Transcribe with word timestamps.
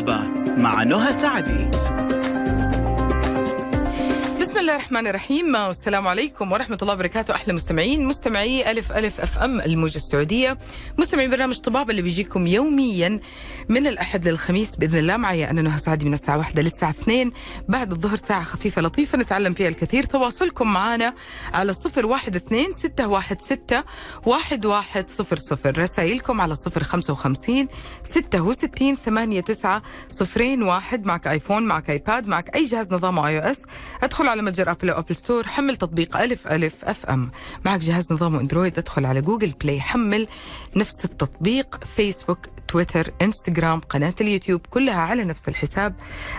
طبابة 0.00 0.28
مع 0.56 0.82
نهى 0.82 1.12
سعدي. 1.12 1.70
الله 4.66 4.76
الرحمن 4.76 5.06
الرحيم. 5.06 5.54
والسلام 5.54 6.08
عليكم 6.08 6.52
ورحمة 6.52 6.78
الله 6.82 6.94
وبركاته. 6.94 7.34
أحلى 7.34 7.52
مستمعين 7.52 8.06
مستمعي 8.06 8.70
ألف 8.70 8.92
ألف 8.92 9.20
أف 9.20 9.38
أم 9.38 9.60
الموجة 9.60 9.96
السعودية. 9.96 10.58
مستمعي 10.98 11.28
برنامج 11.28 11.58
طبابة 11.58 11.90
اللي 11.90 12.02
بيجيكم 12.02 12.46
يوميا 12.46 13.20
من 13.68 13.86
الأحد 13.86 14.28
للخميس 14.28 14.76
بإذن 14.76 14.98
الله. 14.98 15.16
معي 15.16 15.50
أنا 15.50 15.62
نهى 15.62 15.78
سعدي 15.78 16.04
من 16.04 16.14
الساعة 16.14 16.38
واحدة 16.38 16.62
للساعة 16.62 16.90
اثنين. 16.90 17.32
بعد 17.68 17.92
الظهر 17.92 18.16
ساعة 18.16 18.42
خفيفة 18.42 18.82
لطيفة 18.82 19.18
نتعلم 19.18 19.54
فيها 19.54 19.68
الكثير. 19.68 20.04
تواصلكم 20.04 20.72
معنا 20.72 21.14
على 21.54 21.72
صفر 21.72 22.06
واحد 22.06 22.36
اثنين 22.36 22.72
ستة 22.72 23.08
واحد 23.08 23.40
ستة 23.40 23.84
واحد 24.24 24.66
واحد 24.66 25.10
صفر 25.10 25.36
صفر. 25.36 25.78
رسائلكم 25.78 26.40
على 26.40 26.54
صفر 26.54 26.84
خمسة 26.84 27.12
وخمسين 27.12 27.68
ستة 28.02 28.40
وستين 28.40 28.96
ثمانية 28.96 29.40
تسعة 29.40 29.82
صفرين 30.10 30.62
واحد. 30.62 31.04
معك 31.04 31.26
iPhone 31.26 31.62
معك 31.62 31.90
iPad 31.90 32.26
معك 32.26 32.54
أي 32.54 32.64
جهاز 32.64 32.92
نظامه 32.92 33.28
iOS. 33.28 33.64
أدخل 34.02 34.28
على 34.28 34.42
متجر 34.56 34.70
أبل 34.70 34.90
أو 34.90 34.98
Apple 34.98 35.16
Store 35.16 35.46
حمل 35.46 35.76
تطبيق 35.76 36.16
ألف 36.16 36.46
ألف 36.46 36.84
FM. 36.84 37.30
معك 37.64 37.80
جهاز 37.80 38.12
نظامه 38.12 38.40
Android 38.40 38.78
ادخل 38.78 39.06
على 39.06 39.20
Google 39.20 39.50
Play 39.50 39.80
حمل 39.80 40.28
نفس 40.76 41.04
التطبيق 41.04 41.84
فيسبوك 41.84 42.38
تويتر 42.68 43.10
إنستغرام 43.22 43.80
قناة 43.80 44.14
اليوتيوب 44.20 44.60
كلها 44.70 45.00
على 45.00 45.24
نفس 45.24 45.48
الحساب 45.48 45.94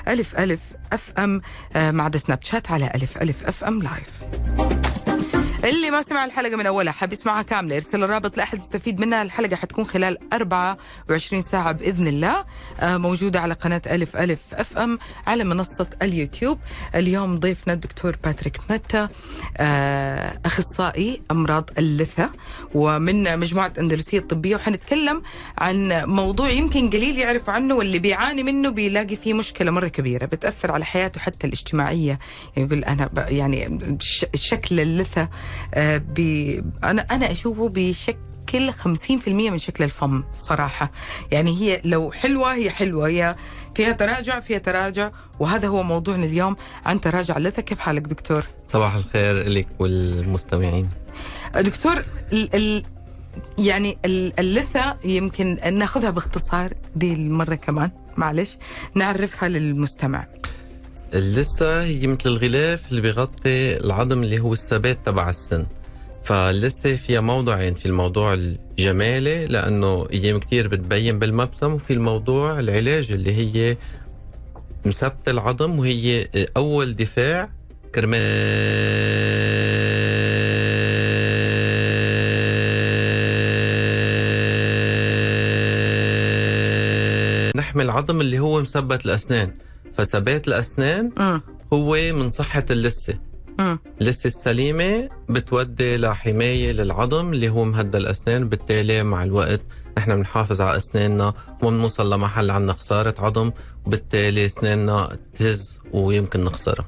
ألف 0.07 0.35
ألف 0.35 0.59
FM. 0.93 1.41
آه، 1.75 1.91
مع 1.91 2.11
Snapchat 2.15 2.71
على 2.71 2.91
ألف 2.95 3.17
ألف 3.17 3.43
FM 3.43 3.79
live 3.81 5.36
اللي 5.63 5.91
ما 5.91 6.01
سمع 6.01 6.25
الحلقة 6.25 6.55
من 6.55 6.65
أولها 6.65 6.93
حاب 6.93 7.13
يسمعها 7.13 7.41
كاملة 7.41 7.75
يرسل 7.75 8.03
الرابط 8.03 8.37
لأحد 8.37 8.57
يستفيد 8.57 8.99
منها. 8.99 9.21
الحلقة 9.21 9.55
حتكون 9.55 9.85
خلال 9.85 10.17
24 10.33 11.41
ساعة 11.41 11.71
بإذن 11.71 12.07
الله. 12.07 12.45
آه، 12.79 12.97
موجودة 12.97 13.39
على 13.41 13.53
قناة 13.53 13.81
ألف 13.87 14.15
ألف 14.17 14.39
FM 14.53 14.99
على 15.27 15.43
منصة 15.43 15.87
اليوتيوب. 16.01 16.59
اليوم 16.95 17.39
ضيفنا 17.39 17.73
الدكتور 17.73 18.15
باتريك 18.23 18.57
متا 18.69 19.09
آه، 19.57 20.39
أخصائي 20.45 21.21
أمراض 21.31 21.69
اللثة 21.77 22.29
ومن 22.73 23.39
مجموعة 23.39 23.73
الأندلسية 23.79 24.19
الطبية 24.19 24.55
وحنتكلم 24.55 25.21
عن 25.57 26.03
موضوع 26.05 26.49
يمكن 26.49 26.89
قليل 26.89 27.17
يعرف 27.17 27.49
عنه 27.49 27.75
واللي 27.75 27.99
بيعاني 27.99 28.43
منه 28.43 28.69
بيلاقي 28.69 29.15
فيه 29.15 29.33
مشكلة 29.33 29.71
مرة 29.71 29.87
كبيرة 29.87 30.25
بتأثر 30.25 30.71
على 30.71 30.85
حياته 30.85 31.19
حتى 31.19 31.47
الاجتماعية. 31.47 32.19
يعني 32.55 32.67
يقول 32.67 32.83
أنا 32.83 33.09
يعني 33.29 33.79
شكل 34.35 34.79
اللثة 34.79 35.29
آه، 35.73 35.97
بي 35.97 36.63
أنا 36.83 37.01
أنا 37.01 37.31
أشوفه 37.31 37.69
بيشكل 37.69 38.71
50% 38.71 39.27
من 39.27 39.57
شكل 39.57 39.83
الفم 39.83 40.23
صراحة. 40.33 40.91
يعني 41.31 41.57
هي 41.61 41.81
لو 41.85 42.11
حلوة 42.11 42.53
هي 42.53 42.69
حلوة. 42.69 43.07
هي 43.07 43.35
فيها 43.75 43.91
تراجع 43.91 44.39
فيها 44.39 44.57
تراجع. 44.57 45.11
وهذا 45.39 45.67
هو 45.67 45.83
موضوعنا 45.83 46.25
اليوم. 46.25 46.55
عن 46.85 47.01
تراجع 47.01 47.37
اللثة 47.37 47.61
كيف 47.61 47.79
حالك 47.79 48.01
دكتور؟ 48.01 48.45
صباح 48.65 48.95
الخير 48.95 49.49
لك 49.49 49.67
والمستمعين. 49.79 50.89
دكتور 51.55 52.01
ال 52.33 52.55
ال 52.55 52.83
يعني 53.57 53.97
ال- 54.05 54.39
اللثة 54.39 54.95
يمكن 55.05 55.57
ناخذها 55.73 56.09
باختصار 56.09 56.73
دي 56.95 57.13
المرة 57.13 57.55
كمان. 57.55 57.91
معلش 58.17 58.57
نعرفها 58.95 59.49
للمستمع. 59.49 60.25
اللثة 61.13 61.83
هي 61.83 62.07
مثل 62.07 62.29
الغلاف 62.29 62.89
اللي 62.91 63.01
بيغطي 63.01 63.77
العظم 63.77 64.23
اللي 64.23 64.39
هو 64.39 64.53
الثبات 64.53 64.97
تبع 65.05 65.29
السن. 65.29 65.65
فاللثة 66.23 66.95
فيها 66.95 67.21
موضوعين 67.21 67.73
في 67.73 67.85
الموضوع 67.85 68.33
الجمالي 68.33 69.45
لأنه 69.45 70.07
أيام 70.13 70.39
كتير 70.39 70.67
بتبين 70.67 71.19
بالمبسم 71.19 71.73
وفي 71.73 71.93
الموضوع 71.93 72.59
العلاج 72.59 73.11
اللي 73.11 73.33
هي 73.33 73.77
مثبتة 74.85 75.29
العظم 75.29 75.79
وهي 75.79 76.27
أول 76.57 76.95
دفاع 76.95 77.49
كرمال 77.95 78.27
نحمي 87.55 87.83
العظم 87.83 88.21
اللي 88.21 88.39
هو 88.39 88.61
مثبت 88.61 89.05
الأسنان. 89.05 89.51
فثبات 89.97 90.47
الأسنان 90.47 91.11
مم. 91.17 91.41
هو 91.73 91.95
من 92.13 92.29
صحة 92.29 92.65
اللثة 92.71 93.13
مم. 93.59 93.79
اللثة 94.01 94.27
السليمة 94.27 95.09
بتودي 95.29 95.97
لحماية 95.97 96.71
للعظم 96.71 97.33
اللي 97.33 97.49
هو 97.49 97.63
مهدى 97.65 97.97
الأسنان 97.97 98.49
بالتالي 98.49 99.03
مع 99.03 99.23
الوقت 99.23 99.61
نحن 99.97 100.15
بنحافظ 100.15 100.61
على 100.61 100.77
أسناننا 100.77 101.33
وما 101.61 101.77
بنوصل 101.77 102.13
لمحل 102.13 102.51
عنا 102.51 102.73
خسارة 102.73 103.15
عظم 103.19 103.51
وبالتالي 103.85 104.45
أسناننا 104.45 105.17
تهز 105.39 105.79
ويمكن 105.91 106.43
نخسرها 106.43 106.85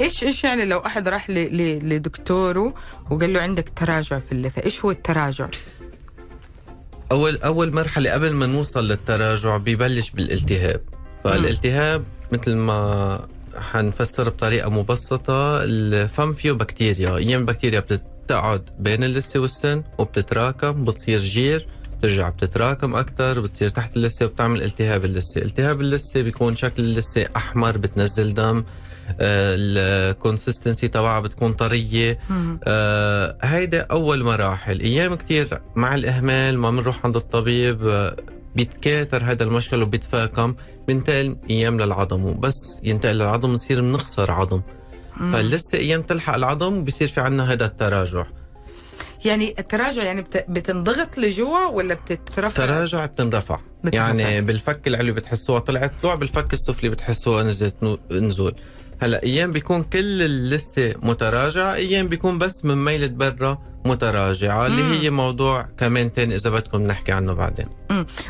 إيش 0.00 0.24
إيش 0.24 0.44
يعني 0.44 0.64
لو 0.64 0.78
أحد 0.78 1.08
راح 1.08 1.30
لدكتوره 1.30 2.74
وقال 3.10 3.32
له 3.32 3.40
عندك 3.40 3.68
تراجع 3.76 4.18
في 4.18 4.32
اللثة 4.32 4.62
إيش 4.64 4.84
هو 4.84 4.90
التراجع؟ 4.90 5.48
أول 7.12 7.36
أول 7.36 7.74
مرحلة 7.74 8.10
قبل 8.12 8.32
ما 8.32 8.46
نوصل 8.46 8.88
للتراجع 8.88 9.56
ببلش 9.56 10.10
بالالتهاب 10.10 10.80
فالالتهاب 11.24 12.04
مثل 12.32 12.54
ما 12.54 13.20
حنفسر 13.56 14.28
بطريقة 14.28 14.70
مبسطة 14.70 15.64
الفم 15.64 16.32
فيه 16.32 16.52
بكتيريا. 16.52 17.16
أيام 17.16 17.40
البكتيريا 17.40 17.80
بتقعد 17.80 18.62
بين 18.78 19.04
اللثة 19.04 19.40
والسن 19.40 19.82
وبتتراكم 19.98 20.84
بتصير 20.84 21.20
جير 21.20 21.66
بترجع 21.98 22.28
بتتراكم 22.28 22.94
أكتر 22.96 23.40
بتصير 23.40 23.68
تحت 23.68 23.96
اللثة 23.96 24.26
وبتعمل 24.26 24.62
التهاب 24.62 25.04
اللثة. 25.04 25.42
التهاب 25.42 25.80
اللثة 25.80 26.22
بيكون 26.22 26.56
شكل 26.56 26.82
اللثة 26.82 27.26
أحمر 27.36 27.76
بتنزل 27.76 28.34
دم 28.34 28.64
الكونسستنسي 29.20 30.88
تبعها 30.88 31.20
بتكون 31.20 31.52
طرية. 31.52 32.18
مم. 32.30 32.60
آه 32.64 33.36
هيدا 33.42 33.80
أول 33.90 34.22
مراحل. 34.24 34.80
أيام 34.80 35.14
كتير 35.14 35.60
مع 35.76 35.94
الإهمال 35.94 36.58
ما 36.58 36.70
بنروح 36.70 37.06
عند 37.06 37.16
الطبيب 37.16 37.86
آه 37.86 38.16
بيتكاثر 38.56 39.22
هذا 39.24 39.44
المشكل 39.44 39.82
وبيتفاقم 39.82 40.54
بينتقل 40.86 41.36
أيام 41.50 41.80
للعظم 41.80 42.24
وبس 42.24 42.54
ينتقل 42.82 43.14
للعظم 43.14 43.52
بنصير 43.52 43.80
بنخسر 43.80 44.30
عظم. 44.30 44.60
فلسه 45.32 45.78
أيام 45.78 46.02
تلحق 46.02 46.34
العظم 46.34 46.84
بصير 46.84 47.08
في 47.08 47.20
عنا 47.20 47.52
هذا 47.52 47.64
التراجع 47.64 48.24
يعني 49.24 49.54
التراجع 49.58 50.02
يعني 50.02 50.22
بت- 50.22 50.46
بتنضغط 50.48 51.18
لجوا 51.18 51.66
ولا 51.66 51.94
بتترفع؟ 51.94 52.66
تراجع 52.66 53.06
بتنرفع 53.06 53.60
بترفع. 53.84 53.96
يعني 54.14 54.40
بالفك 54.40 54.86
العلوي 54.88 55.12
بتحسوها 55.12 55.58
طلعت 55.60 55.92
طلوع 56.02 56.14
بالفك 56.14 56.52
السفلي 56.52 56.88
بتحسوها 56.88 57.42
نزلت 57.42 57.98
نزول 58.10 58.54
هلا 59.02 59.22
أيام 59.22 59.52
بيكون 59.52 59.82
كل 59.82 60.22
اللثة 60.22 60.94
متراجعة 61.02 61.74
أيام 61.74 62.08
بيكون 62.08 62.38
بس 62.38 62.64
من 62.64 62.84
ميلة 62.84 63.06
برا 63.06 63.58
متراجعة 63.84 64.66
اللي 64.66 64.82
مم. 64.82 64.92
هي 64.92 65.10
موضوع 65.10 65.62
كمان 65.78 66.12
تاني 66.12 66.34
إذا 66.34 66.50
بدكم 66.50 66.82
نحكي 66.82 67.12
عنه 67.12 67.32
بعدين 67.32 67.66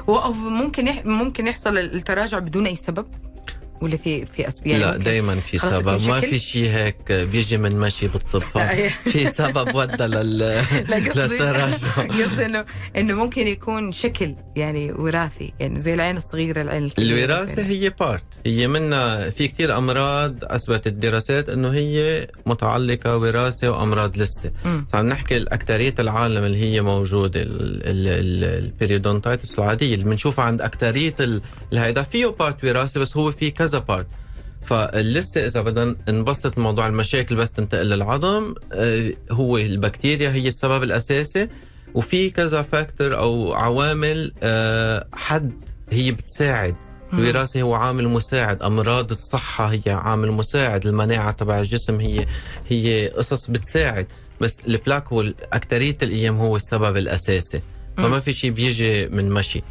و- 0.06 0.16
أو 0.16 0.32
ممكن 0.32 0.86
يح... 0.86 1.06
ممكن 1.06 1.46
يحصل 1.46 1.78
التراجع 1.78 2.38
بدون 2.38 2.66
أي 2.66 2.76
سبب؟ 2.76 3.06
ولا 3.80 3.96
في 3.96 4.26
في 4.26 4.48
أسباب؟ 4.48 4.66
يعني 4.66 4.82
لا 4.84 4.90
ممكن- 4.92 5.02
دائما 5.04 5.40
في 5.40 5.58
سبب. 5.58 6.08
ما؟ 6.08 6.20
في 6.20 6.38
شيء 6.38 6.70
هيك 6.70 7.12
بيجي 7.12 7.56
من 7.58 7.76
مشي 7.76 8.06
بالطب 8.08 8.42
في 9.12 9.26
سبب 9.26 9.74
ودى 9.74 10.04
لل... 10.04 10.38
للتراجع. 11.16 11.88
قصدي 12.22 12.46
انه 12.46 12.64
إنه 12.96 13.14
ممكن 13.14 13.46
يكون 13.46 13.92
شكل 13.92 14.34
يعني 14.56 14.92
وراثي 14.92 15.52
يعني 15.60 15.80
زي 15.80 15.94
العين 15.94 16.16
الصغيرة 16.16 16.62
العين 16.62 16.84
الكبيرة. 16.84 17.24
الوراثة 17.24 17.62
هي 17.62 17.90
part 18.00 18.22
هي 18.46 18.66
منا 18.68 19.30
في 19.30 19.48
كتير 19.48 19.78
أمراض 19.78 20.34
أثبتت 20.42 20.86
الدراسات 20.86 21.48
أنه 21.48 21.72
هي 21.72 22.26
متعلقة 22.46 23.16
وراثة 23.16 23.70
وأمراض 23.70 24.18
لسه. 24.18 24.50
مم. 24.64 24.86
عم 24.94 25.06
نحكي 25.08 25.36
الأكترية 25.36 25.94
العالم 25.98 26.44
اللي 26.44 26.62
هي 26.62 26.80
موجودة 26.82 27.42
ال- 27.42 27.82
ال- 27.86 28.08
ال- 28.08 28.64
ال 28.64 28.71
periodontitis 28.71 29.58
العادية 29.58 29.94
اللي 29.94 30.04
بنشوفها 30.04 30.44
عند 30.44 30.62
ال- 31.20 31.42
الهيدا. 31.72 32.02
فيه 32.02 32.26
part 32.26 32.64
وراثي 32.64 32.98
بس 32.98 33.16
هو 33.16 33.32
في 33.32 33.50
كذا 33.50 33.69
part 33.78 34.06
فلسه 34.66 35.46
إذا 35.46 35.60
بدنا 35.62 35.96
نبسط 36.08 36.56
الموضوع 36.58 36.86
المشاكل 36.86 37.36
بس 37.36 37.52
تنتقل 37.52 37.86
للعظم 37.86 38.54
آه، 38.72 39.12
هو 39.30 39.56
البكتيريا 39.58 40.30
هي 40.30 40.48
السبب 40.48 40.82
الأساسي 40.82 41.48
وفي 41.94 42.30
كذا 42.30 42.62
factor 42.62 43.18
أو 43.18 43.52
عوامل 43.52 44.32
آه، 44.42 45.06
حد 45.12 45.52
هي 45.90 46.12
بتساعد. 46.12 46.74
الوراثة 47.12 47.62
هو 47.62 47.74
عامل 47.74 48.08
مساعد 48.08 48.62
أمراض 48.62 49.10
الصحة 49.10 49.66
هي 49.72 49.82
عامل 49.86 50.30
مساعد 50.30 50.86
المناعة 50.86 51.30
تبع 51.32 51.58
الجسم 51.60 52.00
هي 52.00 52.26
هي 52.68 53.08
قصص 53.08 53.50
بتساعد. 53.50 54.06
بس 54.40 54.60
ال 54.68 54.75
plaque 54.75 55.12
هو 55.12 55.24
أكترية 55.52 55.96
الأيام 56.02 56.38
هو 56.38 56.56
السبب 56.56 56.96
الأساسي. 56.96 57.60
فما 57.96 58.20
في 58.20 58.32
شيء 58.32 58.50
بيجي 58.50 59.06
من 59.08 59.30
مشي. 59.30 59.62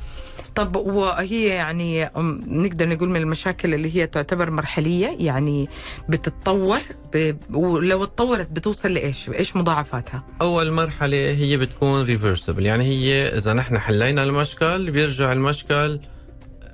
طب 0.60 0.76
وهي 0.76 1.46
يعني 1.46 2.12
نقدر 2.48 2.90
نقول 2.90 3.10
من 3.10 3.16
المشاكل 3.16 3.74
اللي 3.74 3.96
هي 3.96 4.08
تعتبر 4.08 4.52
مرحلية 4.52 5.18
يعني 5.20 5.70
بتتطور 6.10 6.80
ب... 7.14 7.36
ولو 7.54 8.04
اتطورت 8.04 8.50
بتوصل 8.52 8.94
لإيش؟ 8.94 9.30
إيش 9.30 9.56
مضاعفاتها؟ 9.56 10.24
أول 10.42 10.72
مرحلة 10.72 11.18
هي 11.18 11.58
بتكون 11.58 12.04
reversible 12.04 12.66
يعني 12.66 12.84
هي 12.84 13.38
إذا 13.38 13.54
نحن 13.54 13.80
حلينا 13.80 14.24
المشكل 14.24 14.92
بيرجع 14.92 15.32
المشكل 15.34 16.00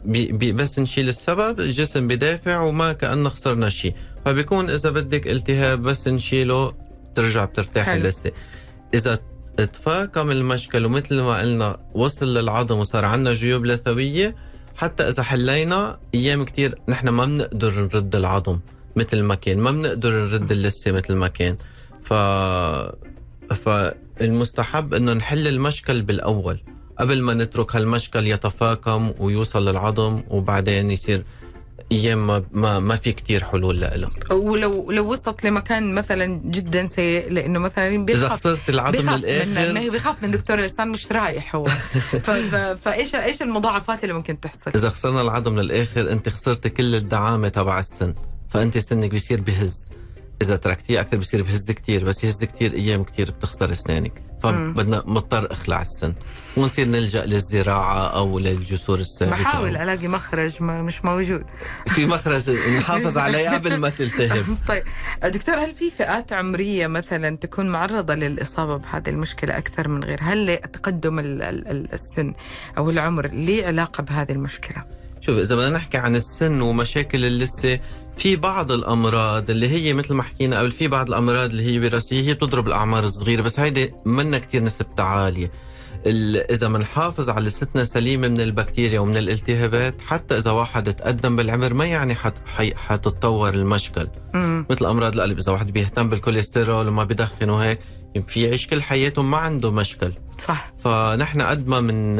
بي 0.05 0.31
بي 0.31 0.51
بس 0.51 0.79
نشيل 0.79 1.09
السبب 1.09 1.59
الجسم 1.59 2.07
بدافع 2.07 2.59
وما 2.59 2.93
كأنه 2.93 3.29
خسرنا 3.29 3.69
شيء 3.69 3.95
فبيكون 4.25 4.69
إذا 4.69 4.89
بدك 4.89 5.27
التهاب 5.27 5.81
بس 5.81 6.07
نشيله 6.07 6.73
ترجع 7.15 7.45
بترتاح 7.45 7.85
حلو. 7.85 7.95
اللثة 7.95 8.31
إذا 8.93 9.19
تفاقم 9.57 10.31
المشكل 10.31 10.85
ومثل 10.85 11.21
ما 11.21 11.39
قلنا 11.39 11.77
وصل 11.93 12.37
للعظم 12.37 12.79
وصار 12.79 13.05
عندنا 13.05 13.33
جيوب 13.33 13.65
لثوية 13.65 14.35
حتى 14.75 15.03
إذا 15.09 15.23
حلينا 15.23 15.99
أيام 16.15 16.45
كتير 16.45 16.75
نحن 16.89 17.09
ما 17.09 17.25
بنقدر 17.25 17.79
نرد 17.79 18.15
العظم 18.15 18.59
مثل 18.95 19.21
ما 19.21 19.35
كان 19.35 19.57
ما 19.57 19.71
بنقدر 19.71 20.11
نرد 20.11 20.51
اللثة 20.51 20.91
مثل 20.91 21.13
ما 21.13 21.27
كان. 21.27 21.57
ف 22.03 22.13
فالمستحب 23.53 24.93
إنه 24.93 25.13
نحل 25.13 25.47
المشكل 25.47 26.01
بالأول 26.01 26.59
قبل 26.99 27.21
ما 27.21 27.33
نترك 27.33 27.75
هالمشكل 27.75 28.27
يتفاقم 28.27 29.13
ويوصل 29.19 29.69
للعظم 29.69 30.23
وبعدين 30.29 30.91
يصير 30.91 31.23
أيام 31.91 32.27
ما 32.27 32.43
ما, 32.51 32.79
ما 32.79 32.95
في 32.95 33.11
كتير 33.11 33.43
حلول 33.43 33.81
له 33.81 34.09
ولو 34.31 34.91
لو 34.91 35.11
وصلت 35.11 35.43
لمكان 35.43 35.95
مثلا 35.95 36.41
جدا 36.45 36.85
سيء 36.85 37.31
لأنه 37.31 37.59
مثلا 37.59 37.87
إذا 37.87 38.03
بيخاف 38.03 38.31
خسرت 38.31 38.69
العظم 38.69 38.97
من 38.97 39.05
ما 39.05 39.15
للاخر 39.15 39.77
هي 39.77 39.89
بيخاف 39.89 40.23
من 40.23 40.31
دكتور 40.31 40.59
الاسنان 40.59 40.87
مش 40.87 41.11
رايح 41.11 41.55
هو. 41.55 41.65
فايش 42.83 43.15
إيش 43.15 43.41
المضاعفات 43.41 44.03
اللي 44.03 44.13
ممكن 44.13 44.39
تحصل؟ 44.39 44.71
إذا 44.75 44.89
خسرنا 44.89 45.21
العظم 45.21 45.59
للآخر 45.59 46.11
أنت 46.11 46.29
خسرت 46.29 46.67
كل 46.67 46.95
الدعامة 46.95 47.49
تبع 47.49 47.79
السن. 47.79 48.13
فأنت 48.49 48.77
سنك 48.77 49.09
بيصير 49.09 49.41
بهز. 49.41 49.89
إذا 50.41 50.55
تركتيه 50.55 51.01
أكثر 51.01 51.17
بيصير 51.17 51.43
بهز 51.43 51.71
كتير 51.71 52.03
بس 52.03 52.23
يهز 52.23 52.43
كتير 52.43 52.73
أيام 52.73 53.03
كتير 53.03 53.31
بتخسر 53.31 53.71
أسنانك. 53.73 54.24
فبدنا 54.43 55.01
مضطر 55.05 55.51
اخلع 55.51 55.81
السن. 55.81 56.13
ونصير 56.57 56.87
نلجأ 56.87 57.25
للزراعة 57.25 58.07
أو 58.07 58.39
للجسور 58.39 58.99
الثابته 58.99 59.41
بحاول 59.43 59.77
ألاقي 59.77 60.07
مخرج 60.07 60.51
ما 60.63 60.81
مش 60.81 61.05
موجود. 61.05 61.43
في 61.87 62.05
مخرج 62.05 62.49
نحافظ 62.77 63.17
عليه 63.17 63.49
قبل 63.49 63.77
ما 63.77 63.89
تلتهب 63.89 64.43
طيب 64.67 64.83
دكتور 65.23 65.55
هل 65.55 65.73
في 65.73 65.91
فئات 65.97 66.33
عمرية 66.33 66.87
مثلا 66.87 67.37
تكون 67.37 67.69
معرضة 67.69 68.15
للإصابة 68.15 68.77
بهذه 68.77 69.09
المشكلة 69.09 69.57
أكثر 69.57 69.87
من 69.87 70.03
غير 70.03 70.19
هل 70.21 70.57
تقدم 70.73 71.19
ال- 71.19 71.41
ال- 71.41 71.67
ال- 71.67 71.93
السن 71.93 72.33
أو 72.77 72.89
العمر 72.89 73.27
ليه 73.27 73.65
علاقة 73.65 74.01
بهذه 74.03 74.31
المشكلة؟ 74.31 74.83
شوف 75.25 75.37
إذا 75.37 75.55
بدنا 75.55 75.69
نحكي 75.69 75.97
عن 75.97 76.15
السن 76.15 76.61
ومشاكل 76.61 77.25
اللثة 77.25 77.79
في 78.17 78.35
بعض 78.35 78.71
الأمراض 78.71 79.49
اللي 79.49 79.67
هي 79.69 79.93
مثل 79.93 80.13
ما 80.13 80.23
حكينا 80.23 80.59
قبل 80.59 80.71
في 80.71 80.87
بعض 80.87 81.07
الأمراض 81.07 81.49
اللي 81.49 81.63
هي 81.63 81.79
وراثيه 81.79 82.21
هي 82.29 82.33
بتضرب 82.33 82.67
الأعمار 82.67 83.03
الصغيرة 83.03 83.41
بس 83.41 83.59
هيدي 83.59 83.93
منا 84.05 84.37
كتير 84.39 84.63
نسبتها 84.63 85.05
عالية. 85.05 85.51
ال- 86.05 86.51
إذا 86.51 86.67
بنحافظ 86.67 87.29
على 87.29 87.45
لستنا 87.45 87.83
سليمة 87.83 88.27
من 88.27 88.41
البكتيريا 88.41 88.99
ومن 88.99 89.17
الالتهابات 89.17 89.95
حتى 90.07 90.37
إذا 90.37 90.51
واحد 90.51 90.93
تقدم 90.93 91.35
بالعمر 91.35 91.73
ما 91.73 91.85
يعني 91.85 92.15
حت 92.15 92.33
حي- 92.45 92.75
حتتطور 92.75 93.53
المشكل. 93.53 94.07
امم 94.35 94.65
مثل 94.69 94.85
أمراض 94.85 95.13
القلب 95.15 95.37
إذا 95.37 95.51
واحد 95.51 95.71
بيهتم 95.71 96.09
بالكوليسترول 96.09 96.87
وما 96.87 97.03
بدخن 97.03 97.49
وهيك 97.49 97.79
في 98.27 98.43
يعيش 98.43 98.67
كل 98.67 98.81
حياته 98.81 99.21
ما 99.21 99.37
عنده 99.37 99.71
مشكل. 99.71 100.11
صح. 100.37 100.73
فنحن 100.83 101.41
قد 101.41 101.67
ما 101.67 101.81
من 101.81 102.15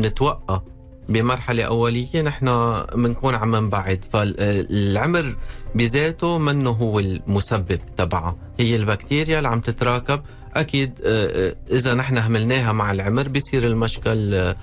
نتوقع 0.00 0.60
بمرحلة 1.08 1.64
أولية 1.64 2.22
نحن 2.22 2.46
بنكون 2.94 3.34
عم 3.34 3.56
نبعد 3.56 4.04
فالعمر 4.12 5.36
بذاته 5.74 6.38
منه 6.38 6.70
هو 6.70 6.98
المسبب 6.98 7.80
تبعها 7.96 8.36
هي 8.60 8.76
البكتيريا 8.76 9.38
اللي 9.38 9.48
عم 9.48 9.60
تتراكب 9.60 10.20
أكيد 10.54 10.92
آه، 11.04 11.48
آه، 11.48 11.56
إذا 11.76 11.94
نحن 11.94 12.18
هملناها 12.18 12.72
مع 12.72 12.92
العمر 12.92 13.28
بيصير 13.28 13.66
المشكل 13.66 14.34
آه، 14.34 14.56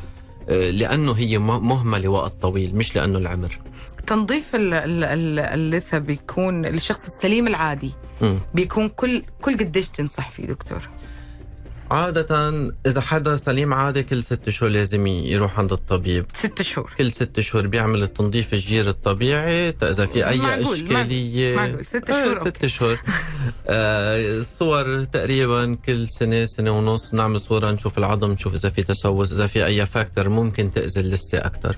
لأنه 0.69 1.11
هي 1.11 1.37
م- 1.37 1.67
مهملة 1.67 2.09
وقت 2.09 2.33
طويل 2.41 2.75
مش 2.75 2.95
لأنه 2.95 3.17
العمر 3.19 3.57
تنظيف 4.07 4.55
ال- 4.55 4.73
ال- 4.73 5.03
ال- 5.03 5.39
اللثة 5.39 5.97
بيكون 5.97 6.65
الشخص 6.65 7.05
السليم 7.05 7.47
العادي 7.47 7.91
مم. 8.21 8.37
بيكون 8.53 8.89
كل 8.89 9.21
كل 9.41 9.57
قديش 9.57 9.89
تنصح 9.89 10.29
فيه 10.29 10.45
دكتور؟ 10.45 10.89
عادة 11.95 12.71
إذا 12.85 13.01
حدا 13.01 13.37
سليم 13.37 13.73
عادي 13.73 14.03
كل 14.03 14.23
ست 14.23 14.49
شهور 14.49 14.71
لازم 14.71 15.07
يروح 15.07 15.59
عند 15.59 15.71
الطبيب. 15.71 16.25
ست 16.33 16.61
شهور. 16.61 16.93
كل 16.97 17.11
ست 17.11 17.39
شهور 17.39 17.67
بيعمل 17.67 18.03
التنظيف 18.03 18.53
الجير 18.53 18.89
الطبيعي 18.89 19.69
إذا 19.83 20.05
في 20.05 20.27
أي 20.27 20.37
معقول، 20.37 20.73
إشكالية. 20.73 21.55
معقول. 21.55 21.85
ست 21.85 22.09
آه، 22.09 22.23
شهور، 22.23 22.35
ست 22.35 22.45
أوكي. 22.45 22.67
شهور. 22.67 22.99
آه 23.67 24.43
صور 24.59 25.03
تقريبا 25.03 25.77
كل 25.85 26.07
سنة 26.09 26.45
سنة 26.45 26.71
ونص 26.77 27.13
نعمل 27.13 27.39
صورة 27.39 27.71
نشوف 27.71 27.97
العظم 27.97 28.31
نشوف 28.31 28.53
إذا 28.53 28.69
في 28.69 28.83
تسوس 28.83 29.31
إذا 29.31 29.47
في 29.47 29.65
أي 29.65 29.85
factor 29.85 30.29
ممكن 30.29 30.71
تأذي 30.71 30.99
اللثة 31.01 31.37
أكثر 31.37 31.75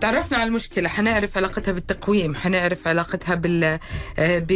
تعرفنا 0.00 0.38
على 0.38 0.48
المشكلة. 0.48 0.88
حنعرف 0.88 1.36
علاقتها 1.36 1.72
بالتقويم 1.72 2.34
حنعرف 2.34 2.88
علاقتها 2.88 3.34
بال 3.34 3.78
آه، 4.18 4.46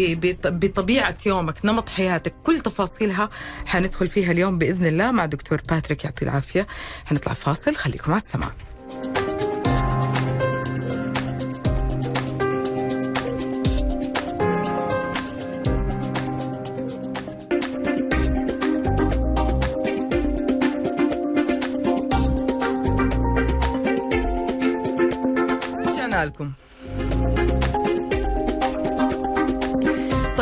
بطبيعة 0.45 1.17
يومك 1.27 1.65
نمط 1.65 1.89
حياتك. 1.89 2.35
كل 2.45 2.61
تفاصيلها 2.61 3.31
حندخل 3.67 4.09
فيها 4.09 4.33
اليوم 4.33 4.59
بإذن 4.59 4.87
الله 4.87 5.11
مع 5.11 5.27
دكتور 5.27 5.63
باتريك 5.71 6.05
يعطيه 6.05 6.27
العافية. 6.27 6.67
حنطلع 7.07 7.33
فاصل 7.33 7.77
خليكم 7.77 8.13
على 8.13 8.21
السماع. 8.21 8.51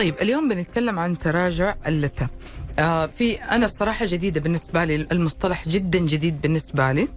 طيب 0.03 0.15
اليوم 0.23 0.49
بنتكلم 0.49 0.99
عن 0.99 1.19
تراجع 1.19 1.75
اللثة 1.87 2.29
آه 2.79 3.07
في 3.07 3.35
أنا 3.35 3.67
بصراحة 3.67 4.07
جديدة 4.07 4.41
بالنسبة 4.41 4.85
لي 4.85 4.95
المصطلح 4.95 5.69
جدا 5.69 5.99
جديد 5.99 6.41
بالنسبة 6.41 6.93
لي. 6.93 7.09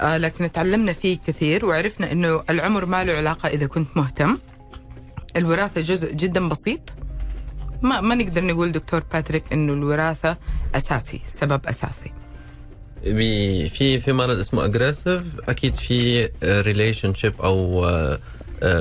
آه 0.00 0.16
لكن 0.16 0.52
تعلمنا 0.52 0.92
فيه 0.92 1.18
كثير 1.26 1.66
وعرفنا 1.66 2.12
أنه 2.12 2.42
العمر 2.50 2.84
ما 2.84 3.04
له 3.04 3.12
علاقة 3.12 3.48
إذا 3.48 3.66
كنت 3.66 3.96
مهتم. 3.96 4.38
الوراثة 5.36 5.80
جزء 5.80 6.12
جدا 6.12 6.48
بسيط. 6.48 6.80
ما 7.82 8.00
ما 8.00 8.14
نقدر 8.14 8.44
نقول 8.44 8.72
دكتور 8.72 9.02
باتريك 9.12 9.44
إنه 9.52 9.72
الوراثة 9.72 10.36
أساسي 10.74 11.20
سبب 11.28 11.66
أساسي. 11.66 12.12
في 13.68 14.00
في 14.00 14.12
مرض 14.12 14.38
اسمه 14.38 14.64
aggressive 14.64 15.22
أكيد 15.48 15.74
في 15.74 16.28
relationship 16.42 17.40
أو 17.40 17.86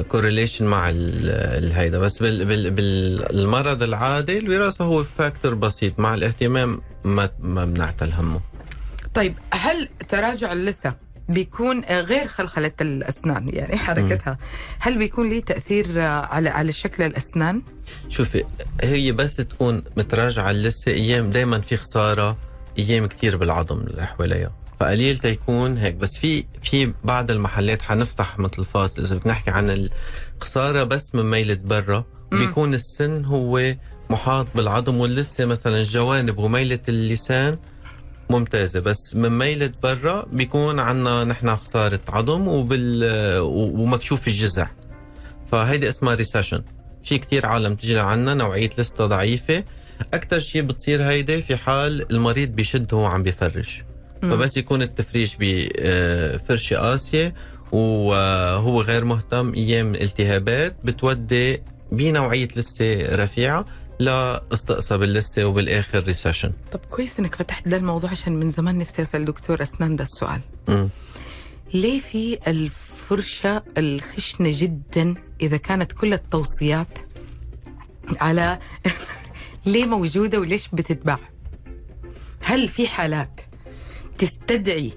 correlation 0.07 0.65
مع 0.65 0.89
ال- 0.89 1.29
الهيدا 1.63 1.99
بس 1.99 2.19
بال 2.23 2.45
بال 2.45 2.71
بالمرض 2.71 3.83
العادي 3.83 4.37
الوراثه 4.37 4.85
هو 4.85 5.03
factor 5.17 5.53
بسيط. 5.55 5.99
مع 5.99 6.13
الاهتمام 6.13 6.81
ما 7.03 7.29
ما 7.39 7.65
بنعتل 7.65 8.13
همه. 8.13 8.39
طيب 9.13 9.33
هل 9.53 9.87
تراجع 10.09 10.51
اللثة 10.53 10.93
بيكون 11.29 11.81
غير 11.83 12.27
خلخلة 12.27 12.71
الأسنان؟ 12.81 13.49
يعني 13.53 13.77
حركتها. 13.77 14.37
هل 14.79 14.97
بيكون 14.97 15.29
ليه 15.29 15.41
تأثير 15.43 15.85
آه، 16.01 16.25
على 16.25 16.49
على 16.49 16.71
شكل 16.71 17.03
الأسنان؟ 17.03 17.61
شوفي 18.09 18.43
هي 18.81 19.11
بس 19.11 19.35
تكون 19.35 19.83
متراجعة 19.97 20.51
لسه 20.51 20.91
أيام 20.91 21.29
دائما 21.29 21.61
في 21.61 21.77
خسارة 21.77 22.37
أيام 22.79 23.05
كثير 23.07 23.37
بالعظم 23.37 23.77
اللي 23.79 24.05
حواليها. 24.07 24.51
فقليل 24.79 25.17
تيكون 25.17 25.77
هيك. 25.77 25.95
بس 25.95 26.17
في 26.17 26.45
في 26.63 26.93
بعض 27.03 27.31
المحلات 27.31 27.81
حنفتح 27.81 28.39
مثل 28.39 28.65
فاصل 28.65 29.01
إذا 29.01 29.15
بدك 29.15 29.27
نحكي 29.27 29.51
عن 29.51 29.89
الخسارة 30.37 30.83
بس 30.83 31.15
من 31.15 31.29
ميلة 31.29 31.59
برا. 31.65 32.03
بيكون 32.31 32.73
السن 32.73 33.25
هو 33.25 33.75
محاط 34.09 34.47
بالعظم 34.55 34.97
واللسه 34.97 35.45
مثلا 35.45 35.77
الجوانب 35.77 36.37
وميلة 36.37 36.79
اللسان 36.89 37.57
ممتازة. 38.29 38.79
بس 38.79 39.15
من 39.15 39.29
ميلة 39.37 39.71
برا 39.83 40.25
بيكون 40.31 40.79
عنا 40.79 41.23
نحن 41.23 41.55
خسارة 41.55 41.99
عظم 42.09 42.47
وبال 42.47 43.03
ومكشوف 43.41 44.27
الجذع 44.27 44.67
فهيدي 45.51 45.89
اسمها 45.89 46.15
ريسيشن 46.15 46.63
في 47.03 47.17
كتير 47.17 47.45
عالم 47.45 47.75
تجي 47.75 47.95
لعنا 47.95 48.33
نوعية 48.33 48.69
لسته 48.77 49.05
ضعيفة. 49.05 49.63
أكتر 50.13 50.39
شيء 50.39 50.61
بتصير 50.61 51.03
هيدي 51.03 51.41
في 51.41 51.57
حال 51.57 52.11
المريض 52.11 52.49
بيشد 52.49 52.93
هو 52.93 53.05
عم 53.05 53.23
بيفرش. 53.23 53.83
فبس 54.21 54.57
يكون 54.57 54.81
التفريش 54.81 55.37
بفرشة 55.39 56.75
قاسية 56.77 57.33
وهو 57.71 58.81
غير 58.81 59.05
مهتم 59.05 59.53
أيام 59.53 59.95
التهابات 59.95 60.75
بتودي 60.83 61.61
بنوعية 61.91 62.47
لسة 62.55 63.15
رفيعة 63.15 63.65
لاستقصى 63.99 64.97
باللسة 64.97 65.45
وبالآخر 65.45 66.03
ريسيشن 66.03 66.51
طب 66.71 66.79
كويس 66.89 67.19
إنك 67.19 67.35
فتحت 67.35 67.67
ده 67.67 67.77
الموضوع 67.77 68.09
عشان 68.09 68.33
من 68.33 68.49
زمان 68.49 68.77
نفسي 68.77 69.01
أسأل 69.01 69.25
دكتور 69.25 69.61
أسنان 69.61 69.95
ده 69.95 70.03
السؤال. 70.03 70.41
مم. 70.67 70.89
ليه 71.73 71.99
في 71.99 72.39
الفرشة 72.47 73.63
الخشنة 73.77 74.51
جدا 74.53 75.15
إذا 75.41 75.57
كانت 75.57 75.91
كل 75.91 76.13
التوصيات 76.13 76.99
على 78.21 78.59
ليه 79.65 79.85
موجودة 79.85 80.39
وليش 80.39 80.67
بتتباع؟ 80.73 81.19
هل 82.43 82.67
في 82.67 82.87
حالات 82.87 83.41
تستدعي 84.19 84.93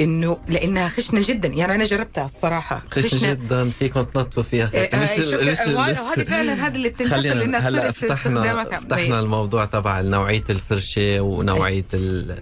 إنه 0.00 0.38
لأنها 0.48 0.88
خشنة 0.88 1.22
جدا. 1.28 1.48
يعني 1.48 1.74
أنا 1.74 1.84
جربتها 1.84 2.26
الصراحه 2.26 2.82
خشنة 2.90 3.32
جدا. 3.32 3.70
فيكم 3.70 4.02
تنطوا 4.02 4.42
فيها. 4.42 4.66
مش 4.74 4.74
آه، 4.74 5.06
شو- 5.16 5.22
مش 5.22 5.38
آه، 5.38 5.50
لسه. 5.50 5.90
هذه 5.90 6.24
فعلا 6.24 6.52
هذا 6.52 6.76
اللي 6.76 6.88
بتنتقل 6.88 7.10
خلينا 7.30 7.58
هلأ 7.68 7.90
فتحنا 7.92 8.64
فتحنا 8.64 9.20
الموضوع 9.20 9.64
تبع 9.64 10.00
نوعية 10.00 10.44
الفرشة 10.50 11.20
ونوعية 11.20 11.84
ال- 11.94 12.34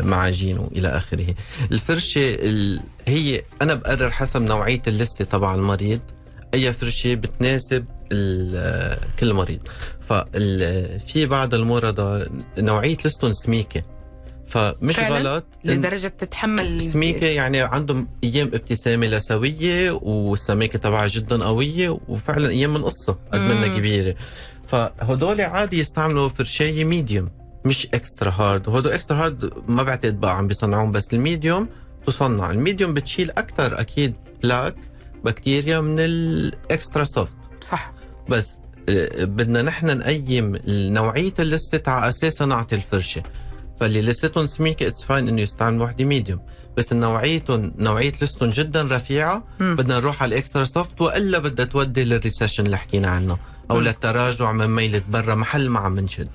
المعاجين 0.00 0.58
وإلى 0.58 0.88
آخره. 0.88 1.34
الفرشة 1.72 2.34
ال- 2.34 2.80
هي 3.08 3.42
أنا 3.62 3.74
بقرر 3.74 4.10
حسب 4.10 4.42
نوعية 4.42 4.82
اللثه 4.86 5.24
تبع 5.24 5.54
المريض. 5.54 6.00
أي 6.54 6.72
فرشة 6.72 7.14
بتناسب 7.14 7.84
كل 9.20 9.32
مريض. 9.32 9.60
ففي 10.08 11.26
بعض 11.26 11.54
المرضى 11.54 12.26
نوعية 12.58 12.96
لثتهم 13.04 13.32
سميكة. 13.32 13.82
فمش؟ 14.50 15.00
غلط. 15.00 15.44
لدرجة 15.64 16.08
تتحمل 16.08 16.80
سميكة 16.82 17.26
يعني 17.26 17.60
عندهم 17.60 18.08
أيام 18.24 18.46
ابتسامة 18.46 19.06
لثوية 19.06 19.90
والسميكة 19.90 20.78
تبعها 20.78 21.08
جدا 21.08 21.44
قوية 21.44 21.98
وفعلا 22.08 22.48
أيام 22.48 22.74
من 22.74 22.82
قصة 22.84 23.18
قد 23.32 23.40
منها. 23.40 23.66
كبيرة. 23.78 24.14
فهدول 24.68 25.40
عادي 25.40 25.78
يستعملوا 25.78 26.28
فرشايه 26.28 26.84
medium 26.84 27.30
مش 27.64 27.86
extra 27.94 28.30
hard 28.30 28.68
وهدول 28.68 28.92
extra 28.92 29.16
hard 29.16 29.52
ما 29.68 29.82
بعتقد 29.82 30.20
بقى 30.20 30.36
عم 30.38 30.48
بيصنعون 30.48 30.92
بس 30.92 31.12
ال 31.12 31.20
medium 31.20 31.68
تصنع. 32.06 32.50
ال 32.50 32.56
medium 32.56 32.94
بتشيل 32.94 33.30
أكثر 33.30 33.80
أكيد 33.80 34.14
plaque 34.42 34.74
بكتيريا 35.24 35.80
من 35.80 35.96
ال 35.98 36.16
extra 36.16 37.04
soft 37.04 37.30
صح. 37.60 37.92
بس 38.28 38.58
آه، 38.88 39.24
بدنا 39.24 39.62
نحن 39.62 39.98
نقيم 39.98 40.58
نوعية 40.68 41.34
اللثة 41.38 41.92
على 41.92 42.08
اساسها 42.08 42.46
نعطي 42.46 42.74
الفرشة. 42.76 43.22
فاللي 43.80 44.02
لثتهم 44.02 44.46
سميكه 44.46 44.86
it's 44.88 45.04
fine 45.04 45.28
انه 45.28 45.42
يستعمل 45.42 45.80
وحدة 45.82 46.04
medium 46.04 46.40
بس 46.76 46.92
نوعيتهم 46.92 47.72
نوعية 47.78 48.12
لثتهم 48.22 48.50
جدا 48.50 48.82
رفيعة 48.82 49.44
مم. 49.60 49.76
بدنا 49.76 49.96
نروح 50.00 50.22
على 50.22 50.28
ال 50.34 50.39
extra 50.39 50.64
soft 50.64 51.00
وإلا 51.00 51.38
بدها 51.38 51.64
تودي 51.64 52.04
لل 52.04 52.15
recession 52.15 52.66
اللي 52.66 52.76
حكينا 52.78 53.08
عنه 53.08 53.36
أو 53.70 53.76
مم. 53.76 53.82
للتراجع 53.82 54.52
من 54.52 54.66
ميلة 54.66 55.02
برا 55.08 55.34
محل 55.34 55.68
ما 55.68 55.78
عم 55.80 56.00
نشد 56.00 56.28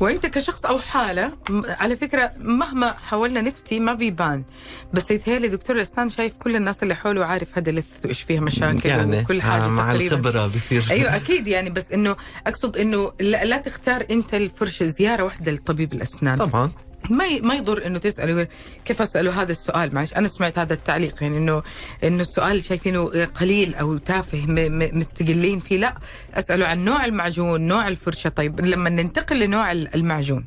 وانت 0.00 0.26
كشخص 0.26 0.64
أو 0.64 0.78
حالة 0.78 1.32
على 1.64 1.96
فكرة 1.96 2.32
مهما 2.38 2.92
حاولنا 2.92 3.40
نفتي 3.40 3.80
ما 3.80 3.94
بيبان. 3.94 4.44
بس 4.92 5.10
يتهيألي 5.10 5.48
دكتور 5.48 5.76
الاسنان 5.76 6.08
شايف 6.08 6.32
كل 6.38 6.56
الناس 6.56 6.82
اللي 6.82 6.94
حوله 6.94 7.24
عارف 7.24 7.58
هذا 7.58 7.72
لثته 7.72 8.08
إيش 8.08 8.22
فيها 8.22 8.40
مشاكل 8.40 8.88
يعني 8.88 9.20
وكل 9.20 9.42
حاجة 9.42 9.68
مع 9.68 9.92
تقريبا. 9.92 10.16
الخبرة 10.16 10.46
بصير 10.46 10.84
أيوه 10.90 11.16
أكيد 11.16 11.48
يعني 11.48 11.70
بس 11.70 11.92
إنه 11.92 12.16
أقصد 12.46 12.76
إنه 12.76 13.12
لا, 13.20 13.44
لا 13.44 13.56
تختار 13.56 14.04
أنت 14.10 14.34
الفرشة 14.34 14.86
زيارة 14.86 15.22
واحدة 15.22 15.52
لطبيب 15.52 15.92
الأسنان. 15.92 16.38
طبعا. 16.38 16.70
ما 17.10 17.24
ما 17.40 17.54
يضر 17.54 17.86
إنه 17.86 17.98
تساله 17.98 18.48
كيف 18.84 19.02
أسأله 19.02 19.42
هذا 19.42 19.52
السؤال؟ 19.52 19.94
معلش 19.94 20.12
أنا 20.14 20.28
سمعت 20.28 20.58
هذا 20.58 20.74
التعليق 20.74 21.22
يعني 21.22 21.38
انه 21.38 21.62
إنه 22.04 22.20
السؤال 22.20 22.64
شايفينه 22.64 23.24
قليل 23.24 23.74
أو 23.74 23.98
تافه 23.98 24.44
مستقلين 24.92 25.60
فيه. 25.60 25.78
لا 25.78 25.94
أسأله 26.34 26.66
عن 26.66 26.84
نوع 26.84 27.04
المعجون 27.04 27.60
نوع 27.60 27.88
الفرشة. 27.88 28.28
طيب 28.30 28.60
لما 28.60 28.90
ننتقل 28.90 29.40
لنوع 29.40 29.72
ال- 29.72 29.94
المعجون. 29.94 30.44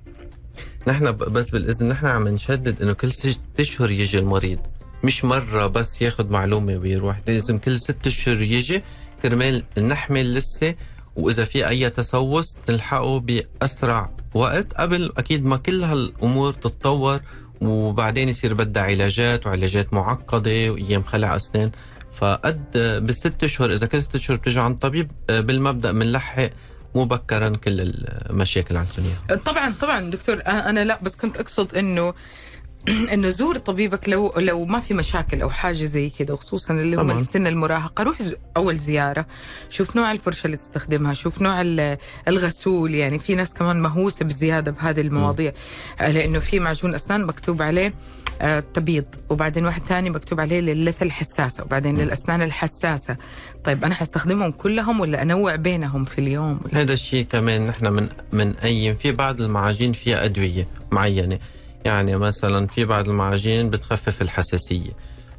نحن 0.88 1.12
بس 1.12 1.50
بالإذن 1.50 1.90
نحن 1.90 2.06
عم 2.06 2.28
نشدد 2.28 2.82
إنه 2.82 2.94
كل 2.94 3.14
ست 3.14 3.40
أشهر 3.60 3.92
يجي 3.92 4.20
المريض. 4.20 4.60
مش 5.04 5.26
مرة 5.26 5.68
بس 5.68 6.02
ياخذ 6.02 6.30
معلومة 6.30 6.76
ويروح. 6.78 7.20
لازم 7.28 7.58
كل 7.58 7.80
ست 7.80 8.08
أشهر 8.08 8.42
يجي 8.42 8.84
كرمال 9.24 9.64
نحمل 9.78 10.34
لسة 10.34 10.76
وإذا 11.16 11.46
في 11.46 11.68
أي 11.68 11.90
تسوس 11.90 12.56
نلحقه 12.70 13.20
بأسرع 13.20 14.10
وقت 14.36 14.74
قبل 14.74 15.12
أكيد 15.18 15.46
ما 15.46 15.58
كل 15.58 15.84
هالأمور 15.84 16.54
تتطور 16.54 17.20
وبعدين 17.62 18.30
يصير 18.30 18.54
بدها 18.54 18.84
علاجات 18.84 19.48
وعلاجات 19.48 19.94
معقدة 19.94 20.72
وأيام 20.72 21.04
خلع 21.04 21.36
أسنان 21.36 21.72
فقد 22.16 22.62
بالست 23.04 23.44
أشهر 23.44 23.74
إذا 23.74 23.86
كل 23.88 24.04
ست 24.04 24.16
أشهر 24.16 24.38
بتجي 24.38 24.60
عند 24.60 24.78
طبيب 24.80 25.12
بالمبدأ 25.30 25.92
بنلحق 25.92 26.50
مبكرا 26.96 27.50
كل 27.50 27.82
المشاكل 28.30 28.78
عندهم 28.78 29.06
إياها. 29.30 29.42
طبعا 29.42 29.74
طبعا 29.82 30.10
دكتور 30.10 30.42
أنا 30.48 30.84
لا 30.84 31.00
بس 31.04 31.16
كنت 31.16 31.38
أقصد 31.38 31.76
إنه 31.76 32.14
انه 33.14 33.30
زور 33.30 33.58
طبيبك 33.58 34.10
لو 34.10 34.34
لو 34.38 34.66
ما 34.66 34.80
في 34.80 34.94
مشاكل 34.94 35.42
أو 35.42 35.50
حاجة 35.50 35.84
زي 35.84 36.10
كده 36.10 36.34
وخصوصا 36.34 36.74
اللي 36.74 36.96
هم. 36.98 37.12
السن 37.20 37.48
المراهقة. 37.48 38.04
روح 38.04 38.18
أول 38.58 38.76
زيارة 38.78 39.26
شوف 39.70 39.96
نوع 39.96 40.12
الفرشة 40.12 40.46
اللي 40.46 40.58
تستخدمها 40.58 41.14
شوف 41.14 41.42
نوع 41.42 41.62
ال- 41.62 41.98
الغسول. 42.28 42.96
يعني 42.96 43.20
في 43.20 43.36
ناس 43.36 43.54
كمان 43.54 43.82
مهووسة 43.82 44.26
بزيادة 44.26 44.72
بهذه 44.72 45.02
المواضيع 45.02 45.52
آه، 46.00 46.12
لأنه 46.12 46.40
في 46.40 46.60
معجون 46.60 46.96
أسنان 46.96 47.26
مكتوب 47.26 47.62
عليه 47.62 47.94
آه، 48.42 48.60
تبيض 48.74 49.06
وبعدين 49.30 49.66
واحد 49.66 49.82
ثاني 49.82 50.10
مكتوب 50.10 50.40
عليه 50.40 50.60
للثه 50.60 51.04
الحساسة 51.04 51.64
وبعدين 51.64 51.98
للأسنان 51.98 52.42
الحساسة. 52.42 53.18
طيب 53.64 53.86
أنا 53.86 53.96
حستخدمهم 53.96 54.52
كلهم 54.52 55.00
ولا 55.00 55.22
أنوع 55.22 55.56
بينهم 55.56 56.06
في 56.06 56.20
اليوم؟ 56.20 56.60
هذا 56.74 56.94
الشيء 56.94 57.26
كمان 57.26 57.68
نحن 57.68 57.88
من 57.88 58.08
من 58.32 58.54
أيام 58.64 58.96
في 58.96 59.12
بعض 59.12 59.42
المعاجين 59.42 59.94
فيها 59.94 60.26
أدوية 60.26 60.68
معينة. 60.92 61.40
يعني 61.86 62.16
مثلا 62.16 62.68
في 62.68 62.86
بعض 62.86 63.10
المعاجين 63.10 63.70
بتخفف 63.70 64.22
الحساسية. 64.22 64.92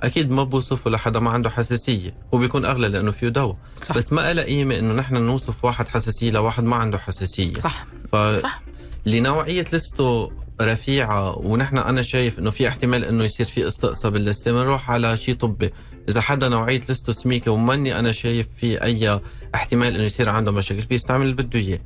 أكيد 0.03 0.31
ما 0.31 0.45
بوصفه 0.45 0.91
لحدا 0.91 1.21
ما 1.21 1.31
عنده 1.31 1.51
حساسية 1.51 2.15
هو 2.35 2.39
بيكون 2.39 2.65
أغلى 2.65 2.89
لأنه 2.89 3.11
فيه 3.11 3.29
دواء. 3.29 3.57
صح. 3.83 3.97
بس 3.97 4.13
ما 4.13 4.33
لها 4.33 4.45
قيمة 4.45 4.79
إنه 4.79 4.95
نحن 4.95 5.15
نوصف 5.17 5.65
واحد 5.65 5.89
حساسية 5.89 6.31
لواحد 6.31 6.65
ما 6.65 6.77
عنده 6.77 6.99
حساسية. 6.99 7.53
صح. 7.53 7.87
ف... 8.13 8.17
صح. 8.17 8.63
لنوعية 9.07 9.65
لسته 9.73 10.33
رفيعة 10.61 11.39
ونحن 11.39 11.79
أنا 11.79 12.03
شايف 12.03 12.39
إنه 12.39 12.51
في 12.51 12.69
احتمال 12.69 13.05
إنه 13.05 13.25
يصير 13.25 13.47
في 13.47 13.67
استقصاء 13.67 14.13
باللسه 14.13 14.53
بنروح 14.53 14.91
على 14.91 15.17
شيء 15.17 15.35
طبي. 15.35 15.71
إذا 16.09 16.21
حدا 16.21 16.49
نوعية 16.49 16.81
لسته 16.89 17.13
سميكة 17.13 17.51
وماني 17.51 17.99
أنا 17.99 18.13
شايف 18.13 18.47
في 18.61 18.83
أي 18.83 19.21
احتمال 19.55 19.95
إنه 19.95 20.05
يصير 20.05 20.29
عنده 20.29 20.53
مشاكل 20.53 20.83
في 20.83 20.95
يستعمل 20.95 21.23
اللي 21.23 21.35
بده 21.43 21.59
إياه. 21.59 21.79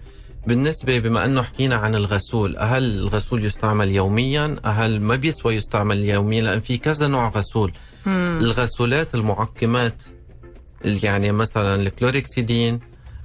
بالنسبة 0.46 0.98
بما 0.98 1.24
أنه 1.24 1.42
حكينا 1.42 1.74
عن 1.76 1.94
الغسول 1.94 2.56
هل 2.58 2.84
الغسول 2.98 3.44
يستعمل 3.44 3.90
يوميا 3.90 4.56
هل 4.64 5.00
ما 5.00 5.16
بيسوى 5.16 5.54
يستعمل 5.54 6.04
يوميا 6.04 6.42
لأن 6.42 6.60
في 6.60 6.78
كذا 6.78 7.06
نوع 7.06 7.28
غسول. 7.28 7.72
مم. 8.06 8.38
الغسولات 8.40 9.14
المعقمات 9.14 9.94
يعني 10.84 11.32
مثلا 11.32 11.74
الكلورهيكسيدين 11.82 12.80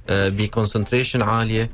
آه، 0.08 0.28
ب 0.28 0.35
concentration 0.35 1.22
عالية. 1.22 1.70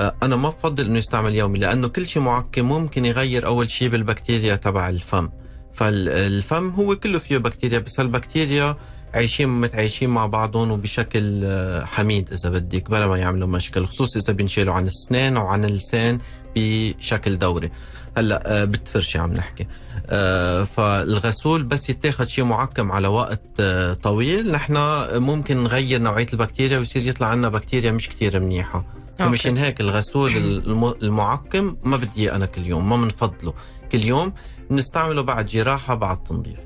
آه، 0.00 0.14
أنا 0.22 0.36
ما 0.36 0.48
بفضل 0.48 0.86
إنه 0.86 0.98
يستعمل 0.98 1.34
يومي 1.34 1.58
لأنه 1.58 1.88
كل 1.88 2.06
شيء 2.06 2.22
معقم 2.22 2.64
ممكن 2.64 3.04
يغير 3.04 3.46
أول 3.46 3.70
شيء 3.70 3.88
بالبكتيريا 3.88 4.56
تبع 4.56 4.88
الفم. 4.88 5.28
فالفم 5.74 6.68
هو 6.70 6.96
كله 6.96 7.18
فيه 7.18 7.38
بكتيريا 7.38 7.78
بس 7.78 8.00
هالبكتيريا 8.00 8.76
عايشين 9.14 9.48
متعايشين 9.48 10.10
مع 10.10 10.26
بعضهم 10.26 10.70
وبشكل 10.70 11.40
آه، 11.44 11.84
حميد 11.84 12.32
إذا 12.32 12.50
بدك 12.50 12.90
بلا 12.90 13.06
ما 13.06 13.18
يعملوا 13.18 13.48
مشكل 13.48 13.86
خصوصا 13.86 14.20
إذا 14.20 14.32
بينشالوا 14.32 14.74
عن 14.74 14.84
الاسنان 14.84 15.36
وعن 15.36 15.64
اللسان 15.64 16.18
بشكل 16.56 17.38
دوري. 17.38 17.70
هلأ 18.16 18.42
آه، 18.46 18.64
بالفرشه 18.64 19.20
عم 19.20 19.32
نحكي. 19.32 19.66
آه، 20.06 20.64
فالغسول 20.64 21.62
بس 21.62 21.90
يتاخد 21.90 22.28
شيء 22.28 22.44
معقم 22.44 22.92
على 22.92 23.08
وقت 23.08 23.62
طويل. 24.02 24.52
نحن 24.52 24.76
ممكن 25.22 25.56
نغير 25.64 26.00
نوعية 26.00 26.26
البكتيريا 26.32 26.78
ويصير 26.78 27.06
يطلع 27.06 27.26
عنا 27.26 27.48
بكتيريا 27.48 27.90
مش 27.92 28.08
كتير 28.08 28.40
منيحة. 28.40 28.84
فمشان 29.18 29.56
هيك 29.56 29.80
الغسول 29.80 30.36
الم- 30.36 30.94
المعقم 31.02 31.76
ما 31.84 31.96
بدي 31.96 32.32
أنا 32.32 32.46
كل 32.46 32.66
يوم 32.66 32.88
ما 32.88 32.96
بنفضله 32.96 33.54
كل 33.92 34.02
يوم 34.04 34.32
بنستعمله 34.70 35.22
بعد 35.22 35.46
جراحة 35.46 35.94
بعد 35.94 36.24
تنظيف. 36.24 36.58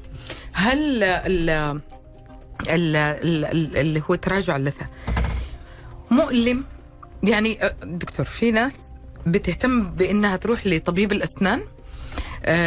هل 0.52 1.00
اللي 2.68 4.02
هو 4.10 4.14
تراجع 4.14 4.56
اللثة. 4.56 4.86
مؤلم 6.10 6.64
يعني 7.22 7.58
دكتور 7.82 8.26
في 8.26 8.50
ناس 8.50 8.74
بتهتم 9.26 9.90
بإنها 9.90 10.36
تروح 10.36 10.66
لطبيب 10.66 11.12
الأسنان 11.12 11.60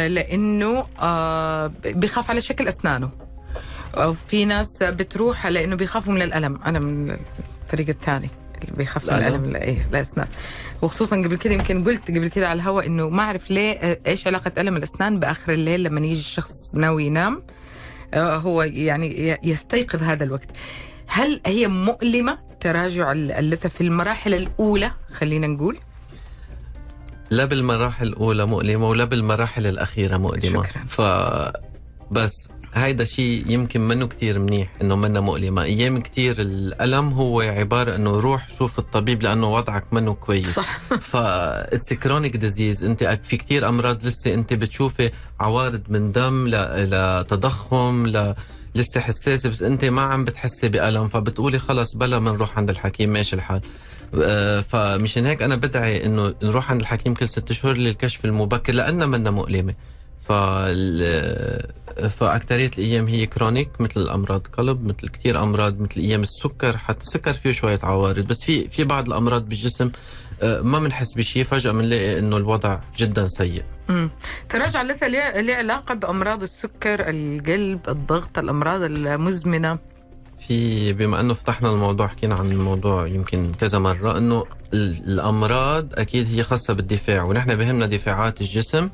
لأنه 0.08 0.86
بيخاف 1.84 2.30
على 2.30 2.40
شكل 2.40 2.68
أسنانه. 2.68 3.10
في 4.28 4.44
ناس 4.44 4.82
بتروح 4.82 5.46
لأنه 5.46 5.76
بيخافوا 5.76 6.12
من 6.12 6.22
الألم. 6.22 6.60
أنا 6.66 6.78
من 6.78 7.16
الفريق 7.64 7.88
الثاني 7.88 8.28
اللي 8.62 8.76
بيخاف 8.76 9.04
من؟ 9.04 9.14
الألم. 9.14 9.44
لا 9.44 9.62
إيه 9.62 9.86
الاسنان 9.90 10.28
وخصوصا 10.82 11.16
قبل 11.16 11.36
كده 11.36 11.54
يمكن 11.54 11.84
قلت 11.84 12.08
قبل 12.08 12.28
كده 12.28 12.48
على 12.48 12.56
الهواء 12.56 12.86
إنه 12.86 13.08
ما 13.08 13.22
أعرف 13.22 13.50
ليه 13.50 14.00
إيش 14.06 14.26
علاقة 14.26 14.52
ألم 14.58 14.76
الأسنان 14.76 15.20
بآخر 15.20 15.52
الليل 15.52 15.82
لما 15.82 16.00
يجي 16.06 16.20
الشخص 16.20 16.74
ناوي 16.74 17.06
ينام. 17.06 17.42
هو 18.14 18.62
يعني 18.62 19.36
يستيقظ 19.42 20.02
هذا 20.02 20.24
الوقت. 20.24 20.48
هل 21.06 21.40
هي 21.46 21.68
مؤلمة 21.68 22.38
تراجع 22.60 23.12
اللثة 23.12 23.68
في 23.68 23.80
المراحل 23.80 24.34
الأولى؟ 24.34 24.90
خلينا 25.12 25.46
نقول. 25.46 25.78
لا 27.30 27.44
بالمراحل 27.44 28.06
الأولى 28.06 28.46
مؤلمة 28.46 28.88
ولا 28.88 29.04
بالمراحل 29.04 29.66
الأخيرة 29.66 30.16
مؤلمة. 30.16 30.64
شكراً. 30.64 30.84
ف 30.88 31.00
بس 32.10 32.48
هيدا 32.74 33.04
شيء 33.04 33.44
يمكن 33.46 33.80
منه 33.80 34.06
كتير 34.06 34.38
منيح 34.38 34.68
إنه 34.82 34.96
منا 34.96 35.20
مؤلمة. 35.20 35.62
أيام 35.62 36.00
كتير 36.00 36.40
الألم 36.40 37.08
هو 37.08 37.40
عبارة 37.40 37.94
إنه 37.94 38.10
روح 38.10 38.48
شوف 38.58 38.78
الطبيب 38.78 39.22
لأنه 39.22 39.52
وضعك 39.54 39.84
منه 39.92 40.14
كويس. 40.14 40.54
صح. 40.54 40.78
ف 41.10 41.16
it's 41.16 41.92
chronic 41.92 42.36
disease 42.36 42.84
أنت 42.84 43.20
في 43.24 43.36
كتير 43.36 43.68
أمراض 43.68 44.06
لسه 44.06 44.34
أنت 44.34 44.54
بتشوفي 44.54 45.10
عوارض 45.40 45.82
من 45.88 46.12
دم 46.12 46.46
ل... 46.48 46.54
لتضخم 46.90 48.06
ل 48.06 48.34
لسه 48.74 49.00
حساسة 49.00 49.48
بس 49.48 49.62
أنت 49.62 49.84
ما 49.84 50.02
عم 50.02 50.24
بتحسي 50.24 50.68
بألم 50.68 51.08
فبتقولي 51.08 51.58
خلص 51.58 51.96
بلا 51.96 52.18
بنروح 52.18 52.58
عند 52.58 52.70
الحكيم 52.70 53.10
ماشي 53.10 53.36
الحال؟ 53.36 53.60
آه، 54.22 54.60
فمشان 54.60 55.26
هيك 55.26 55.42
أنا 55.42 55.56
بدعي 55.56 56.06
إنه 56.06 56.34
نروح 56.42 56.70
عند 56.70 56.80
الحكيم 56.80 57.14
كل 57.14 57.28
ست 57.28 57.52
شهور 57.52 57.76
للكشف 57.76 58.24
المبكر 58.24 58.72
لانها 58.72 59.06
منا 59.06 59.30
مؤلمة. 59.30 59.74
فال... 60.30 61.70
فأكثرية 62.10 62.70
الأيام 62.78 63.06
هي 63.08 63.26
كرونيك 63.26 63.80
مثل 63.80 64.00
الأمراض 64.00 64.46
قلب 64.58 64.84
مثل 64.86 65.08
كثير 65.08 65.42
أمراض 65.42 65.80
مثل 65.80 66.00
أيام 66.00 66.22
السكر 66.22 66.76
حتى 66.76 67.02
السكر 67.02 67.32
فيه 67.32 67.52
شوية 67.52 67.78
عوارض 67.82 68.26
بس 68.26 68.44
في 68.44 68.68
في 68.68 68.84
بعض 68.84 69.06
الأمراض 69.08 69.48
بالجسم 69.48 69.90
آه، 70.42 70.60
ما 70.60 70.78
بنحس 70.80 71.12
بشيء 71.14 71.44
فجأة 71.44 71.72
بنلاقي 71.72 72.18
إنه 72.18 72.36
الوضع 72.36 72.78
جدا 72.98 73.26
سيء 73.28 73.62
مم. 73.88 74.10
تراجع 74.48 74.80
اللثة 74.82 75.06
ليه 75.08 75.54
علاقة 75.54 75.94
بأمراض 75.94 76.42
السكر 76.42 77.08
القلب 77.08 77.80
الضغط 77.88 78.38
الأمراض 78.38 78.82
المزمنة 78.82 79.78
في 80.48 80.92
بما 80.92 81.20
إنه 81.20 81.34
فتحنا 81.34 81.70
الموضوع 81.70 82.06
حكينا 82.06 82.34
عن 82.34 82.46
الموضوع 82.52 83.06
يمكن 83.06 83.52
كذا 83.60 83.78
مرة 83.78 84.18
إنه 84.18 84.44
ال- 84.74 85.02
الأمراض 85.12 85.86
أكيد 85.94 86.26
هي 86.34 86.42
خاصة 86.42 86.74
بالدفاع 86.74 87.22
ونحن 87.22 87.54
بهمنا 87.54 87.86
دفاعات 87.86 88.40
الجسم 88.40 88.88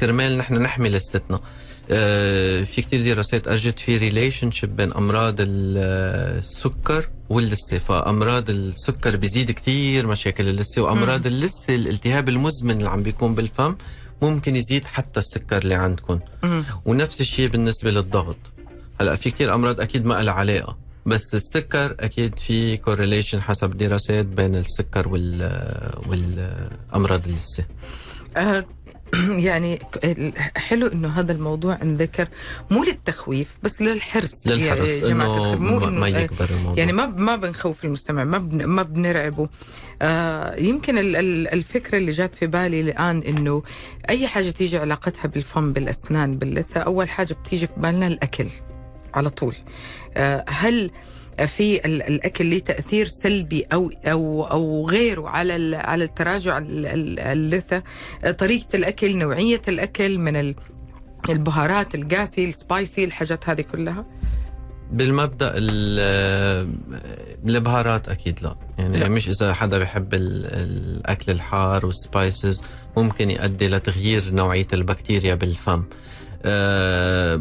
كرمال 0.00 0.38
نحن 0.38 0.54
نحمي 0.54 0.88
لثتنا. 0.88 1.40
آه، 1.90 2.62
في 2.62 2.82
كتير 2.82 3.14
دراسات 3.14 3.48
أجت 3.48 3.78
في 3.78 3.96
relationship 3.96 4.76
بين 4.76 4.92
أمراض 4.92 5.34
ال- 5.40 6.38
السكر 6.38 7.08
واللثه 7.28 7.78
فامراض 7.78 8.50
السكر 8.50 9.16
بيزيد 9.16 9.50
كتير 9.50 10.06
مشاكل 10.06 10.48
اللثه 10.48 10.82
وأمراض 10.82 11.26
اللثه 11.26 11.74
الالتهاب 11.74 12.28
المزمن 12.28 12.70
اللي 12.78 12.88
عم 12.90 13.02
بيكون 13.02 13.34
بالفم 13.34 13.76
ممكن 14.22 14.56
يزيد 14.56 14.84
حتى 14.84 15.20
السكر 15.20 15.58
اللي 15.62 15.74
عندكم. 15.74 16.20
ونفس 16.84 17.20
الشيء 17.20 17.48
بالنسبة 17.48 17.90
للضغط. 17.90 18.36
هلأ 19.00 19.16
في 19.16 19.30
كتير 19.30 19.54
أمراض 19.54 19.80
أكيد 19.80 20.04
ما 20.04 20.22
لها 20.22 20.32
علاقة 20.34 20.76
بس 21.06 21.34
السكر 21.34 21.96
أكيد 22.00 22.38
في 22.38 22.76
كورليشن 22.76 23.42
حسب 23.42 23.70
دراسات 23.78 24.26
بين 24.26 24.56
السكر 24.56 25.08
وال 25.08 25.50
والأمراض 26.06 27.20
اللثه 27.26 27.64
آه، 28.36 28.64
يعني 29.48 29.78
حلو 30.56 30.86
إنه 30.86 31.08
هذا 31.08 31.32
الموضوع 31.32 31.78
انذكر 31.82 32.28
مو 32.70 32.84
للتخويف 32.84 33.56
بس 33.62 33.82
للحرص. 33.82 34.46
يا 34.46 34.54
للحرص 34.54 35.02
إنه 35.02 35.36
الخير. 35.36 35.58
مو 35.58 35.78
ما, 35.78 36.06
آه، 36.06 36.08
يكبر 36.18 36.50
الموضوع. 36.50 36.78
يعني 36.78 36.92
ما 36.92 37.06
ما 37.06 37.36
بنخوف 37.36 37.84
المستمع 37.84 38.24
ما 38.24 38.38
بن 38.38 38.64
ما 38.64 38.82
بنرعبه. 38.82 39.48
آه 40.02 40.54
يمكن 40.56 40.98
ال- 40.98 41.16
ال- 41.16 41.48
الفكرة 41.48 41.98
اللي 41.98 42.10
جات 42.12 42.34
في 42.34 42.46
بالي 42.46 42.80
الآن 42.80 43.18
إنه 43.22 43.62
أي 44.08 44.26
حاجة 44.26 44.50
تيجي 44.50 44.78
علاقتها 44.78 45.28
بالفم 45.28 45.72
بالأسنان 45.72 46.38
باللثة 46.38 46.80
أول 46.80 47.08
حاجة 47.08 47.34
بتيجي 47.44 47.66
في 47.66 47.72
بالنا 47.76 48.06
الأكل 48.06 48.46
على 49.14 49.30
طول. 49.30 49.54
آه 50.16 50.44
هل 50.48 50.90
في 51.46 51.86
ال- 51.86 52.02
الأكل 52.02 52.50
له 52.50 52.58
تأثير 52.58 53.06
سلبي 53.06 53.66
أو 53.72 53.90
أو 54.06 54.44
أو 54.44 54.90
غيره 54.90 55.28
على 55.28 55.76
على 55.76 56.04
التراجع 56.04 56.58
ال- 56.58 56.86
ال- 56.86 57.20
اللثة. 57.20 57.82
طريقة 58.38 58.66
الأكل 58.76 59.16
نوعية 59.16 59.62
الأكل 59.68 60.18
من 60.18 60.36
ال- 60.36 60.54
البهارات 61.28 61.94
القاسي 61.94 62.44
السبايسي 62.44 63.04
الحاجات 63.04 63.48
هذه 63.48 63.60
كلها. 63.60 64.06
بالمبدأ 64.92 65.52
ال- 65.54 66.68
البهارات 67.46 68.08
أكيد 68.08 68.38
لا. 68.42 68.56
يعني 68.78 68.98
لا. 68.98 69.08
مش 69.08 69.28
إذا 69.28 69.52
حدا 69.54 69.78
بحب 69.78 70.14
ال- 70.14 70.46
الأكل 70.46 71.32
الحار 71.32 71.86
وال 71.86 72.05
spices 72.05 72.62
ممكن 72.96 73.30
يؤدي 73.30 73.68
لتغيير 73.68 74.30
نوعية 74.30 74.66
البكتيريا 74.72 75.34
بالفم. 75.34 75.84
آه، 76.44 77.40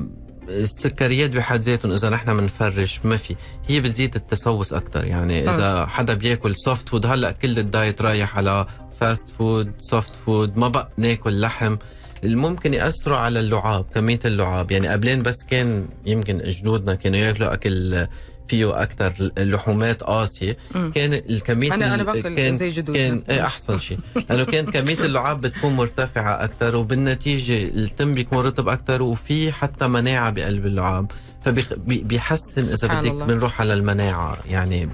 السكريات 0.49 1.29
بحد 1.29 1.61
ذاتهم 1.61 1.91
إذا 1.91 2.09
نحن 2.09 2.37
بنفرش 2.37 2.99
ما 3.03 3.17
في. 3.17 3.35
هي 3.67 3.79
بتزيد 3.79 4.15
التسوس 4.15 4.73
أكثر 4.73 5.05
يعني 5.05 5.49
إذا 5.49 5.85
حدا 5.85 6.13
بياكل 6.13 6.55
soft 6.57 6.89
food 6.89 7.05
هلأ 7.05 7.31
كل 7.31 7.59
ال 7.59 7.68
diet 7.68 8.01
رايح 8.01 8.37
على 8.37 8.67
fast 8.99 9.23
food 9.39 9.71
soft 9.79 10.15
food 10.15 10.57
ما 10.57 10.67
بقى 10.67 10.89
ناكل 10.97 11.41
لحم. 11.41 11.75
الممكن 12.23 12.73
يأثروا 12.73 13.17
على 13.17 13.39
اللعاب 13.39 13.85
كمية 13.95 14.19
اللعاب. 14.25 14.71
يعني 14.71 14.87
قبلين 14.87 15.23
بس 15.23 15.35
كان 15.49 15.87
يمكن 16.05 16.37
جدودنا 16.37 16.95
كانوا 16.95 17.19
ياكلوا 17.19 17.53
أكل 17.53 18.07
فيه 18.49 18.81
أكثر 18.81 19.31
لحومات 19.37 20.03
قاسية. 20.03 20.57
كان 20.95 21.13
الكمية 21.13 21.73
أنا 21.73 21.93
أنا 21.93 22.03
باكل 22.03 22.35
كان 22.35 22.57
زي 22.57 22.69
جدودنا 22.69 23.07
كان 23.07 23.23
إيه 23.29 23.45
أحسن 23.45 23.77
شيء. 23.77 23.97
لأنه 24.29 24.43
كانت 24.43 24.69
كمية 24.69 24.99
اللعاب 24.99 25.41
بتكون 25.41 25.75
مرتفعة 25.75 26.43
أكثر 26.43 26.75
وبالنتيجة 26.75 27.63
التم 27.63 28.13
بيكون 28.13 28.45
رطب 28.45 28.69
أكثر 28.69 29.01
وفي 29.01 29.51
حتى 29.51 29.87
مناعة 29.87 30.29
بقلب 30.29 30.65
اللعاب. 30.65 31.11
فبيحسن 31.45 32.61
إذا 32.61 33.01
بدك. 33.01 33.11
بنروح 33.11 33.61
على 33.61 33.73
المناعة. 33.73 34.37
يعني 34.49 34.89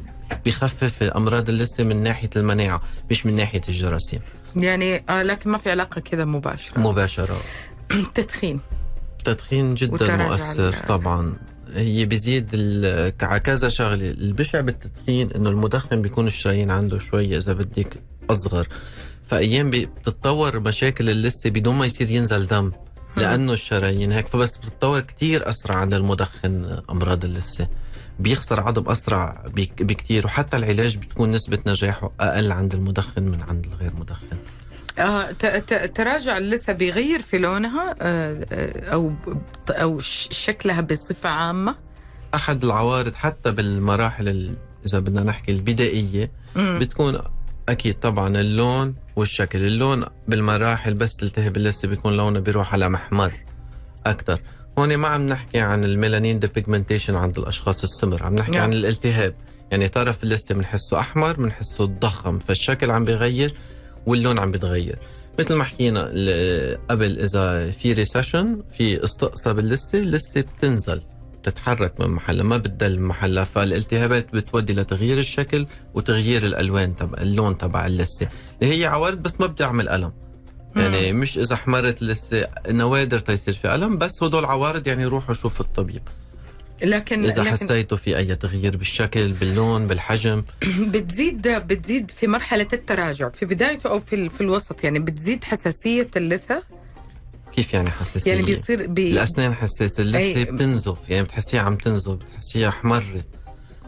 بيخفف 0.45 1.03
امراض 1.03 1.49
اللثه 1.49 1.83
من 1.83 2.03
ناحية 2.03 2.29
المناعة 2.35 2.81
مش 3.11 3.25
من 3.25 3.35
ناحية 3.35 3.61
الجراثيم. 3.69 4.19
يعني 4.55 5.03
آه 5.09 5.23
لكن 5.23 5.49
ما 5.49 5.57
في 5.57 5.71
علاقة 5.71 6.01
كذا 6.01 6.25
مباشرة. 6.25 6.79
مباشرة. 6.79 7.41
التدخين 7.91 8.59
التدخين 9.19 9.73
جدا 9.75 10.15
مؤثر 10.15 10.75
طبعا. 10.87 11.33
هي 11.75 12.05
بيزيد 12.05 12.49
ال- 12.53 13.13
على 13.21 13.39
كذا 13.39 13.69
شغلة. 13.69 14.09
البشع 14.11 14.61
بالتدخين 14.61 15.31
إنه 15.31 15.49
المدخن 15.49 16.01
بيكون 16.01 16.27
الشرايين 16.27 16.71
عنده 16.71 16.99
شوية 16.99 17.37
إذا 17.37 17.53
بدك 17.53 17.99
أصغر. 18.29 18.67
فأيام 19.27 19.69
بتتطور 19.69 20.59
مشاكل 20.59 21.09
اللثة 21.09 21.49
بدون 21.49 21.75
ما 21.75 21.85
يصير 21.85 22.11
ينزل 22.11 22.47
دم 22.47 22.71
لأنه 23.17 23.53
الشرايين 23.53 24.11
هيك. 24.11 24.27
فبس 24.27 24.57
بتتطور 24.57 24.99
كتير 24.99 25.49
أسرع 25.49 25.75
عند 25.75 25.93
المدخن 25.93 26.81
أمراض 26.89 27.25
اللثة. 27.25 27.67
بيخسر 28.19 28.59
عظم 28.59 28.89
أسرع 28.91 29.45
بك- 29.55 29.81
بكتير 29.83 30.25
وحتى 30.25 30.57
العلاج 30.57 30.97
بتكون 30.97 31.31
نسبة 31.31 31.59
نجاحه 31.67 32.11
أقل 32.19 32.51
عند 32.51 32.73
المدخن 32.73 33.23
من 33.23 33.41
عند 33.41 33.65
الغير 33.65 33.91
مدخن. 33.99 34.37
آه 34.99 35.31
تراجع 35.95 36.37
اللثة 36.37 36.73
بيغير 36.73 37.21
في 37.21 37.37
لونها 37.37 37.95
آه 38.01 38.45
آه، 38.51 38.89
أو 38.93 39.11
أو 39.69 39.99
شكلها 40.31 40.81
بصفة 40.81 41.29
عامة. 41.29 41.75
أحد 42.35 42.63
العوارض 42.63 43.13
حتى 43.15 43.51
بالمراحل 43.51 44.27
ال- 44.27 44.55
إذا 44.87 44.99
بدنا 44.99 45.23
نحكي 45.23 45.51
البدائية 45.51 46.31
مم. 46.55 46.79
بتكون 46.81 47.19
أكيد 47.69 47.99
طبعا 47.99 48.37
اللون 48.37 48.95
والشكل. 49.15 49.59
اللون 49.61 50.05
بالمراحل 50.27 50.93
بس 50.93 51.15
تلتهب 51.15 51.57
اللثه 51.57 51.87
بيكون 51.87 52.17
لونه 52.17 52.39
بيروح 52.39 52.73
على 52.73 52.89
محمر 52.89 53.31
أكثر 54.05 54.39
هون 54.79 54.97
ما 54.97 55.07
عم 55.07 55.27
نحكي 55.27 55.59
عن 55.59 55.83
ال 55.83 55.90
melanin 55.90 56.39
depigmentation 56.39 57.15
عند 57.15 57.37
الأشخاص 57.37 57.83
السمر 57.83 58.23
عم 58.23 58.35
نحكي 58.35 58.51
نعم. 58.51 58.61
عن 58.63 58.73
الالتهاب. 58.73 59.33
يعني 59.71 59.87
طرف 59.87 60.23
اللثة 60.23 60.55
بنحسه 60.55 60.99
أحمر 60.99 61.33
بنحسه 61.33 61.85
ضخم 61.85 62.39
فالشكل 62.39 62.91
عم 62.91 63.05
بيغير. 63.05 63.53
واللون 64.05 64.39
عم 64.39 64.51
بيتغير 64.51 64.99
مثل 65.39 65.53
ما 65.55 65.63
حكينا 65.63 66.01
قبل 66.89 67.19
إذا 67.19 67.71
في 67.71 67.93
ريسيشن 67.93 68.63
في 68.77 69.03
استقصاء 69.03 69.53
باللثه 69.53 69.99
اللثه 69.99 70.41
بتنزل 70.41 71.01
بتتحرك 71.41 72.01
من 72.01 72.07
محلها. 72.07 72.43
ما 72.43 72.57
بتدل 72.57 72.99
محلها 72.99 73.43
فالالتهابات 73.43 74.27
بتودي 74.35 74.73
لتغيير 74.73 75.19
الشكل 75.19 75.65
وتغيير 75.93 76.45
الألوان 76.45 76.95
تبع 76.95 77.21
اللون 77.21 77.57
تبع 77.57 77.85
اللثه 77.85 78.29
اللي 78.61 78.79
هي 78.79 78.85
عوارض 78.85 79.17
بس 79.17 79.33
ما 79.39 79.47
بتعمل 79.47 79.89
ألم. 79.89 80.11
يعني 80.75 81.13
مش 81.13 81.37
إذا 81.37 81.53
احمرت 81.53 82.01
اللثه 82.01 82.47
نوادر 82.69 83.19
تيصير 83.19 83.53
في 83.53 83.75
ألم 83.75 83.97
بس 83.97 84.23
هدول 84.23 84.45
عوارض 84.45 84.87
يعني 84.87 85.05
روحوا 85.05 85.35
شوفوا 85.35 85.65
الطبيب. 85.65 86.01
لكن 86.81 87.25
إذا 87.25 87.41
لكن 87.41 87.51
حسيتوا 87.51 87.97
في 87.97 88.17
أي 88.17 88.35
تغيير 88.35 88.77
بالشكل 88.77 89.31
باللون 89.31 89.87
بالحجم؟ 89.87 90.43
بتزيد 90.93 91.47
بتزيد 91.47 92.11
في 92.11 92.27
مرحلة 92.27 92.67
التراجع. 92.73 93.29
في 93.29 93.45
بدايته 93.45 93.89
أو 93.89 93.99
في 93.99 94.29
في 94.29 94.41
الوسط 94.41 94.83
يعني 94.83 94.99
بتزيد 94.99 95.43
حساسية 95.43 96.09
اللثة. 96.15 96.63
كيف 97.55 97.73
يعني 97.73 97.89
حساسية؟ 97.89 98.31
يعني 98.31 98.45
بيصير 98.45 98.87
بي 98.87 99.11
الأسنان 99.11 99.53
حساسة 99.53 100.03
اللثة 100.03 100.43
بتنزف 100.43 100.97
يعني 101.09 101.23
بتحسيها 101.23 101.61
عم 101.61 101.75
تنزف 101.75 102.09
بتحسيها 102.09 102.69
احمرت 102.69 103.27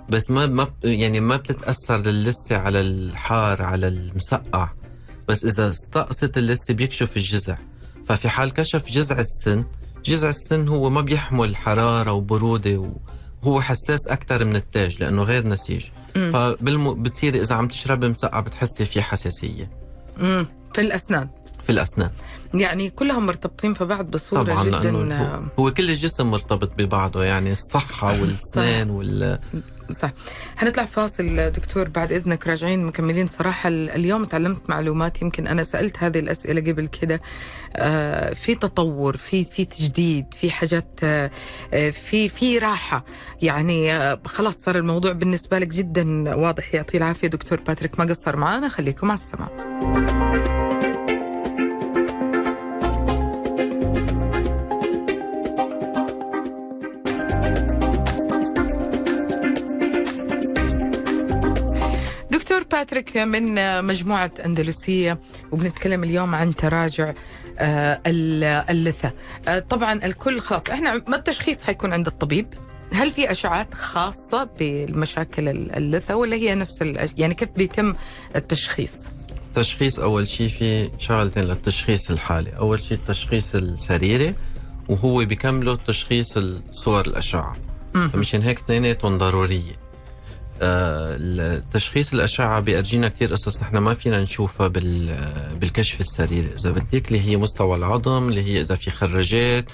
بس 0.10 0.32
ما 0.32 0.46
ما 0.46 0.74
يعني 0.84 1.20
ما 1.20 1.38
بتتأثر 1.38 1.96
اللثه 1.96 2.58
على 2.58 2.82
الحار 2.82 3.62
على 3.62 3.88
المسقع. 3.88 4.70
بس 5.28 5.46
إذا 5.46 5.70
استقصت 5.70 6.38
اللثة 6.38 6.74
بيكشف 6.74 7.18
الجذع 7.18 7.58
ففي 8.08 8.30
حال 8.30 8.54
كشف 8.54 8.86
جذع 8.86 9.20
السن 9.20 9.64
جذع 10.06 10.30
السن 10.30 10.68
هو 10.68 10.90
ما 10.90 11.02
بيحمل 11.02 11.56
حرارة 11.58 12.12
وبرودة 12.12 12.90
وهو 13.44 13.62
حساس 13.62 14.08
أكثر 14.08 14.46
من 14.46 14.56
التاج 14.56 14.98
لأنه 15.04 15.24
غير 15.24 15.48
نسيج. 15.48 15.84
فبالم... 16.16 17.04
بتصيري 17.04 17.42
إذا 17.42 17.56
عم 17.56 17.68
تشربي 17.68 18.08
مسقع 18.10 18.40
بتحسي 18.40 18.86
في 18.86 19.02
حساسية. 19.02 19.70
مم. 20.18 20.46
في 20.74 20.82
الأسنان. 20.82 21.28
في 21.64 21.72
الأسنان. 21.72 22.10
يعني 22.54 22.90
كلهم 22.90 23.26
مرتبطين 23.26 23.74
في 23.74 23.86
بعض 23.86 24.06
بصورة 24.12 24.44
طبعا 24.44 24.64
جدا 24.64 24.80
لأنه 24.92 25.24
هو- 25.24 25.42
هو 25.60 25.72
كل 25.74 25.90
الجسم 25.90 26.32
مرتبط 26.32 26.72
ببعضه 26.78 27.24
يعني 27.24 27.52
الصحة 27.52 28.22
والاسنان 28.22 28.90
وال 28.90 29.40
صح. 29.92 30.12
حنطلع 30.56 30.86
فاصل 30.86 31.36
دكتور 31.52 31.90
بعد 31.90 32.12
إذنك 32.12 32.48
راجعين 32.48 32.86
مكملين. 32.86 33.28
صراحة 33.28 33.68
ال- 33.70 33.90
اليوم 33.90 34.24
تعلمت 34.26 34.70
معلومات 34.70 35.22
يمكن 35.22 35.48
أنا 35.48 35.64
سألت 35.64 36.04
هذه 36.04 36.20
الأسئلة 36.20 36.72
قبل 36.72 36.86
كده. 36.88 37.22
آه، 37.76 38.34
في 38.34 38.56
تطور 38.56 39.18
في 39.18 39.44
في 39.44 39.66
تجديد 39.66 40.26
في 40.34 40.52
حاجات 40.52 41.00
آه، 41.04 41.32
آه، 41.74 41.90
في 41.90 42.30
في 42.30 42.58
راحة. 42.58 43.06
يعني 43.42 43.92
خلاص 44.26 44.56
صار 44.62 44.76
الموضوع 44.76 45.12
بالنسبة 45.12 45.60
لك 45.60 45.68
جدا 45.68 46.36
واضح. 46.36 46.74
يعطيه 46.76 46.98
العافية 46.98 47.28
دكتور 47.28 47.60
باتريك. 47.68 48.00
ما 48.00 48.06
قصر 48.06 48.36
معنا 48.38 48.70
خليكم 48.70 49.12
على 49.12 49.20
السماع 49.20 50.65
باتريك 62.80 63.18
من 63.18 63.56
مجموعة 63.86 64.32
أندلسية 64.46 65.20
وبنتكلم 65.52 66.04
اليوم 66.04 66.36
عن 66.36 66.56
تراجع 66.56 67.14
آه، 67.60 68.02
ال- 68.06 68.44
اللثة. 68.70 69.12
آه، 69.48 69.60
طبعا 69.60 70.06
الكل 70.06 70.40
خلاص 70.40 70.70
إحنا 70.70 71.04
ما 71.08 71.16
التشخيص 71.16 71.62
حيكون 71.62 71.94
عند 71.94 72.08
الطبيب. 72.08 72.48
هل 72.94 73.12
في 73.12 73.32
أشعات 73.32 73.74
خاصة 73.74 74.50
بالمشاكل 74.60 75.48
ال- 75.50 75.76
اللثة 75.76 76.16
ولا 76.16 76.36
هي 76.36 76.56
نفس 76.56 76.82
الأش... 76.82 77.10
يعني 77.18 77.34
كيف 77.34 77.50
بيتم 77.50 77.94
التشخيص؟ 78.36 78.92
تشخيص 79.56 80.00
أول 80.00 80.28
شيء 80.28 80.50
في 80.50 80.90
شغلتين 81.00 81.44
للتشخيص 81.44 82.12
الحالي. 82.12 82.58
أول 82.58 82.80
شيء 82.80 82.98
التشخيص 82.98 83.56
السريري 83.56 84.34
وهو 84.90 85.26
بيكمله 85.26 85.76
تشخيص 85.88 86.40
صور 86.72 87.06
الأشعة. 87.08 87.56
فمشان 87.94 88.42
هيك 88.42 88.60
اثنيناتهم 88.60 89.18
ضرورية. 89.18 89.85
آه، 90.62 91.18
التشخيص 91.20 92.14
الأشعة 92.14 92.60
بيأرجينا 92.60 93.10
كتير 93.10 93.32
قصص. 93.34 93.62
نحن 93.62 93.78
ما 93.78 93.94
فينا 93.94 94.22
نشوفها 94.22 94.68
بال 94.68 95.16
بالكشف 95.60 96.00
السريري 96.00 96.50
إذا 96.60 96.72
بدك 96.72 97.08
اللي 97.08 97.22
هي 97.22 97.38
مستوى 97.38 97.78
العظم 97.78 98.30
اللي 98.30 98.42
هي 98.44 98.62
إذا 98.62 98.76
في 98.76 98.92
خراجات 98.92 99.66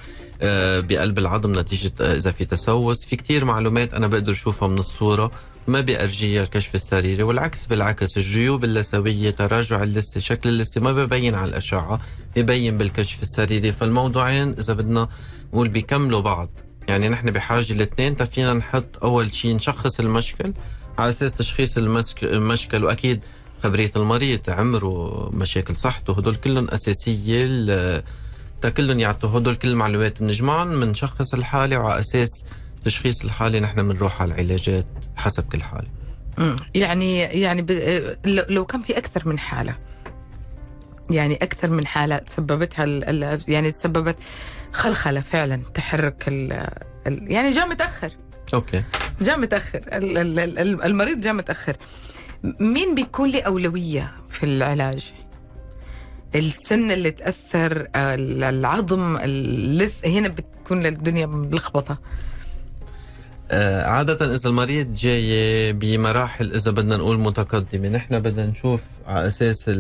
آه، 0.41 0.79
بقلب 0.79 1.19
العظم 1.19 1.59
نتيجة 1.59 1.91
آه، 2.01 2.15
إذا 2.17 2.31
في 2.31 2.45
تسوس. 2.45 3.05
في 3.05 3.15
كتير 3.15 3.45
معلومات 3.45 3.93
أنا 3.93 4.07
بقدر 4.07 4.31
أشوفها 4.31 4.67
من 4.67 4.77
الصورة 4.77 5.31
ما 5.67 5.81
بيأرجيها 5.81 6.43
الكشف 6.43 6.75
السريري 6.75 7.23
والعكس 7.23 7.65
بالعكس 7.65 8.17
الجيوب 8.17 8.63
اللثوية 8.63 9.29
تراجع 9.31 9.83
اللثة 9.83 10.19
شكل 10.19 10.49
اللثة 10.49 10.81
ما 10.81 10.93
ببين 10.93 11.35
على 11.35 11.49
الأشعة 11.49 12.01
ببين 12.35 12.77
بالكشف 12.77 13.23
السريري. 13.23 13.71
فالموضوعين 13.71 14.55
إذا 14.59 14.73
بدنا 14.73 15.09
نقول 15.53 15.67
بيكملوا 15.67 16.21
بعض. 16.21 16.49
يعني 16.91 17.09
نحن 17.09 17.31
بحاجة 17.31 17.73
الاثنين 17.73 18.15
فينا 18.15 18.53
نحط 18.53 19.03
أول 19.03 19.33
شيء 19.33 19.55
نشخص 19.55 19.99
المشكل 19.99 20.53
على 20.97 21.09
أساس 21.09 21.33
تشخيص 21.33 21.77
المشكل 22.23 22.83
وأكيد 22.83 23.21
خبرية 23.63 23.91
المريض 23.95 24.39
عمره 24.49 25.29
مشاكل 25.33 25.75
صحته 25.75 26.13
هدول 26.17 26.35
كلهم 26.35 26.67
أساسية 26.69 27.45
ل- 27.45 28.01
تا 28.61 28.69
كلهم 28.69 28.99
يعطوا 28.99 29.29
هدول 29.37 29.55
كل 29.55 29.67
المعلومات 29.67 30.19
بنجمعهم 30.23 30.79
بنشخص 30.79 31.33
الحالة 31.33 31.77
وعلى 31.77 31.99
أساس 31.99 32.29
تشخيص 32.85 33.23
الحالة 33.23 33.59
نحن 33.59 33.87
بنروح 33.87 34.21
على 34.21 34.33
العلاجات 34.33 34.85
حسب 35.15 35.43
كل 35.43 35.63
حالة 35.63 35.87
مم. 36.37 36.55
يعني 36.75 37.19
يعني. 37.19 37.65
لو 38.25 38.65
كان 38.65 38.81
في 38.81 38.97
أكثر 38.97 39.27
من 39.27 39.39
حالة 39.39 39.75
يعني 41.09 41.35
أكثر 41.35 41.69
من 41.69 41.85
حالة 41.87 42.17
تسببتها. 42.17 42.85
يعني 43.47 43.71
تسببت 43.71 44.15
خلخلة 44.73 45.21
فعلا 45.21 45.61
تحرك 45.73 46.27
ال... 46.27 46.67
ال... 47.07 47.31
يعني 47.31 47.49
جاء 47.49 47.67
متأخر. 47.67 48.11
أوكي. 48.53 48.83
جاء 49.21 49.39
متأخر. 49.39 49.79
ال- 49.87 50.17
ال- 50.17 50.39
ال- 50.59 50.83
المريض 50.83 51.21
جاء 51.21 51.33
متأخر. 51.33 51.75
مين 52.59 52.95
بيكون 52.95 53.29
لي 53.29 53.39
أولوية 53.39 54.13
في 54.29 54.43
العلاج؟ 54.43 55.13
السن 56.35 56.91
اللي 56.91 57.11
تأثر 57.11 57.87
ال- 57.95 58.43
العظم 58.43 59.17
اللث 59.17 60.05
هنا 60.05 60.27
بتكون 60.27 60.85
الدنيا 60.85 61.25
ملخبطة. 61.25 61.93
آه، 61.93 61.97
عادة 63.85 64.33
إذا 64.35 64.49
المريض 64.49 64.93
جاي 64.93 65.73
بمراحل 65.73 66.55
إذا 66.55 66.71
بدنا 66.71 66.97
نقول 66.97 67.19
متقدمة 67.19 67.89
نحن 67.89 68.19
بدنا 68.19 68.45
نشوف 68.45 68.81
على 69.07 69.27
أساس 69.27 69.71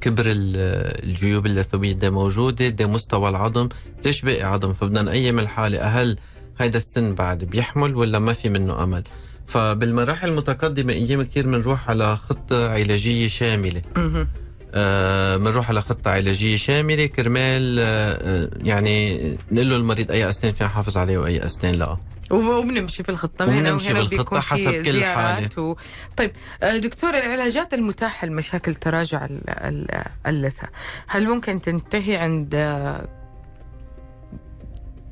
كبر 0.00 0.24
ال- 0.26 1.04
الجيوب 1.08 1.46
اللثوية 1.46 1.92
ده 1.92 2.10
موجودة 2.10 2.68
ده 2.68 2.86
مستوى 2.86 3.28
العظم. 3.28 3.68
ليش 4.04 4.22
باقي 4.22 4.42
عظم؟ 4.42 4.72
فبدنا 4.72 5.02
نقيم 5.02 5.38
الحالة 5.38 5.82
هل 5.84 6.16
هيدا 6.58 6.78
السن 6.78 7.14
بعد 7.14 7.44
بيحمل 7.44 7.96
ولا 7.96 8.18
ما 8.18 8.32
في 8.32 8.48
منه 8.48 8.82
أمل؟ 8.84 9.02
فبالمراحل 9.46 10.28
المتقدمة 10.28 10.92
أيام 10.92 11.22
كتير 11.22 11.46
بنروح 11.46 11.90
على 11.90 12.16
خطة 12.16 12.70
علاجية 12.70 13.28
شاملة. 13.28 13.82
مهم. 13.96 14.28
آه، 14.74 15.36
بنروح 15.36 15.68
على 15.68 15.82
خطة 15.82 16.10
علاجية 16.10 16.56
شاملة 16.56 17.06
كرمال 17.06 17.78
آه، 17.80 17.84
آه، 17.84 18.48
يعني 18.62 19.18
نقول 19.52 19.70
له 19.70 19.76
المريض 19.76 20.10
أي 20.10 20.28
أسنان 20.28 20.52
فينا 20.52 20.68
نحافظ 20.68 20.96
عليه 20.96 21.18
وأي 21.18 21.46
أسنان 21.46 21.74
لا. 21.74 21.96
وبنمشي 22.30 23.02
في 23.02 23.08
الخطة 23.08 23.44
من 23.46 23.52
هنا 23.52 23.72
وهنا 23.72 24.02
بيكون 24.08 24.40
حسب 24.40 24.70
كل 24.72 24.92
زيارات 24.92 25.58
و... 25.58 25.76
طيب 26.16 26.30
آه، 26.62 26.76
دكتور 26.76 27.10
العلاجات 27.10 27.74
المتاحة 27.74 28.26
لمشاكل 28.26 28.74
تراجع 28.74 29.24
ال- 29.24 29.50
ال- 29.50 30.04
اللثة 30.26 30.68
هل 31.06 31.26
ممكن 31.28 31.60
تنتهي 31.62 32.16
عند 32.16 32.54
آه، 32.54 33.08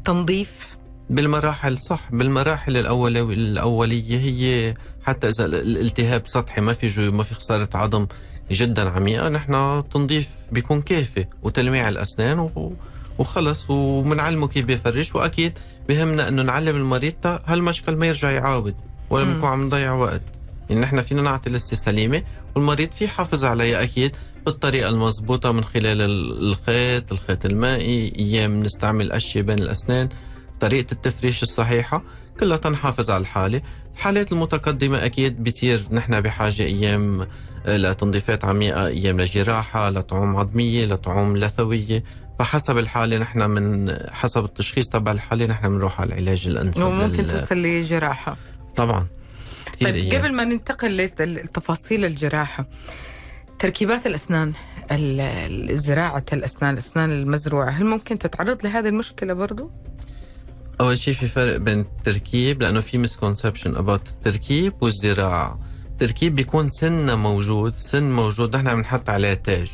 تنظيف؟ 0.04 0.78
بالمراحل 1.10 1.78
صح 1.78 2.00
بالمراحل 2.10 2.76
الأولية 2.76 3.22
الأولية 3.22 4.18
هي 4.18 4.74
حتى 5.06 5.28
إذا 5.28 5.44
ال- 5.44 5.54
الالتهاب 5.54 6.22
سطحي 6.26 6.60
ما 6.60 6.72
في 6.74 7.10
ما 7.10 7.22
في 7.22 7.34
خسارة 7.34 7.68
عظم 7.74 8.06
جدا 8.50 8.90
عميقة 8.90 9.28
نحن 9.28 9.84
تنظيف 9.92 10.28
بيكون 10.52 10.82
كافي 10.82 11.24
وتلميع 11.42 11.88
الأسنان 11.88 12.38
و- 12.38 12.72
وخلص 13.18 13.70
وبنعلمه 13.70 14.48
كيف 14.48 14.64
بيفرش. 14.64 15.14
وأكيد 15.14 15.52
بهمنا 15.88 16.28
إنه 16.28 16.42
نعلم 16.42 16.76
المريض 16.76 17.12
تا 17.22 17.42
هالمشكل 17.46 17.96
ما 17.96 18.06
يرجع 18.06 18.30
يعاود 18.30 18.74
ولا. 19.10 19.24
بنكون 19.24 19.48
عم 19.48 19.66
نضيع 19.66 19.92
وقت. 19.92 20.22
يعني 20.70 20.80
نحن 20.80 21.02
فينا 21.02 21.22
نعطي 21.22 21.50
لسه 21.50 21.76
سليمة 21.76 22.22
والمريض 22.54 22.90
في 22.98 23.08
حافظ 23.08 23.44
عليها 23.44 23.82
أكيد 23.82 24.16
بالطريقة 24.46 24.88
المضبوطة 24.88 25.52
من 25.52 25.64
خلال 25.64 26.02
ال- 26.02 26.48
الخيط 26.48 27.12
الخيط 27.12 27.44
المائي 27.44 28.12
أيام 28.18 28.62
نستعمل 28.62 29.12
أشياء 29.12 29.44
بين 29.44 29.58
الأسنان 29.58 30.08
طريقة 30.60 30.92
التفريش 30.92 31.42
الصحيحة 31.42 32.02
كلها 32.40 32.56
تنحافظ 32.56 33.10
على 33.10 33.20
الحالة. 33.20 33.62
الحالات 33.96 34.32
المتقدمة 34.32 35.04
أكيد 35.04 35.44
بصير 35.44 35.82
نحن 35.90 36.20
بحاجة 36.20 36.62
أيام 36.62 37.26
آه، 37.66 37.76
لتنظيفات 37.76 38.44
عميقة 38.44 38.86
أيام 38.86 39.20
لجراحة 39.20 39.90
لطعوم 39.90 40.36
عظمية 40.36 40.86
لطعوم 40.86 41.36
لثوية. 41.36 42.04
فحسب 42.38 42.78
الحالة 42.78 43.18
نحن 43.18 43.50
من 43.50 43.96
حسب 44.10 44.44
التشخيص 44.44 44.88
تبع 44.88 45.12
الحالة 45.12 45.46
نحن 45.46 45.68
بنروح 45.68 46.00
على 46.00 46.08
العلاج 46.08 46.46
الأنسب 46.46 46.82
وممكن 46.82 47.22
لل- 47.22 47.30
توصل 47.40 47.56
لجراحة 47.62 48.36
طبعا 48.76 49.06
طيب 49.80 49.94
أيام. 49.94 50.16
قبل 50.22 50.32
ما 50.34 50.44
ننتقل 50.44 50.96
لتفاصيل 50.96 52.04
الجراحة 52.04 52.66
تركيبات 53.58 54.06
الأسنان 54.06 54.52
ال- 54.92 55.78
زراعة 55.78 56.24
الأسنان 56.32 56.74
الأسنان 56.74 57.12
المزروعة 57.12 57.70
هل 57.70 57.84
ممكن 57.86 58.18
تتعرض 58.18 58.64
لهذه 58.66 58.88
المشكلة 58.88 59.32
برضو؟ 59.32 59.70
أول 60.80 60.98
شيء 60.98 61.14
في 61.14 61.28
فرق 61.28 61.56
بين 61.56 61.80
التركيب 61.80 62.62
لأنه 62.62 62.80
في 62.80 62.98
misconception 62.98 63.76
about 63.76 64.08
التركيب 64.08 64.72
والزراعة 64.80 65.58
التركيب 65.90 66.34
بيكون 66.36 66.68
سنة 66.68 67.14
موجود 67.14 67.74
سن 67.74 68.10
موجود 68.10 68.56
نحن 68.56 68.74
بنحط 68.76 69.10
عليه 69.10 69.34
تاج 69.34 69.70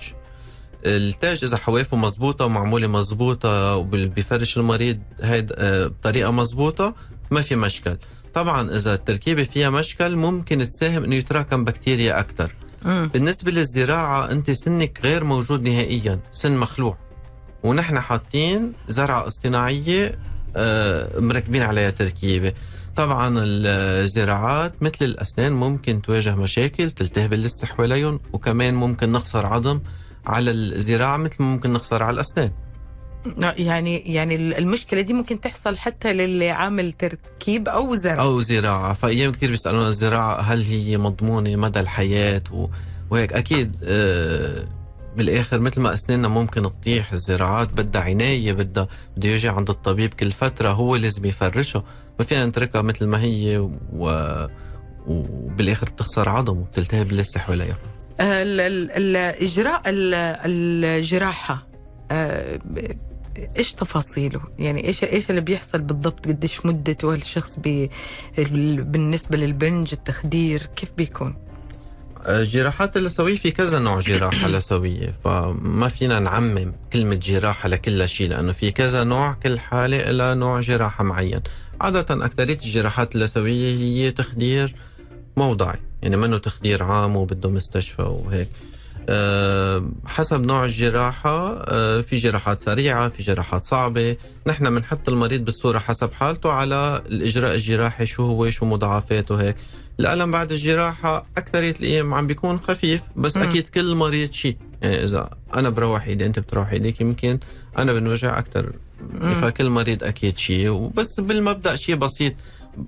التاج 0.87 1.45
إذا 1.45 1.57
حوافه 1.57 1.97
مزبوطه 1.97 2.45
ومعمولة 2.45 2.87
مزبوطه 2.87 3.77
وبيفرش 3.77 4.59
المريض 4.59 4.99
هيد 5.23 5.53
آه، 5.57 5.87
بطريقة 5.87 6.31
مزبوطه 6.31 6.95
ما 7.31 7.43
في 7.43 7.57
مشكل. 7.57 7.97
طبعا 8.35 8.77
إذا 8.77 8.95
التركيبة 8.95 9.43
فيها 9.43 9.71
مشكل 9.71 10.17
ممكن 10.17 10.69
تساهم 10.69 11.05
إنه 11.05 11.15
يتراكم 11.15 11.65
بكتيريا 11.65 12.21
أكثر 12.21 12.51
مم. 12.85 13.11
بالنسبة 13.13 13.51
للزراعة 13.51 14.31
أنت 14.31 14.51
سنك 14.51 15.01
غير 15.05 15.25
موجود 15.25 15.69
نهائيا 15.69 16.19
سن 16.33 16.57
مخلوع. 16.57 16.97
ونحن 17.63 18.01
حاطين 18.01 18.73
زرعة 18.89 19.27
اصطناعية 19.27 20.19
آه، 20.57 21.21
مركبين 21.21 21.63
عليها 21.63 21.91
تركيبة. 21.91 22.53
طبعا 22.97 23.35
الزراعات 23.39 24.83
مثل 24.83 24.97
الأسنان 25.05 25.53
ممكن 25.53 26.03
تواجه 26.03 26.35
مشاكل 26.35 26.91
تلتهب 26.91 27.33
اللثة 27.33 27.67
حواليهم 27.67 28.21
وكمان 28.33 28.75
ممكن 28.75 29.13
نخسر 29.13 29.47
عظم 29.47 29.81
على 30.27 30.51
الزراعة 30.51 31.17
مثل 31.17 31.37
ما 31.39 31.47
ممكن 31.47 31.73
نخسر 31.73 32.03
على 32.03 32.15
الأسنان. 32.15 32.51
يعني 33.43 33.99
يعني 33.99 34.37
المشكلة 34.37 35.01
دي 35.01 35.13
ممكن 35.13 35.41
تحصل 35.41 35.79
حتى 35.79 36.13
للي 36.13 36.51
عامل 36.51 36.93
تركيب 36.93 37.69
أو 37.69 37.95
زرع. 37.95 38.23
أو 38.23 38.41
زراعة. 38.41 38.95
فأيام 38.95 39.33
كثير 39.33 39.51
بيسألونا 39.51 39.89
الزراعة 39.89 40.41
هل 40.41 40.63
هي 40.63 40.99
مضمونة 40.99 41.57
مدى 41.57 41.81
الحياة 41.81 42.43
و... 42.53 42.67
وهيك. 43.11 43.33
أكيد 43.33 43.77
آه، 43.85 44.65
بالآخر 45.17 45.61
مثل 45.61 45.81
ما 45.81 45.95
أسناننا 45.95 46.29
ممكن 46.29 46.63
تطيح 46.63 47.13
الزراعات 47.13 47.69
بدها 47.73 48.03
عناية 48.03 48.53
بدها 48.53 48.89
بده 49.17 49.29
يجي 49.29 49.49
عند 49.49 49.71
الطبيب 49.71 50.15
كل 50.15 50.33
فترة 50.33 50.69
هو 50.69 50.97
لازم 50.97 51.25
يفرشها. 51.25 51.85
ما 52.19 52.25
فينا 52.25 52.47
نتركها 52.47 52.83
مثل 52.83 53.07
ما 53.07 53.21
هي 53.21 53.59
و... 53.93 54.11
وبالآخر 55.07 55.91
بتخسر 55.91 56.29
عظم 56.29 56.59
وبتلتهب 56.59 57.11
اللثه 57.11 57.41
حواليها. 57.41 57.77
ال- 58.21 58.91
الاجراء 58.91 59.83
ال- 59.87 60.15
الجراحة 60.95 61.67
آه، 62.11 62.59
إيش 63.59 63.73
تفاصيله؟ 63.73 64.41
يعني 64.59 64.87
إيش 64.87 65.05
إيش 65.05 65.31
اللي 65.31 65.41
بيحصل 65.41 65.79
بالضبط؟ 65.79 66.27
قديش 66.29 66.67
مدته؟ 66.67 67.15
هل 67.15 67.19
الشخص 67.19 67.59
بي 67.59 67.91
ال- 68.39 68.83
بالنسبة 68.83 69.37
للبنج 69.37 69.89
التخدير 69.93 70.67
كيف 70.77 70.93
بيكون؟ 70.97 71.35
الجراحات 72.29 72.97
اللثوية 72.97 73.37
في 73.37 73.51
كذا 73.51 73.79
نوع 73.79 73.99
جراحة 73.99 74.49
لثوية 74.49 75.15
فما 75.25 75.89
فينا 75.89 76.19
نعمم 76.21 76.73
كلمة 76.93 77.15
جراحة 77.15 77.69
لكل 77.69 78.09
شيء 78.09 78.29
لأنه 78.31 78.53
في 78.53 78.71
كذا 78.71 79.05
نوع 79.05 79.33
كل 79.33 79.59
حالة 79.59 80.11
لها 80.11 80.35
نوع 80.35 80.61
جراحة 80.61 81.05
معين 81.05 81.41
عادة 81.81 82.25
أكثرية 82.27 82.55
الجراحات 82.55 83.15
اللثوية 83.15 83.77
هي 83.77 84.11
تخدير 84.11 84.75
موضعي 85.37 85.79
يعني 86.05 86.17
منه 86.17 86.39
تخدير 86.39 86.83
عام 86.83 87.17
وبده 87.17 87.51
مستشفى 87.51 88.03
وهيك. 88.03 88.49
أه 89.09 89.89
حسب 90.07 90.47
نوع 90.47 90.65
الجراحة 90.65 91.53
أه 91.59 92.01
في 92.01 92.17
جراحات 92.17 92.61
سريعة 92.61 93.09
في 93.09 93.23
جراحات 93.23 93.67
صعبة. 93.67 94.17
نحن 94.47 94.75
بنحط 94.75 95.09
المريض 95.09 95.45
بالصورة 95.45 95.79
حسب 95.79 96.13
حالته 96.13 96.53
على 96.53 97.03
الإجراء 97.07 97.55
الجراحي 97.55 98.07
شو 98.07 98.23
هو 98.23 98.51
شو 98.51 98.67
مضاعفاته 98.67 99.41
هيك 99.41 99.57
الألم 100.01 100.31
بعد 100.31 100.53
الجراحة 100.53 101.27
أكثرية 101.37 101.75
الأيام 101.81 102.15
عم 102.15 102.27
بيكون 102.27 102.61
خفيف 102.61 103.03
بس 103.17 103.37
مم. 103.37 103.43
أكيد 103.43 103.69
كل 103.69 103.95
مريض 103.95 104.33
شيء. 104.33 104.57
يعني 104.83 105.05
إذا 105.05 105.31
أنا 105.55 105.71
بروح 105.71 106.07
إيدي 106.07 106.27
أنت 106.27 106.39
بتروح 106.39 106.71
إيديك 106.71 107.01
يمكن 107.01 107.39
أنا 107.79 107.93
بنوجع 107.93 108.39
أكثر. 108.39 108.73
فكل 109.43 109.71
مريض 109.71 110.05
أكيد 110.05 110.39
شيء 110.39 110.69
وبس 110.69 111.21
بالمبدأ 111.21 111.77
شيء 111.77 111.95
بسيط. 111.95 112.33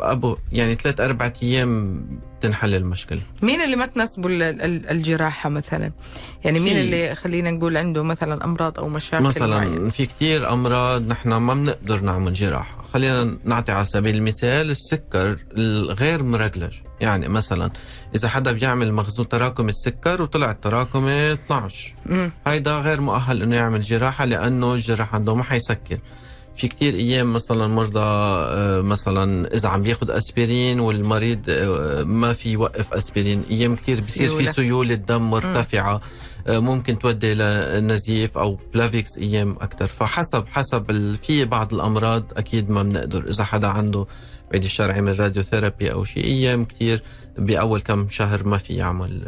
أبو 0.01 0.37
يعني 0.53 0.75
ثلاث 0.75 1.01
أربع 1.01 1.33
أيام 1.43 2.07
تنحل 2.41 2.75
المشكلة 2.75 3.21
مين 3.43 3.61
اللي 3.61 3.77
ما 3.77 3.87
تناسبه 3.87 4.29
ال- 4.29 4.43
ال- 4.43 4.89
الجراحة 4.91 5.49
مثلا؟ 5.51 5.93
يعني 6.45 6.61
مين 6.61 6.77
اللي 6.77 7.15
خلينا 7.15 7.51
نقول 7.51 7.77
عنده 7.77 8.03
مثلا 8.03 8.45
أمراض 8.45 8.79
أو 8.79 8.89
مشاكل؟ 8.89 9.25
مثلا 9.25 9.89
في 9.91 10.07
كتير 10.07 10.53
أمراض 10.53 11.07
نحن 11.09 11.29
ما 11.29 11.55
بنقدر 11.55 12.01
نعمل 12.01 12.35
جراحة 12.35 12.77
خلينا 12.95 13.39
نعطي 13.45 13.73
على 13.73 13.85
سبيل 13.85 14.17
المثال 14.17 14.71
السكر 14.71 15.37
الغير 15.57 16.23
مرجلج 16.23 16.73
يعني 17.01 17.29
مثلا 17.29 17.71
إذا 18.15 18.29
حدا 18.29 18.53
بيعمل 18.53 18.93
مخزون 18.93 19.29
تراكمي 19.29 19.71
السكر 19.71 20.23
وطلع 20.23 20.51
التراكمي 20.51 21.33
12 21.33 21.95
مم. 22.07 22.31
هيدا 22.47 22.79
غير 22.79 23.01
مؤهل 23.01 23.43
إنه 23.43 23.57
يعمل 23.57 23.81
جراحة 23.81 24.25
لأنه 24.25 24.75
الجراح 24.75 25.15
عنده 25.15 25.35
ما 25.35 25.43
حيسكر 25.45 25.99
في 26.57 26.69
كتير 26.69 26.95
أيام 26.95 27.33
مثلا 27.33 27.67
مرضى 27.67 28.01
آه، 28.01 28.81
مثلا 28.81 29.55
إذا 29.55 29.69
عم 29.69 29.83
بياخد 29.83 30.11
أسبرين 30.11 30.81
والمريض 30.81 31.41
آه، 31.49 32.03
ما 32.03 32.33
في 32.33 32.53
يوقف 32.53 32.93
أسبرين 32.93 33.43
أيام 33.51 33.77
كتير 33.77 33.97
بصير 33.97 34.29
في. 34.29 34.53
سيولة 34.53 34.95
دم 34.95 35.31
مرتفعة 35.31 36.01
آه، 36.47 36.59
ممكن 36.59 36.99
تودي 36.99 37.35
لنزيف 37.35 38.39
أو 38.39 38.59
Plavix 38.75 39.19
أيام 39.19 39.57
أكثر 39.61 39.87
فحسب 39.87 40.45
حسب 40.53 40.91
ال- 40.91 41.17
في 41.17 41.45
بعض 41.45 41.75
الأمراض 41.75 42.25
أكيد 42.37 42.71
ما 42.71 42.83
بنقدر 42.83 43.29
إذا 43.29 43.45
حدا 43.45 43.67
عنده 43.69 44.07
بعيد 44.51 44.65
الشر 44.65 44.93
عمل 44.93 45.21
radiotherapy 45.21 45.93
أو 45.93 46.05
شيء 46.05 46.25
أيام 46.25 46.65
كتير 46.65 47.03
بأول 47.39 47.81
كم 47.81 48.09
شهر 48.09 48.45
ما 48.45 48.59
في 48.59 48.75
يعمل 48.75 49.23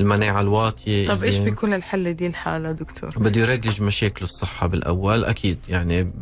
المناعة 0.00 0.40
الواطية 0.40 1.08
طب 1.08 1.24
إيش. 1.24 1.36
بيكون 1.36 1.74
الحل 1.74 2.14
دي 2.14 2.26
الحاله 2.26 2.72
دكتور؟ 2.72 3.10
بده 3.18 3.40
يعالج 3.40 3.82
مشاكل 3.82 4.24
الصحة 4.24 4.66
بالأول 4.66 5.24
أكيد 5.24 5.58
يعني 5.68 6.12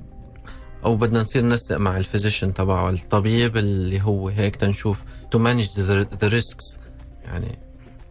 أو 0.84 0.96
بدنا 0.96 1.22
نصير 1.22 1.42
ننسق 1.42 1.76
مع 1.76 1.96
ال 1.96 2.02
physician 2.02 2.54
تبعه 2.54 2.90
الطبيب 2.90 3.56
اللي 3.56 4.02
هو 4.02 4.28
هيك 4.28 4.56
تنشوف 4.56 4.98
to 5.30 5.38
manage 5.38 5.68
the 5.80 6.06
risks 6.28 6.64
يعني 7.24 7.58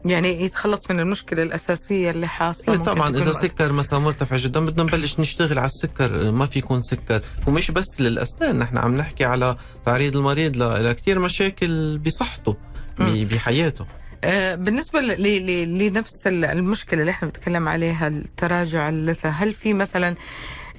يعني 0.06 0.44
يتخلص 0.44 0.92
من 0.92 1.00
المشكلة 1.00 1.44
الأساسية 1.44 2.12
اللي 2.12 2.28
حاصلة 2.28 2.76
إيه 2.76 2.82
طبعا 2.84 3.10
مؤثرة. 3.10 3.32
سكر 3.32 3.72
مثلا 3.72 4.00
مرتفع 4.00 4.36
جدا 4.38 4.66
بدنا 4.66 4.84
نبلش 4.84 5.20
نشتغل 5.20 5.58
على 5.60 5.68
السكر 5.68 6.32
ما 6.32 6.46
في 6.46 6.60
يكون 6.60 6.82
سكر 6.82 7.22
ومش 7.48 7.72
بس 7.72 8.02
للأسنان 8.02 8.60
نحن 8.60 8.78
عم 8.78 8.98
نحكي 8.98 9.26
على 9.26 9.58
تعريض 9.86 10.16
المريض 10.16 10.58
ل- 10.58 10.86
لكتير 10.86 11.20
مشاكل 11.20 11.98
بصحته. 11.98 12.56
بحياته 13.00 13.86
آه، 14.24 14.56
بالنسبة 14.56 15.00
لنفس 15.02 16.28
ال- 16.28 16.46
المشكلة 16.46 17.00
اللي 17.02 17.12
إحنا 17.12 17.28
بنتكلم 17.28 17.68
عليها 17.70 18.08
التراجع 18.08 18.90
اللثة 18.90 19.30
هل 19.30 19.54
في 19.54 19.74
مثلا 19.74 20.16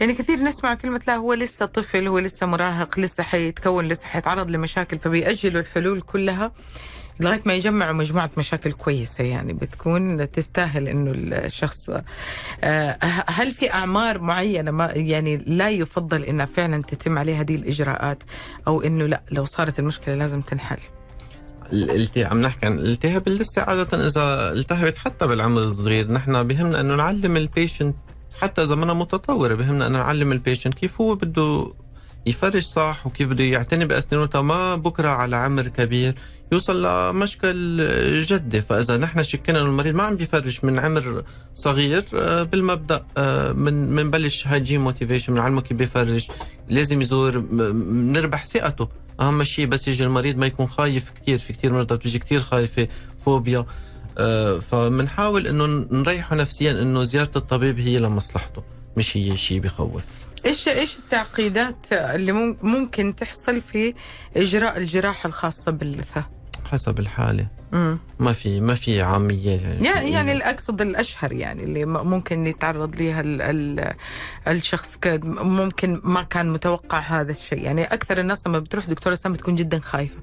يعني 0.00 0.14
كثير 0.14 0.42
نسمع 0.42 0.74
كلمة 0.74 1.00
لا 1.06 1.16
هو 1.16 1.34
لسه 1.34 1.66
طفل 1.66 2.06
هو 2.06 2.18
لسه 2.18 2.46
مراهق 2.46 2.98
لسه 2.98 3.22
حيتكون 3.22 3.88
لسه 3.88 4.06
حيتعرض 4.06 4.50
لمشاكل 4.50 4.98
فبيأجلوا 4.98 5.60
الحلول 5.60 6.00
كلها 6.00 6.52
لغاية 7.20 7.42
ما 7.46 7.54
يجمعوا 7.54 7.92
مجموعة 7.92 8.30
مشاكل 8.36 8.72
كويسة. 8.72 9.24
يعني 9.24 9.52
بتكون 9.52 10.30
تستاهل 10.30 10.88
إنه 10.88 11.12
الشخص 11.14 11.90
آه، 12.64 12.98
هل 13.26 13.52
في 13.52 13.72
أعمار 13.74 14.18
معينة 14.18 14.70
ما 14.70 14.86
يعني 14.86 15.36
لا 15.36 15.70
يفضل 15.70 16.24
إنها 16.24 16.46
فعلا 16.46 16.82
تتم 16.82 17.18
عليها 17.18 17.40
هذه 17.40 17.54
الإجراءات 17.54 18.22
أو 18.66 18.82
إنه 18.82 19.06
لا 19.06 19.22
لو 19.30 19.44
صارت 19.44 19.78
المشكلة 19.78 20.14
لازم 20.14 20.40
تنحل؟ 20.40 20.78
عم 22.16 22.40
نحكي 22.40 22.66
عن 22.66 22.78
الالتهاب 22.78 23.28
اللثة 23.28 23.62
عادة 23.62 24.06
إذا 24.06 24.52
التهبت 24.52 24.96
حتى 24.96 25.26
بالعمر 25.26 25.62
الصغير 25.62 26.12
نحن 26.12 26.42
بهمنا 26.42 26.80
إنه 26.80 26.94
نعلم 26.94 27.36
ال 27.36 27.44
patient 27.44 27.96
حتى 28.40 28.62
إذا 28.62 28.74
منا 28.74 28.94
متطورة. 28.94 29.54
بهمنا 29.54 29.86
إنه 29.86 29.98
نعلم 29.98 30.32
ال 30.32 30.38
patient 30.38 30.74
كيف 30.74 31.00
هو 31.00 31.14
بده 31.14 31.72
يفرش 32.26 32.62
صح 32.62 33.06
وكيف 33.06 33.28
بده 33.28 33.44
يعتني 33.44 33.84
بأسنانه. 33.84 34.42
ما 34.42 34.76
بكرة 34.76 35.08
على 35.08 35.36
عمر 35.36 35.68
كبير 35.68 36.14
يوصل 36.52 36.86
لمشكل 36.86 37.88
جدي. 38.26 38.62
فإذا 38.62 38.96
نحن 38.96 39.22
شكينا 39.22 39.60
إنه 39.60 39.68
المريض 39.68 39.94
ما 39.94 40.02
عم 40.02 40.16
بيفرش 40.16 40.58
من 40.62 40.78
عمر 40.78 41.22
صغير 41.54 42.04
آه، 42.14 42.42
بالمبدأ 42.42 43.06
آه، 43.16 43.52
من 43.52 43.74
منبلش 43.92 44.46
hygiene 44.46 44.80
motivation 44.80 45.34
بنعلمه 45.34 45.60
كيف 45.60 45.76
بيفرش 45.76 46.28
لازم 46.68 47.00
يزور 47.00 47.44
نربح 48.12 48.46
ثقته. 48.46 48.88
أهم 49.20 49.44
شيء 49.44 49.66
بس 49.66 49.88
يجي 49.88 50.04
المريض 50.04 50.36
ما 50.36 50.46
يكون 50.46 50.68
خايف 50.68 51.10
كثير 51.22 51.38
في 51.38 51.52
كثير 51.52 51.72
مرضى 51.72 51.96
بتيجي 51.96 52.18
كثير 52.18 52.40
خايفة 52.40 52.88
فوبيا. 53.24 53.66
فبنحاول 54.70 55.46
إنه 55.46 55.86
نريحه 55.90 56.36
نفسيا 56.36 56.72
إنه 56.72 57.02
زيارة 57.02 57.30
الطبيب 57.36 57.78
هي 57.78 57.98
لمصلحته 57.98 58.62
مش 58.96 59.16
هي 59.16 59.36
شيء 59.36 59.60
بخوف. 59.60 60.02
إيش 60.46 60.68
إيش 60.68 60.98
التعقيدات 60.98 61.92
اللي 61.92 62.32
مم- 62.32 62.56
ممكن 62.62 63.14
تحصل 63.16 63.60
في 63.60 63.94
إجراء 64.36 64.76
الجراحة 64.78 65.26
الخاصة 65.26 65.72
باللثة؟ 65.72 66.24
حسب 66.70 66.98
الحالة. 66.98 67.46
امم 67.72 67.98
ما 68.18 68.32
في 68.32 68.60
ما 68.60 68.74
في 68.74 69.02
عامية 69.02 69.50
يعني. 69.60 69.84
يعني 69.86 70.10
يعني 70.10 70.32
الأقصد 70.32 70.80
الأشهر 70.80 71.32
يعني 71.32 71.64
اللي 71.64 71.84
ممكن 71.84 72.46
يتعرض 72.46 72.96
لها 72.96 73.20
ال 73.20 73.42
ال 73.42 73.94
الشخص 74.48 74.98
ممكن 75.24 76.00
ما 76.04 76.22
كان 76.22 76.52
متوقع 76.52 76.98
هذا 76.98 77.30
الشيء. 77.30 77.58
يعني 77.62 77.84
أكثر 77.84 78.20
الناس 78.20 78.46
لما 78.46 78.58
بتروح 78.58 78.86
دكتورة 78.86 79.14
سام 79.14 79.32
بتكون 79.32 79.54
جدا 79.54 79.78
خايفة. 79.78 80.16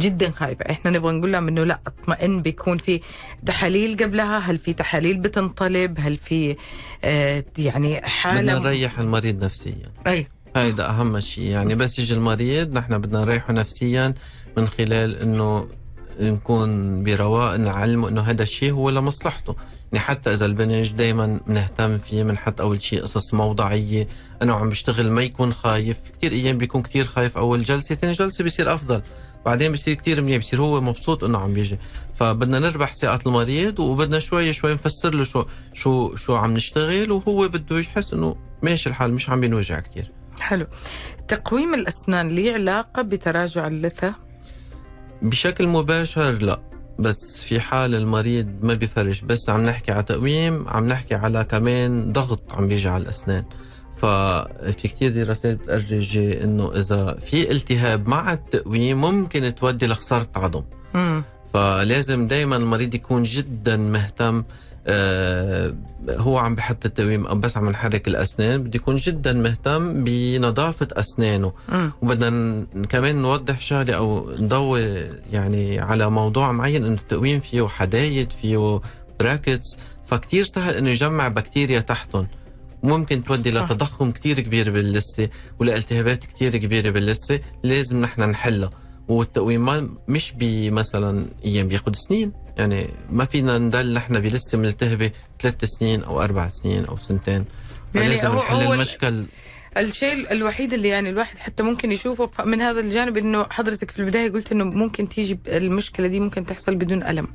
جدا 0.00 0.30
خايفة 0.30 0.64
إحنا 0.70 0.90
نبغى 0.90 1.12
نقول 1.12 1.32
لهم 1.32 1.48
إنه 1.48 1.64
لا 1.64 1.80
اطمئن 1.86 2.42
بيكون 2.42 2.78
في 2.78 3.00
تحاليل 3.46 3.96
قبلها. 3.96 4.38
هل 4.38 4.58
في 4.58 4.72
تحاليل 4.72 5.18
بتنطلب؟ 5.18 5.96
هل 6.00 6.16
في 6.16 6.56
آه 7.04 7.44
يعني 7.58 7.94
بدنا 7.94 8.08
حالة 8.08 8.58
نريح 8.58 8.98
المريض 8.98 9.44
نفسيا. 9.44 9.90
أي. 10.06 10.26
هيدا 10.56 10.88
أهم 10.88 11.20
شيء. 11.20 11.44
يعني 11.44 11.74
بس 11.74 11.98
يجي 11.98 12.14
المريض 12.14 12.72
نحن 12.72 12.98
بدنا 12.98 13.20
نريحه 13.20 13.52
نفسيا 13.52 14.14
من 14.56 14.68
خلال 14.68 15.16
إنه 15.16 15.68
نكون 16.20 17.02
برواق 17.04 17.56
نعلمه 17.56 18.08
إنه 18.08 18.20
هذا 18.20 18.42
الشيء 18.42 18.72
هو 18.72 18.90
لمصلحته. 18.90 19.56
يعني 19.92 20.06
حتى 20.06 20.32
إذا 20.32 20.46
البنج 20.46 20.92
دائما 20.92 21.40
بنهتم 21.46 21.98
فيه 21.98 22.22
بنحط 22.22 22.60
أول 22.60 22.82
شيء 22.82 23.02
قصص 23.02 23.34
موضعية. 23.34 24.08
انه 24.42 24.54
عم 24.54 24.68
بيشتغل 24.68 25.10
ما 25.10 25.22
يكون 25.22 25.52
خايف. 25.52 25.96
كثير 26.18 26.32
أيام 26.32 26.58
بيكون 26.58 26.82
كثير 26.82 27.04
خايف. 27.04 27.36
أول 27.36 27.62
جلسة 27.62 27.94
ثاني 27.94 28.12
جلسة 28.12 28.44
بيصير 28.44 28.74
أفضل. 28.74 29.02
بعدين 29.46 29.72
بيصير 29.72 29.94
كثير 29.94 30.20
منيح 30.20 30.36
بيصير 30.36 30.60
هو 30.62 30.80
مبسوط 30.80 31.24
إنه 31.24 31.38
عم 31.38 31.54
بيجي 31.54 31.78
فبدنا 32.14 32.58
نربح 32.58 32.94
ثقه 32.94 33.18
المريض 33.26 33.78
وبدنا 33.80 34.18
شوي 34.18 34.52
شوي 34.52 34.72
نفسر 34.72 35.14
له 35.14 35.24
شو 35.24 35.44
شو 35.74 36.16
شو 36.16 36.36
عم 36.36 36.52
نشتغل 36.54 37.12
وهو 37.12 37.48
بده 37.48 37.78
يحس 37.78 38.12
إنه 38.12 38.36
ماشي 38.62 38.88
الحال 38.88 39.14
مش 39.14 39.30
عم 39.30 39.40
بينوجع 39.40 39.80
كثير 39.80 40.12
حلو. 40.40 40.66
تقويم 41.28 41.74
الأسنان 41.74 42.28
ليه 42.28 42.52
علاقة 42.52 43.02
بتراجع 43.02 43.66
اللثة؟ 43.66 44.14
بشكل 45.22 45.66
مباشر 45.66 46.30
لا 46.32 46.60
بس 46.98 47.44
في 47.44 47.60
حال 47.60 47.94
المريض 47.94 48.48
ما 48.62 48.74
بيفرش 48.74 49.20
بس 49.20 49.48
عم 49.50 49.62
نحكي 49.62 49.92
على 49.92 50.02
تقويم 50.02 50.68
عم 50.68 50.88
نحكي 50.88 51.14
على 51.14 51.44
كمان 51.44 52.12
ضغط 52.12 52.52
عم 52.52 52.68
بيجي 52.68 52.88
على 52.88 53.02
الأسنان. 53.02 53.44
ففي 53.96 54.88
كتير 54.88 55.10
دراسات 55.10 55.56
بتأرجي 55.56 56.44
إنه 56.44 56.72
إذا 56.76 57.18
في 57.26 57.50
التهاب 57.52 58.08
مع 58.08 58.32
التقويم 58.32 59.00
ممكن 59.00 59.54
تودي 59.54 59.86
لخسارة 59.86 60.28
عظم. 60.36 60.62
فلازم 61.54 62.26
دايما 62.26 62.56
المريض 62.56 62.94
يكون 62.94 63.22
جدا 63.22 63.76
مهتم 63.76 64.44
آه، 64.86 65.74
هو 66.10 66.38
عم 66.38 66.54
بحط 66.54 66.86
التقويم 66.86 67.26
أو 67.26 67.34
بس 67.34 67.56
عم 67.56 67.70
نحرك 67.70 68.08
الأسنان 68.08 68.62
بده 68.62 68.76
يكون 68.76 68.96
جدا 68.96 69.32
مهتم 69.32 70.04
بنظافة 70.04 70.88
أسنانه. 70.92 71.52
مم. 71.68 71.92
وبدنا 72.02 72.66
كمان 72.88 73.16
نوضح 73.16 73.60
شغلة 73.60 73.94
أو 73.94 74.30
نضوي 74.38 74.82
يعني 75.32 75.78
على 75.80 76.10
موضوع 76.10 76.52
معين 76.52 76.84
إنه 76.84 76.94
التقويم 76.94 77.40
فيه 77.40 77.66
حدايد 77.66 78.32
فيه 78.42 78.80
براكتس 79.20 79.78
فكتير 80.08 80.44
سهل 80.44 80.74
إنه 80.74 80.90
يجمع 80.90 81.28
بكتيريا 81.28 81.80
تحتهم. 81.80 82.26
ممكن 82.84 83.24
تودي 83.24 83.52
صح. 83.52 83.62
لتضخم 83.64 84.10
كتير 84.12 84.40
كبير 84.40 84.70
باللثة 84.70 85.28
ولالتهابات 85.58 86.24
كتير 86.24 86.56
كبيرة 86.56 86.90
باللثة 86.90 87.40
لازم 87.62 88.00
نحن 88.00 88.22
نحلها. 88.22 88.70
والتقويم 89.08 89.64
ما 89.64 89.88
مش 90.08 90.32
بمثلا 90.38 91.26
أيام 91.44 91.68
بياخد 91.68 91.96
سنين. 91.96 92.32
يعني 92.58 92.88
ما 93.10 93.24
فينا 93.24 93.58
نضل 93.58 93.92
نحن 93.92 94.20
بلسه 94.20 94.58
ملتهبة 94.58 95.10
ثلاث 95.40 95.64
سنين 95.64 96.02
أو 96.04 96.22
أربع 96.22 96.48
سنين 96.48 96.84
أو 96.84 96.96
سنتين. 96.98 97.44
يعني 97.94 98.08
فلازم 98.08 98.28
هو- 98.28 98.38
نحل 98.42 98.72
المشكل. 98.72 99.24
الشيء 99.76 100.32
الوحيد 100.32 100.72
اللي 100.72 100.88
يعني 100.88 101.10
الواحد 101.10 101.38
حتى 101.38 101.62
ممكن 101.62 101.92
يشوفه 101.92 102.44
من 102.44 102.60
هذا 102.60 102.80
الجانب 102.80 103.16
إنه 103.16 103.46
حضرتك 103.50 103.90
في 103.90 103.98
البداية 103.98 104.30
قلت 104.32 104.52
إنه 104.52 104.64
ممكن 104.64 105.08
تيجي 105.08 105.38
المشكلة 105.48 106.06
دي 106.06 106.20
ممكن 106.20 106.46
تحصل 106.46 106.74
بدون 106.74 107.02
ألم. 107.02 107.28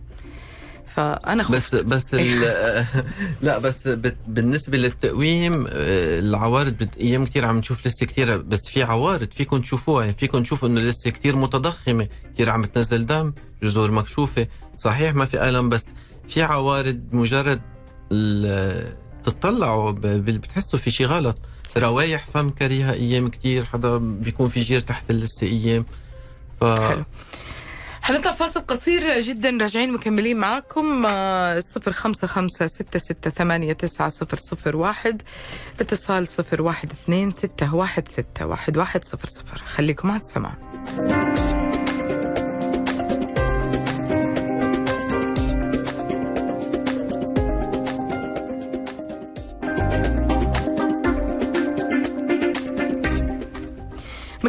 فأنا 0.95 1.43
خفت. 1.43 1.75
بس 1.75 1.75
بس 1.75 2.13
لا 3.41 3.57
بس 3.57 3.87
بالنسبة 4.27 4.77
للتقويم 4.77 5.67
آه، 5.67 6.19
العوارض 6.19 6.73
بت- 6.73 6.97
أيام 6.97 7.25
كثير 7.25 7.45
عم 7.45 7.57
نشوف 7.57 7.87
لسه 7.87 8.05
كثير 8.05 8.37
بس 8.37 8.69
في 8.69 8.83
عوارض 8.83 9.27
فيكم 9.31 9.61
تشوفوها. 9.61 10.03
يعني 10.05 10.15
فيكم 10.19 10.43
تشوفوا 10.43 10.67
إنه 10.69 10.81
لسه 10.81 11.09
كثير 11.09 11.35
متضخمة 11.35 12.07
كثير 12.33 12.49
عم 12.49 12.65
تنزل 12.65 13.05
دم 13.05 13.33
جذور 13.63 13.91
مكشوفة. 13.91 14.47
صحيح 14.75 15.13
ما 15.15 15.25
في 15.25 15.49
ألم 15.49 15.69
بس 15.69 15.89
في 16.29 16.41
عوارض 16.43 16.99
مجرد 17.11 17.61
تطلعوا 19.23 19.91
بتحسوا 19.91 20.79
في 20.79 20.91
شيء 20.91 21.07
غلط. 21.07 21.37
روايح 21.77 22.25
فم 22.33 22.49
كريهة 22.49 22.93
أيام 22.93 23.29
كثير 23.29 23.65
حدا 23.65 23.97
بيكون 23.97 24.49
في 24.49 24.59
جير 24.59 24.79
تحت 24.79 25.09
اللثه 25.09 25.47
أيام. 25.47 25.85
ف 26.61 26.63
حلو. 26.63 27.03
حنطلع 28.01 28.31
فاصل 28.31 28.59
قصير 28.59 29.21
جدا. 29.21 29.57
راجعين 29.61 29.93
مكملين 29.93 30.37
معاكم. 30.37 31.07
صفر 31.59 31.91
خمسة 31.91 32.27
خمسة 32.27 32.67
ستة 32.67 32.99
ستة 32.99 33.29
ثمانية 33.29 33.73
تسعة 33.73 34.09
صفر 34.09 34.37
صفر 34.37 34.75
واحد. 34.75 35.21
اتصال 35.81 36.27
صفر 36.27 36.61
واحد 36.61 36.91
اثنين 36.91 37.31
ستة 37.31 37.75
واحد 37.75 38.07
ستة 38.07 38.45
واحد 38.45 38.77
واحد 38.77 39.05
صفر 39.05 39.27
صفر. 39.27 39.63
خليكم 39.65 40.07
مع 40.07 40.15
السماع. 40.15 40.57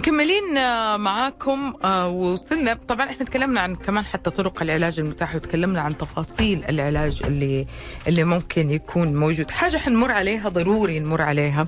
مكملين 0.00 0.56
آه، 0.58 0.96
معاكم 0.96 1.72
آه، 1.84 2.08
وصلنا. 2.08 2.74
طبعا 2.88 3.06
إحنا 3.10 3.26
تكلمنا 3.26 3.60
عن 3.60 3.76
كمان 3.76 4.04
حتى 4.04 4.30
طرق 4.30 4.62
العلاج 4.62 5.00
المتاحه 5.00 5.36
وتكلمنا 5.36 5.80
عن 5.80 5.98
تفاصيل 5.98 6.64
العلاج 6.68 7.22
اللي 7.26 7.66
اللي 8.08 8.24
ممكن 8.24 8.70
يكون 8.70 9.14
موجود. 9.16 9.50
حاجة 9.50 9.76
حنمر 9.76 10.12
عليها 10.12 10.48
ضروري 10.48 10.98
نمر 10.98 11.22
عليها. 11.22 11.66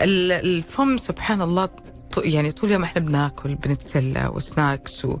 ال- 0.00 0.32
الفم 0.32 0.96
سبحان 0.96 1.42
الله 1.42 1.68
يعني 2.24 2.52
طول 2.52 2.68
اليوم 2.68 2.82
إحنا 2.82 3.02
بناكل 3.02 3.54
بنتسلى 3.54 4.30
وسناكس 4.34 5.04
و... 5.04 5.16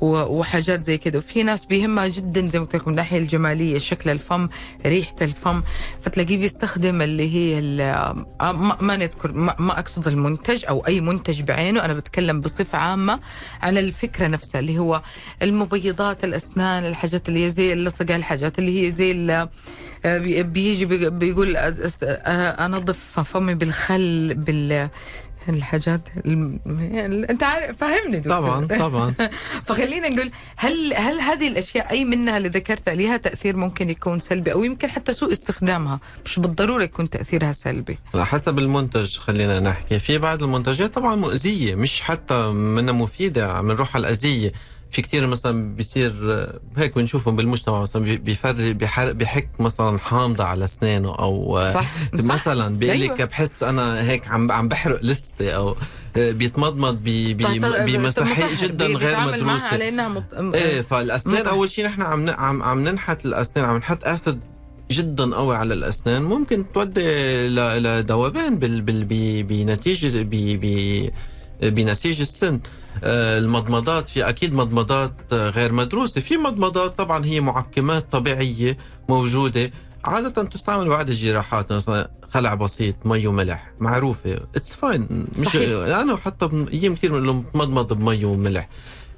و... 0.00 0.06
وحاجات 0.38 0.80
زي 0.80 0.98
كده. 0.98 1.18
وفي 1.18 1.42
ناس 1.42 1.64
بيهمها 1.64 2.08
جدا 2.08 2.48
زي 2.48 2.58
ما 2.58 2.64
قلت 2.64 2.76
لكم 2.76 2.90
الناحية 2.90 3.18
الجمالية 3.18 3.78
شكل 3.78 4.10
الفم 4.10 4.48
ريحة 4.86 5.16
الفم. 5.22 5.62
فتلاقيه 6.02 6.36
بيستخدم 6.38 7.02
اللي 7.02 7.34
هي 7.34 7.58
ال... 7.58 7.80
آه، 8.40 8.52
ما, 8.52 8.76
ما 8.80 8.96
نذكر 8.96 9.32
ما, 9.32 9.54
ما 9.58 9.78
أقصد 9.78 10.08
المنتج 10.08 10.64
أو 10.68 10.86
أي 10.86 11.00
منتج 11.00 11.42
بعينه. 11.42 11.84
أنا 11.84 11.92
بتكلم 11.92 12.40
بصفة 12.40 12.78
عامة 12.78 13.20
عن 13.62 13.78
الفكرة 13.78 14.26
نفسها 14.26 14.58
اللي 14.58 14.78
هو 14.78 15.02
المبيضات 15.42 16.24
الأسنان 16.24 16.84
الحاجات 16.86 17.28
اللي 17.28 17.44
هي 17.46 17.50
زي 17.50 17.72
اللصقة 17.72 18.16
الحاجات 18.16 18.58
اللي 18.58 18.86
هي 18.86 18.90
زي 18.90 19.12
ال... 19.12 19.48
آه، 20.04 20.18
بي- 20.18 20.42
بيجي 20.42 20.84
بي- 20.84 21.10
بيقول 21.10 21.56
آه، 21.56 22.66
أنظف 22.66 23.20
فمي 23.20 23.54
بالخل 23.54 24.34
بال 24.34 24.88
الحاجات 25.54 26.00
الم... 26.26 26.58
أنت 27.30 27.42
عارف 27.42 27.76
فهمني 27.76 28.18
دكتور. 28.18 28.38
طبعا 28.38 28.66
طبعا. 28.66 29.14
فخلينا 29.66 30.08
نقول 30.08 30.30
هل 30.56 30.94
هل 30.94 31.20
هذه 31.20 31.48
الأشياء 31.48 31.90
أي 31.90 32.04
منها 32.04 32.36
اللي 32.36 32.48
ذكرتها 32.48 32.94
لها 32.94 33.16
تأثير 33.16 33.56
ممكن 33.56 33.90
يكون 33.90 34.18
سلبي؟ 34.20 34.52
أو 34.52 34.64
يمكن 34.64 34.90
حتى 34.90 35.12
سوء 35.12 35.32
استخدامها؟ 35.32 36.00
مش 36.24 36.38
بالضرورة 36.38 36.82
يكون 36.82 37.10
تأثيرها 37.10 37.52
سلبي. 37.52 37.98
على 38.14 38.26
حسب 38.26 38.58
المنتج 38.58 39.18
خلينا 39.18 39.60
نحكي. 39.60 39.98
في 39.98 40.18
بعض 40.18 40.42
المنتجات 40.42 40.94
طبعا 40.94 41.14
مؤذية 41.14 41.74
مش 41.74 42.00
حتى 42.00 42.46
منها 42.52 42.92
مفيدة 42.92 43.52
عم 43.52 43.68
نروح 43.72 43.96
على 43.96 44.06
الأذية. 44.06 44.52
في 44.90 45.02
كتير 45.02 45.26
مثلا 45.26 45.74
بيصير 45.74 46.12
هيك 46.76 46.94
بنشوفهم 46.98 47.36
بالمجتمع 47.36 47.82
مثلا 47.82 48.02
بي- 48.04 48.16
بيفرق 48.16 48.54
بيحرق 48.54 49.12
بيحك 49.12 49.48
مثلا 49.58 49.98
حامضة 49.98 50.44
على 50.44 50.64
أسنانه 50.64 51.14
أو 51.18 51.58
آه، 51.58 51.72
صح 51.72 51.86
مثلا 52.12 52.74
بيقول 52.76 53.00
لك 53.00 53.10
أيوة. 53.10 53.24
بحس 53.24 53.62
أنا 53.62 54.02
هيك 54.10 54.28
عم 54.28 54.52
عم 54.52 54.68
بحرق 54.68 54.98
لستة 55.04 55.50
أو 55.50 55.76
آه، 56.16 56.30
بيتمضمض 56.30 56.94
ب- 56.94 57.36
ب- 57.36 57.44
طيب- 57.46 57.62
طيب- 57.62 57.86
بمساحيق 57.98 58.46
مطهر. 58.52 58.66
جدا 58.68 58.86
غير 58.86 58.96
بيتعامل 58.98 59.44
معها 59.44 59.56
مدروسة 59.56 59.66
على 59.66 59.88
انها 59.88 60.08
مط... 60.08 60.24
إيه 60.54 60.80
فالأسنان 60.80 61.40
مطهر. 61.40 61.50
أول 61.52 61.70
شيء 61.70 61.86
نحن 61.86 62.02
عم 62.02 62.28
عم 62.30 62.62
عم 62.62 62.88
ننحت 62.88 63.24
الأسنان 63.26 63.64
عم 63.64 63.76
نحط 63.76 64.04
اسيد 64.04 64.40
جدا 64.90 65.34
قوي 65.34 65.56
على 65.56 65.74
الأسنان 65.74 66.22
ممكن 66.22 66.64
تودي 66.74 67.00
لذوبان 67.48 68.58
بال 68.58 68.80
بال 68.80 69.04
ب- 69.04 69.46
بنتيجة 69.48 70.22
بنسيج 71.62 72.20
السن 72.20 72.60
المضمضات 73.04 74.08
في 74.08 74.28
أكيد 74.28 74.54
مضمضات 74.54 75.12
آه، 75.32 75.48
غير 75.48 75.72
مدروسة. 75.72 76.20
في 76.20 76.36
مضمضات 76.36 76.98
طبعا 76.98 77.24
هي 77.24 77.40
معقمات 77.40 78.12
طبيعية 78.12 78.78
موجودة. 79.08 79.70
عادة 80.04 80.42
تستعمل 80.44 80.88
بعد 80.88 81.08
الجراحات 81.08 81.72
مثلا 81.72 82.10
خلع 82.32 82.54
بسيط 82.54 82.94
مي 83.04 83.26
وملح. 83.26 83.70
معروفة. 83.80 84.40
it's 84.56 84.74
fine 84.74 85.26
مش 85.38 85.46
صحيح. 85.46 85.70
أنا 86.00 86.16
حتى 86.16 86.66
أيام 86.72 86.94
كثير 86.94 87.10
بنقول 87.10 87.26
لهم 87.26 87.44
تمضمض 87.54 87.92
بمي 87.92 88.24
وملح. 88.24 88.68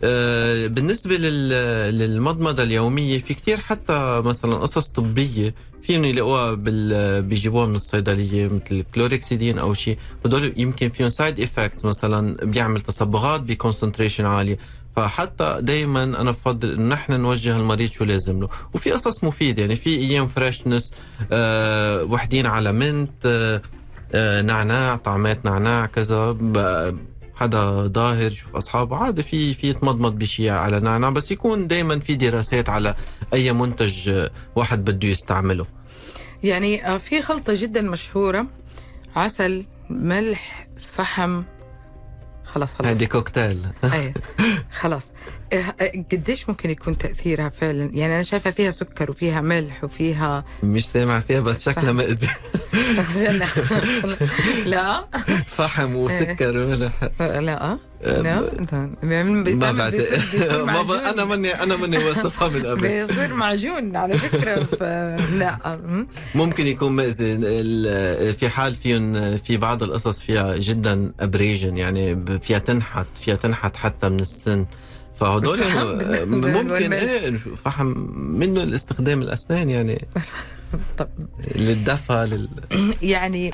آه، 0.03 0.67
بالنسبة 0.67 1.17
لل- 1.17 1.99
للمضمضة 1.99 2.63
اليومية 2.63 3.19
في 3.19 3.35
كتير 3.35 3.61
حتى 3.61 4.23
مثلا 4.25 4.55
قصص 4.55 4.89
طبية 4.89 5.55
فيهم 5.83 6.05
يلاقوها. 6.05 6.55
بيجيبوها 7.21 7.67
من 7.67 7.75
الصيدلية 7.75 8.49
مثل 8.49 8.85
كلورهيكسيدين 8.95 9.59
أو 9.59 9.75
شيء 9.75 9.99
هدول 10.25 10.53
يمكن 10.57 10.89
فيهم 10.89 11.09
side 11.09 11.41
effects 11.41 11.85
مثلا 11.85 12.37
بيعمل 12.47 12.81
تصبغات 12.81 13.41
ب 13.41 13.47
concentration 13.47 14.25
عالية 14.27 14.59
فحتى 14.97 15.59
دائما 15.61 16.03
أنا 16.05 16.31
بفضل 16.31 16.73
إنه 16.73 16.95
نحن 16.95 17.13
نوجه 17.21 17.57
المريض 17.57 17.91
شو 17.91 18.05
لازم 18.05 18.41
له 18.41 18.49
وفي 18.75 18.91
قصص 18.93 19.25
مفيدة 19.25 19.61
يعني 19.63 19.77
في 19.77 19.91
أيام 19.99 20.27
freshness 20.29 20.91
آه 21.33 22.05
وحدين 22.05 22.47
على 22.47 22.73
mint 22.73 23.27
آه 23.27 23.63
آه 24.15 24.43
نعناع 24.43 24.97
طعمات 24.97 25.45
نعناع 25.45 25.87
كذا 25.87 26.37
حدا 27.41 27.87
ظاهر 27.87 28.33
يشوف 28.33 28.57
أصحابه 28.57 28.97
عادي 28.97 29.23
في 29.23 29.55
في 29.55 29.69
يتمضمض 29.69 30.19
بشيء 30.19 30.51
على 30.51 30.81
نعناع 30.81 31.11
بس 31.11 31.31
يكون 31.31 31.67
دائما 31.67 31.99
في 31.99 32.15
دراسات 32.15 32.69
على 32.69 32.95
أي 33.35 33.53
منتج 33.53 34.27
واحد 34.57 34.85
بده 34.85 35.09
يستعمله. 35.09 35.67
يعني 36.43 36.87
آه، 36.87 36.99
في 36.99 37.23
خلطة 37.23 37.53
جدا 37.57 37.83
مشهورة 37.83 38.47
عسل 39.17 39.65
ملح 39.91 40.69
فحم. 40.79 41.43
خلاص 42.45 42.75
خلاص. 42.75 42.91
هذه 42.91 43.05
كوكتيل. 43.05 43.67
إيه 43.85 44.15
خلاص. 44.73 45.03
إيه، 45.05 45.15
إيه، 45.21 45.40
قديش 46.13 46.49
ممكن 46.49 46.71
يكون 46.71 46.99
تأثيرها 46.99 47.49
فعلا؟ 47.49 47.91
يعني 47.95 48.15
أنا 48.15 48.23
شايفة 48.23 48.51
فيها 48.51 48.71
سكر 48.71 49.11
وفيها 49.11 49.41
ملح 49.41 49.85
وفيها 49.85 50.45
مش 50.63 50.87
سامع 50.87 51.21
فيها 51.21 51.41
بس 51.41 51.65
شكلها. 51.65 51.93
مأذي 51.93 52.29
لا. 54.67 55.05
فحم 55.57 55.97
وسكر 55.97 56.59
وملح. 56.59 56.93
لا. 57.21 57.41
لا. 57.41 57.79
ما 59.03 59.43
بعتقد. 59.73 60.09
أنا 61.13 61.25
ماني 61.25 61.63
أنا 61.63 61.77
ماني 61.77 61.99
وصفها 61.99 62.49
من 62.49 62.67
قبل 62.67 62.81
بيصير 62.81 63.35
معجون 63.35 63.97
على 63.97 64.19
فكرة. 64.19 64.67
لا? 65.39 65.79
ممكن 66.35 66.67
يكون 66.67 66.93
مأذي 66.93 67.37
في 68.33 68.49
حال 68.49 68.75
فيهم 68.75 69.37
في 69.37 69.57
بعض 69.57 69.83
القصص 69.83 70.21
فيها 70.21 70.57
جدا 70.57 71.13
ابريجن 71.21 71.77
يعني 71.77 72.25
فيها 72.43 72.59
تنحت 72.59 73.07
فيها 73.25 73.35
تنحت 73.35 73.77
حتى 73.77 74.09
من 74.09 74.21
السن. 74.21 74.67
فهدول 75.21 75.59
ممكن. 76.27 76.93
إيه 76.93 77.37
فحم 77.65 77.87
منه 78.17 78.63
الاستخدام 78.63 79.23
الأسنان 79.23 79.71
يعني. 79.71 80.09
طب. 80.99 81.09
للدفى 81.55 82.29
لل... 82.31 82.49
يعني 83.03 83.53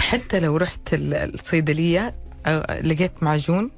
حتى 0.00 0.40
لو 0.40 0.56
رحت 0.56 0.94
ال- 0.94 1.14
الصيدلية 1.34 2.14
لقيت 2.82 3.12
معجون 3.22 3.70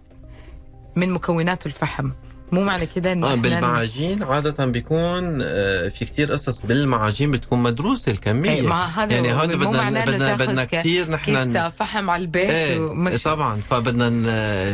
من 0.96 1.11
مكوناته 1.11 1.66
الفحم. 1.66 2.11
مو 2.53 2.61
معنى 2.64 2.86
كده 2.86 3.12
آه 3.12 3.14
إحنا- 3.14 3.38
بالمعاجين 3.38 4.22
عادة 4.22 4.64
بيكون 4.66 5.38
آه، 5.42 5.88
في 5.88 6.05
كتير 6.05 6.32
قصص 6.32 6.61
بالمعاجين 6.66 7.30
بتكون 7.30 7.62
مدروسة 7.62 8.12
الكمية. 8.12 8.51
إيه، 8.51 8.62
ما 8.62 8.84
هذا 8.84 9.12
يعني 9.14 9.32
هذا 9.32 9.55
بدنا 9.57 10.05
بدنا 10.05 10.34
بدنا 10.36 10.64
كثير 10.64 11.11
نحن 11.11 11.53
كيس 11.53 11.57
فحم 11.57 12.11
على 12.11 12.22
البيت 12.22 12.51
إيه 12.51 12.80
ومش 12.80 13.22
طبعا. 13.22 13.61
فبدنا 13.70 14.11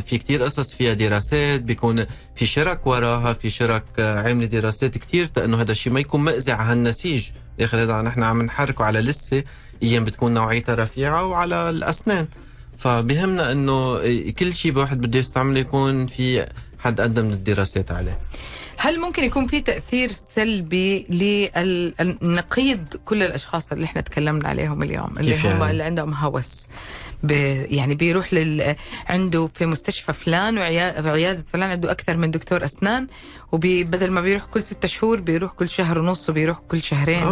في 0.01 0.18
كتير 0.18 0.43
قصص 0.43 0.74
فيها 0.74 0.93
دراسات 0.93 1.61
بيكون 1.61 2.07
في 2.37 2.47
شرك 2.47 2.87
وراها 2.87 3.33
في 3.33 3.51
شرك 3.51 3.85
آه، 3.99 4.20
عاملة 4.20 4.47
دراسات 4.47 4.99
كتير 4.99 5.29
إنه 5.45 5.61
هذا 5.61 5.72
الشيء 5.72 5.93
ما 5.93 6.01
يكون 6.01 6.20
مأذي 6.20 6.53
على 6.53 6.72
هالنسيج. 6.72 7.24
الآخر 7.59 7.83
هذا 7.83 8.03
نحن 8.03 8.22
عم 8.22 8.43
نحركه 8.43 8.85
على 8.85 9.01
لسة 9.01 9.43
أيام 9.83 10.05
بتكون 10.05 10.35
نوعيتها 10.35 10.74
رفيعة 10.74 11.24
وعلى 11.24 11.70
الأسنان. 11.70 12.27
فبهمنا 12.79 13.53
إنه 13.53 13.99
كل 14.31 14.55
شيء 14.55 14.72
الواحد 14.72 15.01
بده 15.01 15.18
يستعمله 15.18 15.61
يكون 15.61 16.07
في 16.07 16.47
حد 16.87 17.01
ادنى 17.01 17.26
من 17.26 17.32
الدراسات 17.32 17.91
عليه. 17.91 18.18
هل 18.78 19.01
ممكن 19.01 19.24
يكون 19.24 19.47
في 19.47 19.61
تأثير 19.61 20.12
سلبي 20.12 21.07
لنقيض 22.22 22.84
كل 23.05 23.22
الأشخاص 23.22 23.72
اللي 23.72 23.84
إحنا 23.84 24.01
تكلمنا 24.01 24.49
عليهم 24.49 24.82
اليوم؟ 24.82 25.18
اللي 25.18 25.37
هم 25.41 25.47
يعني؟ 25.47 25.70
اللي 25.70 25.82
عندهم 25.82 26.14
هوس. 26.14 26.68
ب... 27.22 27.30
يعني 27.70 27.95
بيروح 27.95 28.34
لل... 28.34 28.74
عنده 29.07 29.49
في 29.55 29.66
مستشفى 29.66 30.12
فلان 30.12 30.59
وعيا- 30.59 31.01
وعيادة 31.01 31.45
فلان 31.53 31.70
عنده 31.70 31.91
أكثر 31.91 32.16
من 32.16 32.30
دكتور 32.30 32.64
أسنان 32.64 33.07
وبدل 33.53 34.11
ما 34.11 34.20
بيروح 34.20 34.45
كل 34.45 34.62
ستة 34.62 34.89
شهور 34.89 35.20
بيروح 35.20 35.53
كل 35.53 35.68
شهر 35.68 35.99
ونص 35.99 36.30
وبيروح 36.30 36.59
كل 36.68 36.82
شهرين. 36.82 37.22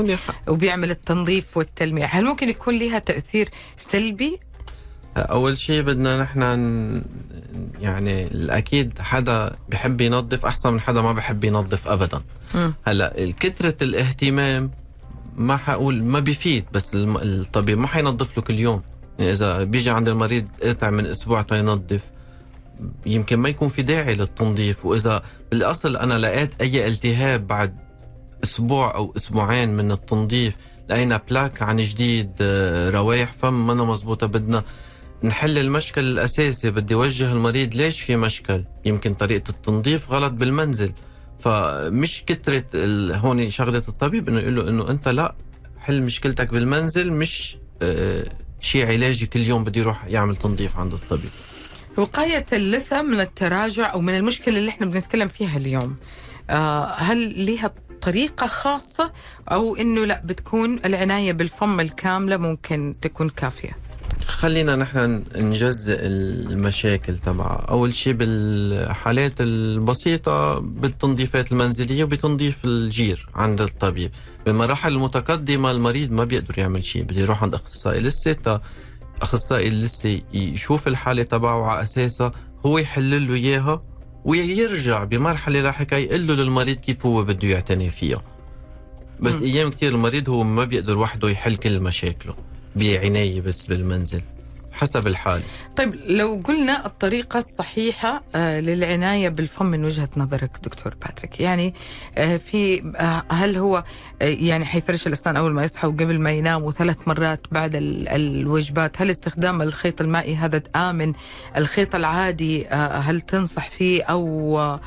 وبيعمل 0.48 0.90
التنظيف 0.90 1.57
والتلميع. 1.57 2.07
هل 2.07 2.24
ممكن 2.24 2.48
يكون 2.48 2.78
لها 2.78 2.98
تأثير 2.98 3.48
سلبي 3.76 4.38
أول 5.17 5.59
شيء 5.59 5.83
بدنا 5.83 6.23
نحن 6.23 6.43
يعني 7.81 8.23
الأكيد 8.23 8.99
حدا 8.99 9.53
بحب 9.69 10.01
ينظف 10.01 10.47
أحسن 10.47 10.73
من 10.73 10.81
حدا 10.81 11.03
ما 11.03 11.12
بحب 11.12 11.45
ينظف 11.45 11.89
ابدا. 11.89 12.23
هلأ 12.87 13.33
كثره 13.41 13.75
الاهتمام 13.83 14.71
ما 15.37 15.57
حقول 15.57 16.03
ما 16.05 16.21
بيفيد 16.21 16.65
بس 16.73 16.91
الطبيب 16.95 17.79
ما 17.79 17.87
حينظف 17.87 18.37
له 18.37 18.43
كل 18.43 18.59
يوم. 18.59 18.83
يعني 19.19 19.33
إذا 19.33 19.65
بيجي 19.65 19.91
عند 19.91 20.09
المريض 20.09 20.47
قطع 20.62 20.91
من 20.91 21.07
أسبوع 21.07 21.43
تينظف 21.43 22.01
يمكن 23.07 23.37
ما 23.37 23.49
يكون 23.49 23.69
في 23.69 23.83
داعي 23.83 24.15
للتنظيف. 24.15 24.85
وإذا 24.87 25.23
بالأصل 25.51 25.97
أنا 25.97 26.19
لقيت 26.19 26.51
أي 26.61 26.89
التهاب 26.89 27.47
بعد 27.47 27.75
أسبوع 28.45 28.95
أو 28.95 29.12
أسبوعين 29.17 29.69
من 29.69 29.93
التنظيف 29.93 30.55
لقينا 30.89 31.21
بلاك 31.31 31.62
عن 31.62 31.77
جديد 31.77 32.31
آه، 32.41 32.91
روايح 32.91 33.35
فم 33.43 33.67
منا 33.67 33.85
مزبوطه 33.85 34.27
بدنا 34.27 34.62
نحل 35.25 35.59
المشكل 35.59 36.01
الأساسي 36.05 36.70
بدي 36.70 36.95
اوجه 36.95 37.33
المريض 37.33 37.75
ليش 37.75 38.01
في 38.01 38.16
مشكل؟ 38.16 38.64
يمكن 38.85 39.14
طريقة 39.14 39.51
التنظيف 39.51 40.11
غلط 40.11 40.33
بالمنزل. 40.33 40.93
فمش 41.41 42.22
كترة 42.27 42.64
ال- 42.75 43.14
هون 43.14 43.51
شغلة 43.51 43.83
الطبيب 43.89 44.29
إنه 44.29 44.41
يقول 44.41 44.57
له 44.57 44.68
إنه 44.68 44.91
أنت 44.91 45.09
لا 45.09 45.35
حل 45.79 46.03
مشكلتك 46.03 46.51
بالمنزل 46.53 47.12
مش 47.12 47.57
آه، 47.83 48.25
شيء 48.61 48.87
علاجي 48.87 49.27
كل 49.27 49.41
يوم 49.41 49.64
بده 49.64 49.81
يروح 49.81 50.05
يعمل 50.05 50.37
تنظيف 50.37 50.77
عند 50.77 50.93
الطبيب. 50.93 51.31
وقاية 51.97 52.47
اللثة 52.53 53.03
من 53.03 53.20
التراجع 53.20 53.93
أو 53.93 54.01
من 54.01 54.14
المشكلة 54.16 54.59
اللي 54.59 54.70
إحنا 54.70 54.87
بنتكلم 54.87 55.29
فيها 55.29 55.57
اليوم 55.57 55.97
آه 56.51 56.93
هل 56.93 57.47
لها 57.47 57.75
طريقة 58.03 58.47
خاصة 58.47 59.12
أو 59.49 59.77
إنه 59.77 60.05
لا 60.05 60.22
بتكون 60.25 60.79
العناية 60.85 61.33
بالفم 61.33 61.81
الكاملة 61.81 62.37
ممكن 62.37 62.95
تكون 63.03 63.29
كافية؟ 63.29 63.77
خلينا 64.27 64.77
نحن 64.77 65.25
نجزء 65.37 65.97
المشاكل 66.01 67.18
تبعها. 67.18 67.66
أول 67.70 67.95
شيء 67.95 68.12
بالحالات 68.12 69.41
البسيطة 69.41 70.59
بالتنظيفات 70.59 71.53
المنزلية 71.53 72.05
وبتنظيف 72.05 72.64
الجير 72.64 73.29
عند 73.35 73.61
الطبيب. 73.61 74.11
بالمراحل 74.47 74.93
المتقدمة 74.93 75.70
المريض 75.70 76.11
ما 76.11 76.25
بيقدر 76.25 76.59
يعمل 76.59 76.85
شيء 76.85 77.03
بده 77.03 77.20
يروح 77.20 77.43
عند 77.43 77.55
أخصائي 77.55 78.01
لسه. 78.01 78.33
تا 78.33 78.61
أخصائي 79.22 79.68
لسه 79.70 80.20
يشوف 80.33 80.89
الحالة 80.89 81.22
تبعه 81.22 81.64
على 81.66 81.83
أساسها 81.83 82.33
هو 82.66 82.79
يحل 82.79 83.29
له 83.29 83.35
إياها 83.35 83.83
ويرجع 84.25 85.05
بمرحلة 85.05 85.61
لاحقة 85.61 85.97
يقول 85.97 86.27
له 86.27 86.35
للمريض 86.35 86.77
كيف 86.77 87.07
هو 87.07 87.25
بده 87.25 87.49
يعتني 87.49 87.91
فيها. 87.91 88.22
بس 89.20 89.35
مم. 89.35 89.43
أيام 89.43 89.70
كتير 89.70 89.95
المريض 89.95 90.29
هو 90.29 90.43
ما 90.43 90.64
بيقدر 90.64 90.99
وحده 90.99 91.29
يحل 91.29 91.57
كل 91.57 91.81
مشاكله. 91.81 92.35
بعناية 92.77 93.41
بس 93.41 93.66
بالمنزل 93.66 94.20
حسب 94.72 95.07
الحال. 95.07 95.43
طيب 95.77 95.95
لو 96.07 96.41
قلنا 96.45 96.87
الطريقة 96.87 97.39
الصحيحة 97.39 98.22
آه 98.35 98.61
للعناية 98.61 99.29
بالفم 99.29 99.66
من 99.66 99.85
وجهة 99.85 100.09
نظرك 100.16 100.51
دكتور 100.64 100.95
باتريك 101.03 101.41
يعني 101.41 101.75
آه 102.18 102.37
في 102.37 102.93
آه 102.97 103.25
هل 103.35 103.57
هو 103.57 103.85
يعني 104.20 104.64
حيفرش 104.64 105.07
الأسنان 105.07 105.37
أول 105.37 105.53
ما 105.53 105.64
يصحى 105.64 105.87
وقبل 105.87 106.18
ما 106.18 106.31
ينام 106.33 106.62
وثلاث 106.62 106.97
مرات 107.07 107.41
بعد 107.53 107.77
ال- 107.77 108.09
الوجبات؟ 108.09 109.03
هل 109.03 109.11
استخدام 109.11 109.62
الخيط 109.62 110.01
المائي 110.01 110.37
هذا 110.37 110.62
آمن؟ 110.77 111.12
الخيط 111.57 111.95
العادي 111.95 112.66
هل 112.66 113.20
تنصح 113.20 113.68
فيه 113.70 114.03
أو 114.03 114.79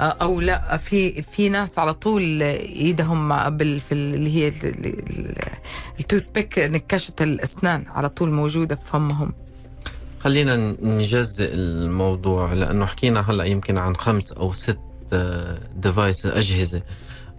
أو 0.00 0.40
لا 0.40 0.76
في 0.76 1.22
في 1.22 1.48
ناس 1.48 1.78
على 1.78 1.94
طول 1.94 2.42
إيدهم 2.42 3.48
بال 3.56 3.80
في 3.80 3.92
ال- 3.94 4.14
اللي 4.14 4.34
هي 4.34 4.52
التوث 6.00 6.26
بيك 6.34 6.58
نكاشة 6.58 7.14
الأسنان 7.20 7.84
على 7.88 8.08
طول 8.08 8.30
موجودة 8.30 8.76
في 8.76 8.86
فمهم. 8.90 9.32
خلينا 10.20 10.56
نجزء 10.82 11.50
الموضوع 11.54 12.52
لأنه 12.52 12.86
حكينا 12.86 13.30
هلأ 13.30 13.44
يمكن 13.44 13.78
عن 13.78 13.96
خمس 13.96 14.32
أو 14.32 14.52
ست 14.52 14.78
device 15.76 16.26
أجهزة. 16.26 16.82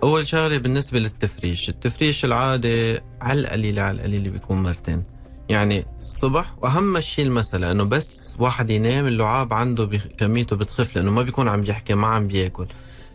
أول 0.04 0.28
شغلة 0.28 0.58
بالنسبة 0.58 1.00
للتفريش 1.00 1.70
التفريش 1.70 2.26
العادي 2.26 3.00
على 3.22 3.40
القليلة 3.40 3.82
على 3.82 3.98
القليلة 3.98 4.30
بيكون 4.30 4.64
مرتين. 4.64 5.04
يعني 5.50 5.86
الصبح 6.02 6.54
وأهم 6.62 7.00
شيء 7.00 7.26
المسا 7.26 7.46
لأنه 7.46 7.72
إنه 7.72 7.84
بس 7.84 8.30
واحد 8.40 8.70
ينام 8.70 9.08
اللعاب 9.08 9.54
عنده. 9.54 9.86
كميته 10.18 10.56
بتخف 10.56 10.96
لأنه 10.96 11.12
ما 11.12 11.22
بيكون 11.22 11.48
عم 11.48 11.64
يحكي 11.64 11.94
ما 11.94 12.08
عم 12.08 12.28
بياكل. 12.28 12.66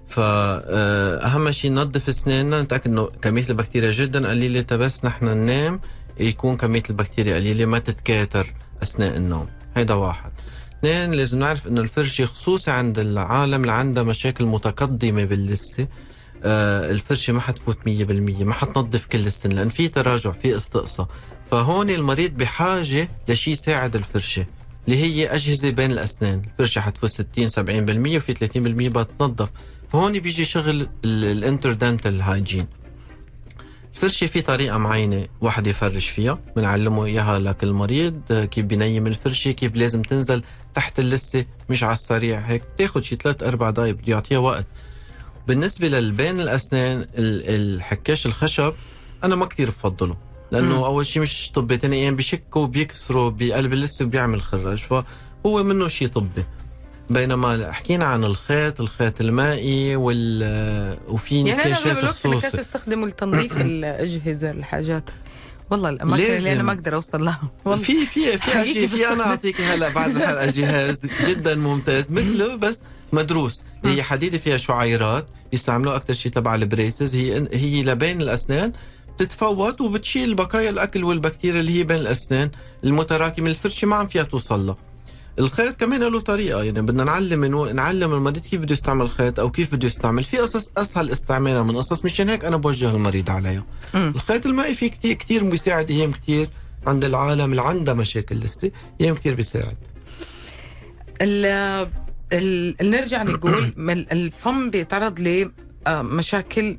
فاهم 0.09 1.51
شيء 1.51 1.70
ننظف 1.70 2.09
أسناننا 2.09 2.62
نتأكد 2.62 2.91
إنه 2.91 3.09
كمية 3.22 3.45
البكتيريا 3.51 3.93
جدا 3.93 4.28
قليلة. 4.30 4.61
تا 4.61 4.76
بس 4.76 5.05
نحن 5.05 5.24
ننام 5.24 5.80
يكون 6.20 6.57
كمية 6.57 6.82
البكتيريا 6.91 7.37
قليلة 7.37 7.64
ما 7.64 7.78
تتكاثر 7.78 8.47
أثناء 8.82 9.16
النوم. 9.16 9.47
هيدا 9.76 9.95
واحد. 9.95 10.30
اثنين 10.78 11.11
لازم 11.11 11.39
نعرف 11.39 11.66
إنه 11.66 11.80
الفرشة 11.80 12.24
خصوصي 12.26 12.70
عند 12.70 12.99
العالم 12.99 13.61
اللي 13.61 13.72
عندها 13.72 14.03
مشاكل 14.03 14.45
متقدمة 14.45 15.24
باللثة 15.24 15.87
آه 16.45 16.91
الفرشة 16.91 17.32
ما 17.32 17.41
حتفوت 17.41 17.78
100% 17.87 18.45
ما 18.45 18.53
حتنظف 18.53 19.07
كل 19.07 19.26
السن 19.26 19.51
لأن 19.51 19.68
في 19.68 19.89
تراجع 19.89 20.30
في 20.30 20.57
استقصاء. 20.57 21.09
فهون 21.55 21.90
المريض 21.90 22.30
بحاجة 22.36 23.09
لشيء 23.28 23.52
يساعد 23.52 23.96
الفرشة 23.96 24.46
اللي 24.86 24.96
هي 25.02 25.26
أجهزة 25.34 25.70
بين 25.70 25.90
الأسنان. 25.92 26.42
الفرشة 26.44 26.80
حتفوت 26.80 27.11
60 27.11 27.48
70% 27.48 28.16
وفي 28.16 28.32
30% 28.32 28.59
بتنظف. 28.98 29.48
فهون 29.92 30.18
بيجي 30.18 30.44
شغل 30.44 30.88
الانتردنتال 31.05 32.20
هايجين 32.20 32.66
الفرشة 33.94 34.26
في 34.26 34.40
طريقة 34.42 34.78
معينة 34.78 35.26
واحد 35.40 35.66
يفرش 35.66 36.09
فيها 36.09 36.38
بنعلمه 36.57 37.05
إياها 37.05 37.38
لكل 37.38 37.72
مريض 37.72 38.22
كيف 38.50 38.64
بينيم 38.64 39.07
الفرشة 39.07 39.50
كيف 39.50 39.76
لازم 39.76 40.02
تنزل 40.02 40.42
تحت 40.74 40.98
اللثة 40.98 41.44
مش 41.70 41.82
على 41.84 41.92
السريع 41.92 42.38
هيك 42.38 42.62
بتاخد 42.74 43.05
شي 43.05 43.16
ثلاث 43.16 43.42
أربع 43.42 43.70
دقايق 43.70 43.94
بده 43.94 44.02
يعطيها 44.12 44.38
وقت. 44.38 44.66
بالنسبة 45.48 45.88
للبين 45.88 46.40
الأسنان 46.40 46.98
ال- 47.00 47.74
الحكاش 47.76 48.26
الخشب 48.26 48.74
أنا 49.24 49.36
ما 49.36 49.46
كتير 49.46 49.68
بفضله. 49.70 50.16
لأنه 50.55 50.76
مم. 50.78 50.84
أول 50.84 51.07
شيء 51.07 51.22
مش 51.22 51.50
طبي 51.55 51.76
تاني 51.76 51.96
أيام 51.96 52.16
بيشكوا 52.16 52.66
بيكسروا 52.66 53.30
بقلب 53.30 53.72
اللثة 53.72 54.05
وبيعمل 54.05 54.42
خراج 54.42 54.78
فهو 54.78 55.62
منه 55.62 55.88
شيء 55.88 56.09
طبي. 56.09 56.44
بينما 57.11 57.72
حكينا 57.72 58.05
عن 58.05 58.24
الخيط 58.24 58.80
الخيط 58.80 59.20
المائي 59.20 59.96
وال 59.96 60.96
وفي 61.09 61.34
يعني 61.36 61.52
أنا 61.52 61.62
نكاشات 61.66 61.86
اغلب 61.86 61.98
الوقت 61.98 62.16
في 62.16 62.24
النكاش 62.24 62.46
خصوصي 62.46 62.61
استخدمه 62.61 63.07
لتنظيف 63.07 63.61
الأجهزة 63.66 64.50
الحاجات. 64.50 65.05
والله 65.70 65.88
الأماكن 65.88 66.22
اللي 66.22 66.52
أنا. 66.52 66.62
ما 66.62 66.72
أقدر 66.72 66.94
أوصل 66.94 67.24
لها. 67.24 67.40
والله. 67.64 67.82
في 67.84 68.07
في 68.07 68.38
في 68.38 68.72
شيء 68.74 68.86
في. 68.88 69.09
أنا 69.09 69.26
أعطيك 69.26 69.61
هلا 69.61 69.88
بعد 69.88 70.11
الحلقة 70.16 70.46
جهاز 70.50 71.00
جدا 71.28 71.55
ممتاز 71.55 72.11
مثله 72.11 72.57
بس 72.57 72.80
مدروس. 73.12 73.62
هي 73.84 74.02
حديدة 74.02 74.38
فيها 74.38 74.57
شعيرات 74.57 75.26
بيستعملوها 75.50 75.96
أكثر 75.96 76.14
شيء 76.14 76.32
تبع 76.32 76.55
البريسز. 76.55 77.14
هي 77.16 77.48
هي 77.52 77.82
لبين 77.82 78.20
الأسنان 78.20 78.72
بتتفوت 79.18 79.80
وبتشيل 79.80 80.34
بقايا 80.34 80.70
الأكل 80.70 81.04
والبكتيريا 81.04 81.60
اللي 81.60 81.78
هي 81.78 81.82
بين 81.84 81.96
الأسنان 81.96 82.50
المتراكمة 82.84 83.50
الفرشه 83.50 83.86
ما 83.86 83.96
عم 83.96 84.06
فيها 84.06 84.22
توصل 84.22 84.66
لها. 84.66 84.76
الخيط 85.38 85.76
كمان 85.76 86.02
له 86.02 86.20
طريقة 86.20 86.62
يعني 86.62 86.82
بدنا 86.82 87.04
نعلم 87.04 87.40
من 87.40 87.74
نعلم 87.76 88.12
المريض 88.14 88.38
كيف 88.38 88.60
بده 88.60 88.72
يستعمل 88.72 89.04
الخيط 89.04 89.40
أو 89.40 89.50
كيف 89.50 89.74
بده 89.74 89.86
يستعمل. 89.86 90.24
في 90.24 90.38
قصص 90.38 90.70
أسهل 90.76 91.10
استعمالها 91.10 91.62
من 91.62 91.76
قصص 91.76 92.04
مشان 92.04 92.28
هيك 92.28 92.44
أنا 92.44 92.56
بوجه 92.56 92.90
المريض 92.90 93.30
عليها. 93.30 93.64
الخيط 93.94 94.46
المائي 94.46 94.74
في 94.74 94.88
كتير 94.88 95.12
كتير 95.12 95.44
بيساعد 95.44 95.90
أيام 95.90 96.12
كتير 96.12 96.48
عند 96.86 97.04
العالم 97.04 97.50
اللي 97.50 97.62
عندها 97.62 97.94
مشاكل 97.94 98.36
لسه 98.36 98.70
أيام 99.00 99.14
كتير 99.14 99.34
بيساعد. 99.34 99.76
ال- 101.22 101.88
ال- 102.32 102.90
نرجع 102.90 103.22
نقول 103.22 103.72
الفم 104.12 104.70
بيتعرض 104.70 105.20
لمشاكل 105.86 106.78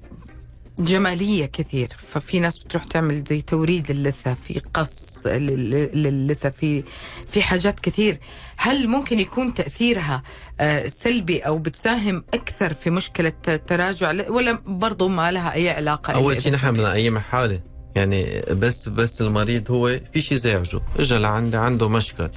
جمالية 0.80 1.46
كثير. 1.46 1.88
ففي 1.98 2.40
ناس 2.40 2.58
بتروح 2.60 2.84
تعمل 2.84 3.24
زي 3.30 3.42
توريد 3.42 3.92
للثة 3.92 4.34
في 4.34 4.62
قص 4.74 5.28
لل- 5.28 6.04
للثة 6.28 6.50
في 6.50 6.84
في 7.30 7.42
حاجات 7.42 7.80
كثير. 7.80 8.20
هل 8.58 8.88
ممكن 8.88 9.20
يكون 9.20 9.54
تأثيرها 9.54 10.24
آه، 10.60 10.88
سلبي 10.88 11.40
أو 11.40 11.58
بتساهم 11.58 12.24
أكثر 12.34 12.74
في 12.74 12.90
مشكلة 12.90 13.34
التراجع 13.48 14.12
ل- 14.12 14.30
ولا 14.32 14.60
برضو 14.66 15.08
ما 15.08 15.32
لها 15.32 15.54
أي 15.54 15.70
علاقة 15.70 16.32
إذا 16.32 16.40
شيء 16.40 16.52
نحن 16.52 16.72
بدنا 16.72 16.90
نقيم 16.90 17.20
حاله 17.20 17.60
يعني 17.96 18.42
بس 18.52 18.90
بس 18.90 19.22
المريض 19.22 19.72
هو 19.72 20.00
في 20.14 20.22
شيء 20.22 20.38
زعجه 20.38 20.82
اجى 21.00 21.18
لعندي 21.18 21.58
عنده 21.58 21.90
مشكل. 21.90 22.30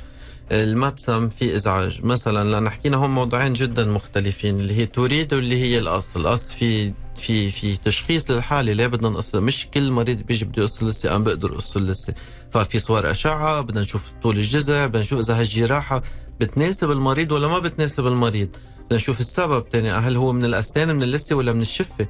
المبسم 0.53 1.29
في 1.29 1.57
إزعاج. 1.57 2.05
مثلا 2.05 2.51
لأن 2.51 2.71
حكينا 2.71 2.97
هم 2.97 3.15
موضوعين 3.15 3.53
جدا 3.53 3.85
مختلفين 3.85 4.61
اللي 4.61 4.75
هي 4.77 4.87
تريد 4.87 5.35
واللي 5.35 5.63
هي 5.63 5.79
القص 5.79 6.17
القص 6.17 6.53
في 6.53 6.93
في 7.17 7.51
في 7.51 7.77
تشخيص 7.77 8.31
للحاله 8.31 8.73
ليه 8.73 8.87
بدنا 8.87 9.09
نقص 9.09 9.35
مش 9.35 9.67
كل 9.75 9.91
مريض 9.91 10.19
بيجي 10.23 10.45
بده 10.45 10.63
يقص 10.63 10.83
لسه 10.83 11.11
أنا 11.11 11.25
بقدر 11.25 11.53
أقص 11.53 11.77
لسه. 11.77 12.15
ففي 12.51 12.79
صور 12.79 13.11
أشعة 13.11 13.61
بدنا 13.61 13.81
نشوف 13.81 14.03
طول 14.23 14.37
الجذع 14.37 14.87
بدنا 14.87 15.03
نشوف 15.03 15.21
إذا 15.21 15.41
هالجراحة 15.41 16.03
بتناسب 16.41 16.91
المريض 16.91 17.33
ولا 17.33 17.49
ما 17.49 17.59
بتناسب 17.59 18.07
المريض. 18.07 18.49
بدنا 18.87 18.97
نشوف 18.97 19.21
السبب. 19.21 19.69
تاني 19.69 19.91
هل 19.93 20.17
هو 20.17 20.33
من 20.33 20.45
الأسنان 20.45 20.97
من 20.97 21.03
اللثة 21.03 21.37
ولا 21.37 21.53
من 21.53 21.61
الشفة؟ 21.61 22.07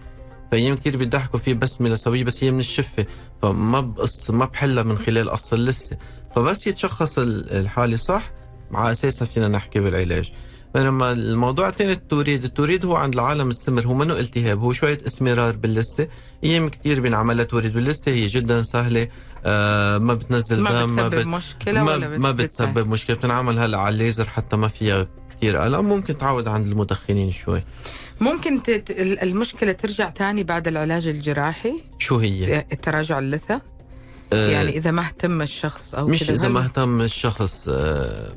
فأيام 0.53 0.77
كثير 0.77 0.97
بيضحكوا 0.97 1.39
في 1.39 1.55
بسمة 1.55 1.89
لسويه 1.89 2.25
بس 2.25 2.45
هي 2.45 2.51
من 2.51 2.59
الشفة. 2.61 3.07
فما 3.43 3.81
بقص 3.81 4.31
ما 4.31 4.45
بحلها 4.45 4.83
من 4.83 4.99
خلال 4.99 5.31
قص 5.31 5.53
اللثه 5.53 5.97
فبس 6.45 6.67
يتشخص 6.67 7.19
ال- 7.19 7.51
الحالة 7.53 7.97
صح 7.97 8.31
على 8.75 8.93
أساسها 8.93 9.27
فينا 9.27 9.49
نحكي 9.49 9.81
بالعلاج. 9.81 10.33
بينما 10.75 11.13
الموضوع 11.13 11.69
الثاني 11.69 11.93
التوريد 11.93 12.45
التوريد 12.45 12.85
هو 12.85 12.97
عند 12.97 13.15
العالم 13.15 13.49
السمر 13.49 13.87
هو 13.87 13.95
منه 13.95 14.15
التهاب 14.19 14.59
هو 14.61 14.73
شوية 14.73 14.99
إسمرار 15.07 15.57
باللثة. 15.57 16.09
أيام 16.45 16.69
كثير 16.69 17.01
بينعمل 17.01 17.37
لها 17.37 17.45
توريد 17.45 17.73
باللثة 17.73 18.13
هي 18.13 18.27
جدا 18.27 18.63
سهلة 18.63 19.09
آه 19.47 19.99
ما 19.99 20.15
بتنزل 20.15 20.61
ما 20.61 20.71
دم 20.85 20.95
بتسبب 20.97 21.15
بت- 21.15 21.27
مشكلة 21.27 21.83
ما, 21.85 21.93
ولا 21.95 22.09
بت- 22.09 22.19
ما؟ 22.21 22.31
بتسبب 22.31 22.89
مشكلة 22.89 23.17
بتنعمل 23.17 23.59
هلا 23.59 23.79
على 23.79 23.93
الليزر 23.93 24.29
حتى 24.29 24.57
ما 24.57 24.69
فيها 24.69 25.07
كثير 25.37 25.67
الم 25.67 25.85
ممكن 25.85 26.19
تعود 26.19 26.49
عند 26.49 26.67
المدخنين 26.67 27.31
شوي. 27.31 27.63
ممكن 28.21 28.63
ت- 28.63 28.71
ت- 28.71 28.91
المشكلة 29.23 29.73
ترجع 29.73 30.11
تاني 30.11 30.43
بعد 30.43 30.69
العلاج 30.69 31.09
الجراحي؟ 31.09 31.73
شو 31.99 32.17
هي؟ 32.17 32.45
في 32.45 32.65
التراجع 32.73 33.19
اللثة؟ 33.19 33.61
يعني 34.33 34.77
إذا 34.77 34.91
ما 34.91 35.03
اهتم 35.03 35.43
الشخص 35.43 35.95
أو 35.95 36.07
مش 36.07 36.31
إذا 36.31 36.49
ما 36.49 36.61
اهتم 36.61 37.01
الشخص 37.01 37.69
آه، 37.69 38.33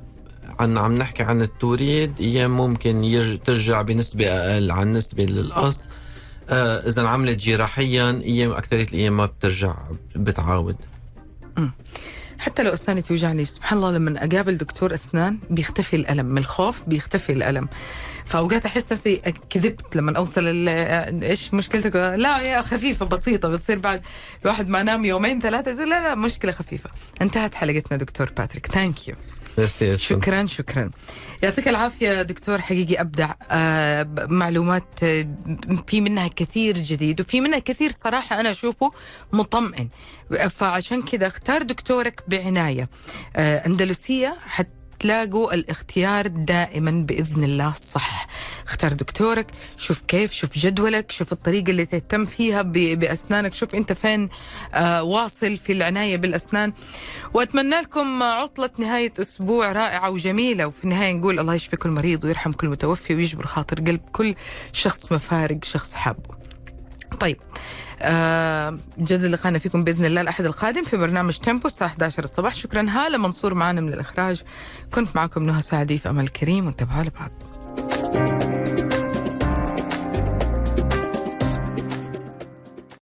عن 0.60 0.78
عم 0.78 0.96
نحكي 0.96 1.24
عن 1.24 1.42
التوريد 1.42 2.14
أيام 2.20 2.58
ممكن 2.58 3.04
يرج 3.04 3.40
ترجع 3.46 3.82
بنسبة 3.82 4.28
أقل 4.28 4.72
عن 4.72 4.94
نسبة 4.94 5.26
للقص. 5.26 5.88
آه، 6.50 6.88
إذا 6.88 7.02
انعملت 7.02 7.40
جراحيا 7.40 8.22
أيام 8.24 8.52
أكثرية 8.52 8.84
الأيام 8.84 9.18
ما 9.18 9.26
بترجع 9.26 9.76
بتعاود. 10.16 10.76
حتى 12.38 12.64
لو 12.64 12.74
أسناني 12.74 13.02
توجعني 13.02 13.46
سبحان 13.46 13.78
الله 13.78 13.92
لما 13.92 14.26
أقابل 14.26 14.58
دكتور 14.58 14.94
أسنان 14.94 15.38
بيختفي 15.50 15.96
الألم 15.96 16.26
من 16.26 16.38
الخوف 16.38 16.82
بيختفي 16.88 17.32
الألم. 17.32 17.68
فاوقات 18.32 18.66
أحس 18.66 18.92
نفسي 18.92 19.16
كذبت 19.50 19.96
لما 19.96 20.18
أوصل 20.18 20.68
إيش 21.24 21.54
مشكلتك؟ 21.54 21.96
لا 21.96 22.40
هي 22.40 22.62
خفيفة 22.62 23.06
بسيطة 23.06 23.50
بتصير 23.50 23.80
بعد 23.80 24.02
الواحد 24.44 24.68
ما 24.68 24.84
نام 24.84 25.06
يومين 25.06 25.42
ثلاثة 25.42 25.72
يصير 25.72 25.86
لا 25.86 26.02
لا 26.02 26.16
مشكلة 26.16 26.52
خفيفة. 26.52 26.90
انتهت 27.22 27.56
حلقتنا 27.56 27.98
دكتور 27.98 28.32
باتريك. 28.38 28.68
thank 28.68 29.08
you 29.08 29.16
شكرا. 29.96 30.46
شكرا. 30.46 30.90
يعطيك 31.44 31.68
العافية 31.68 32.22
دكتور 32.22 32.62
حقيقي 32.62 33.02
أبدع. 33.02 33.34
آه 33.52 34.08
معلومات 34.30 35.04
آه، 35.04 35.28
في 35.88 36.02
منها 36.02 36.28
كثير 36.28 36.78
جديد 36.78 37.22
وفي 37.22 37.42
منها 37.42 37.60
كثير 37.60 37.92
صراحة 37.92 38.40
أنا 38.40 38.52
أشوفه 38.52 38.92
مطمئن. 39.34 39.90
فعشان 40.50 41.02
كذا 41.02 41.28
اختار 41.28 41.62
دكتورك 41.62 42.24
بعناية. 42.28 42.90
آه 43.36 43.58
أندلسية 43.68 44.38
حتلاقوا 45.06 45.54
الاختيار 45.54 46.28
دائما 46.28 46.92
بإذن 46.92 47.44
الله 47.44 47.68
الصح 47.72 48.28
اختار 48.68 48.94
دكتورك 48.94 49.48
شوف 49.78 50.02
كيف 50.08 50.32
شوف 50.34 50.58
جدولك 50.58 51.12
شوف 51.12 51.32
الطريقة 51.32 51.70
اللي 51.70 51.86
تهتم 51.86 52.26
فيها 52.26 52.62
ب- 52.62 52.72
بأسنانك 53.00 53.54
شوف 53.54 53.76
أنت 53.76 53.94
فين 53.94 54.30
آه 54.74 55.04
واصل 55.04 55.58
في 55.58 55.72
العناية 55.74 56.18
بالأسنان. 56.18 56.74
وأتمنى 57.34 57.76
لكم 57.82 58.24
عطلة 58.24 58.70
نهاية 58.78 59.14
أسبوع 59.22 59.72
رائعة 59.72 60.10
وجميلة. 60.10 60.66
وفي 60.66 60.84
النهاية 60.84 61.14
نقول 61.14 61.40
الله 61.40 61.54
يشفي 61.56 61.76
كل 61.78 61.90
مريض 61.90 62.24
ويرحم 62.24 62.52
كل 62.52 62.68
متوفي 62.70 63.16
ويجبر 63.16 63.46
خاطر 63.46 63.76
قلب 63.80 64.02
كل 64.12 64.36
شخص 64.74 65.12
مفارق 65.12 65.64
شخص 65.64 65.94
حابه 65.94 66.36
طيب 67.20 67.38
آه 68.02 68.78
جد 69.00 69.26
لقانا 69.26 69.60
فيكم 69.60 69.84
بإذن 69.84 70.06
الله 70.06 70.22
الأحد 70.22 70.46
القادم 70.46 70.84
في 70.84 70.98
برنامج 70.98 71.38
تيمبو 71.38 71.68
الساعة 71.68 71.88
11 71.88 72.24
الصباح. 72.24 72.56
شكرا. 72.56 72.86
هالة 72.90 73.18
منصور 73.18 73.54
معنا 73.54 73.82
من 73.82 73.94
الإخراج. 73.94 74.42
كنت 74.94 75.16
معكم 75.16 75.44
نهى 75.44 75.62
سعدي 75.62 75.98
في 75.98 76.10
أمل 76.10 76.28
كريم. 76.28 76.66
وانتبهوا 76.66 77.04
لبعض. 77.04 77.32